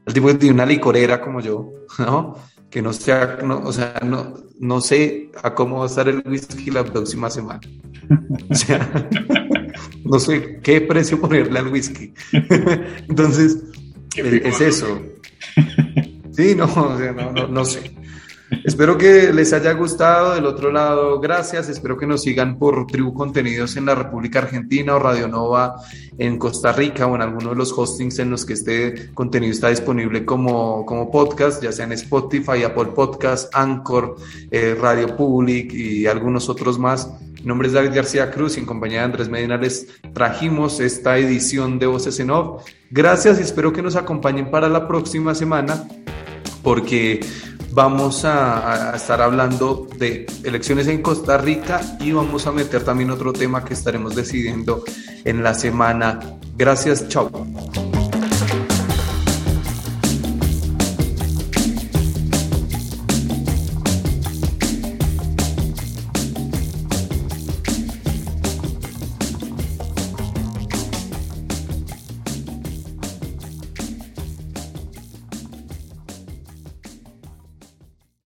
al 0.05 0.13
tipo 0.13 0.27
que 0.27 0.35
tiene 0.35 0.55
una 0.55 0.65
licorera 0.65 1.21
como 1.21 1.39
yo, 1.39 1.71
¿no? 1.99 2.35
Que 2.69 2.81
no 2.81 2.91
sea, 2.91 3.39
no, 3.43 3.59
o 3.59 3.71
sea, 3.71 3.95
no, 4.03 4.33
no 4.59 4.81
sé 4.81 5.31
a 5.41 5.53
cómo 5.53 5.79
va 5.79 5.83
a 5.85 5.88
estar 5.88 6.07
el 6.09 6.21
whisky 6.25 6.69
la 6.69 6.83
próxima 6.83 7.29
semana. 7.29 7.61
O 8.49 8.55
sea, 8.55 9.07
no 10.03 10.19
sé 10.19 10.59
qué 10.61 10.81
precio 10.81 11.19
ponerle 11.21 11.59
al 11.59 11.67
whisky. 11.67 12.13
Entonces, 13.07 13.63
es 14.15 14.61
eso. 14.61 14.99
Sí, 16.32 16.53
no, 16.55 16.68
no, 16.68 17.32
no, 17.32 17.47
no 17.47 17.66
sé. 17.66 17.97
Espero 18.64 18.97
que 18.97 19.34
les 19.34 19.51
haya 19.53 19.74
gustado. 19.74 20.36
Del 20.36 20.45
otro 20.45 20.72
lado, 20.72 21.20
gracias. 21.20 21.68
Espero 21.68 21.97
que 21.97 22.08
nos 22.08 22.22
sigan 22.22 22.58
por 22.58 22.88
Tribu 22.88 23.14
Contenidos 23.14 23.76
en 23.76 23.86
la 23.86 23.95
República 23.95 24.39
Argentina 24.39 24.95
o 24.95 24.99
Radio 24.99 25.28
Nova 25.28 25.76
en 26.18 26.38
Costa 26.38 26.72
Rica 26.72 27.08
o 27.08 27.16
en 27.16 27.22
alguno 27.22 27.49
de 27.49 27.55
los 27.55 27.72
hostings 27.78 28.20
en 28.20 28.30
los 28.30 28.45
que 28.45 28.53
este 28.53 29.14
contenido 29.14 29.51
está 29.51 29.70
disponible 29.70 30.26
como, 30.26 30.86
como 30.86 31.12
podcast, 31.12 31.62
ya 31.62 31.72
sea 31.72 31.86
en 31.86 31.93
Spotify, 31.93 32.64
Apple 32.64 32.91
Podcast, 32.95 33.53
Anchor, 33.53 34.16
eh, 34.51 34.78
Radio 34.80 35.16
Public 35.16 35.74
y 35.74 36.08
algunos 36.08 36.47
otros 36.49 36.80
más. 36.80 37.10
Mi 37.47 37.49
nombre 37.49 37.69
es 37.69 37.73
David 37.75 37.95
García 37.95 38.29
Cruz 38.29 38.57
y 38.57 38.59
en 38.59 38.65
compañía 38.65 38.99
de 38.99 39.05
Andrés 39.05 39.29
Medina 39.29 39.55
les 39.55 39.87
trajimos 40.13 40.81
esta 40.81 41.17
edición 41.17 41.79
de 41.79 41.85
Voces 41.85 42.19
en 42.19 42.29
Off. 42.29 42.65
Gracias 42.91 43.39
y 43.39 43.43
espero 43.43 43.71
que 43.71 43.81
nos 43.81 43.95
acompañen 43.95 44.51
para 44.51 44.67
la 44.67 44.85
próxima 44.85 45.33
semana 45.33 45.87
porque 46.61 47.21
vamos 47.71 48.25
a, 48.25 48.91
estar 48.97 49.21
hablando 49.21 49.87
de 49.97 50.25
elecciones 50.43 50.89
en 50.89 51.01
Costa 51.01 51.37
Rica 51.37 51.79
y 52.01 52.11
vamos 52.11 52.47
a 52.47 52.51
meter 52.51 52.83
también 52.83 53.11
otro 53.11 53.31
tema 53.31 53.63
que 53.63 53.75
estaremos 53.75 54.13
decidiendo 54.13 54.83
en 55.23 55.41
la 55.41 55.53
semana. 55.53 56.19
Gracias, 56.57 57.07
chao. 57.07 57.31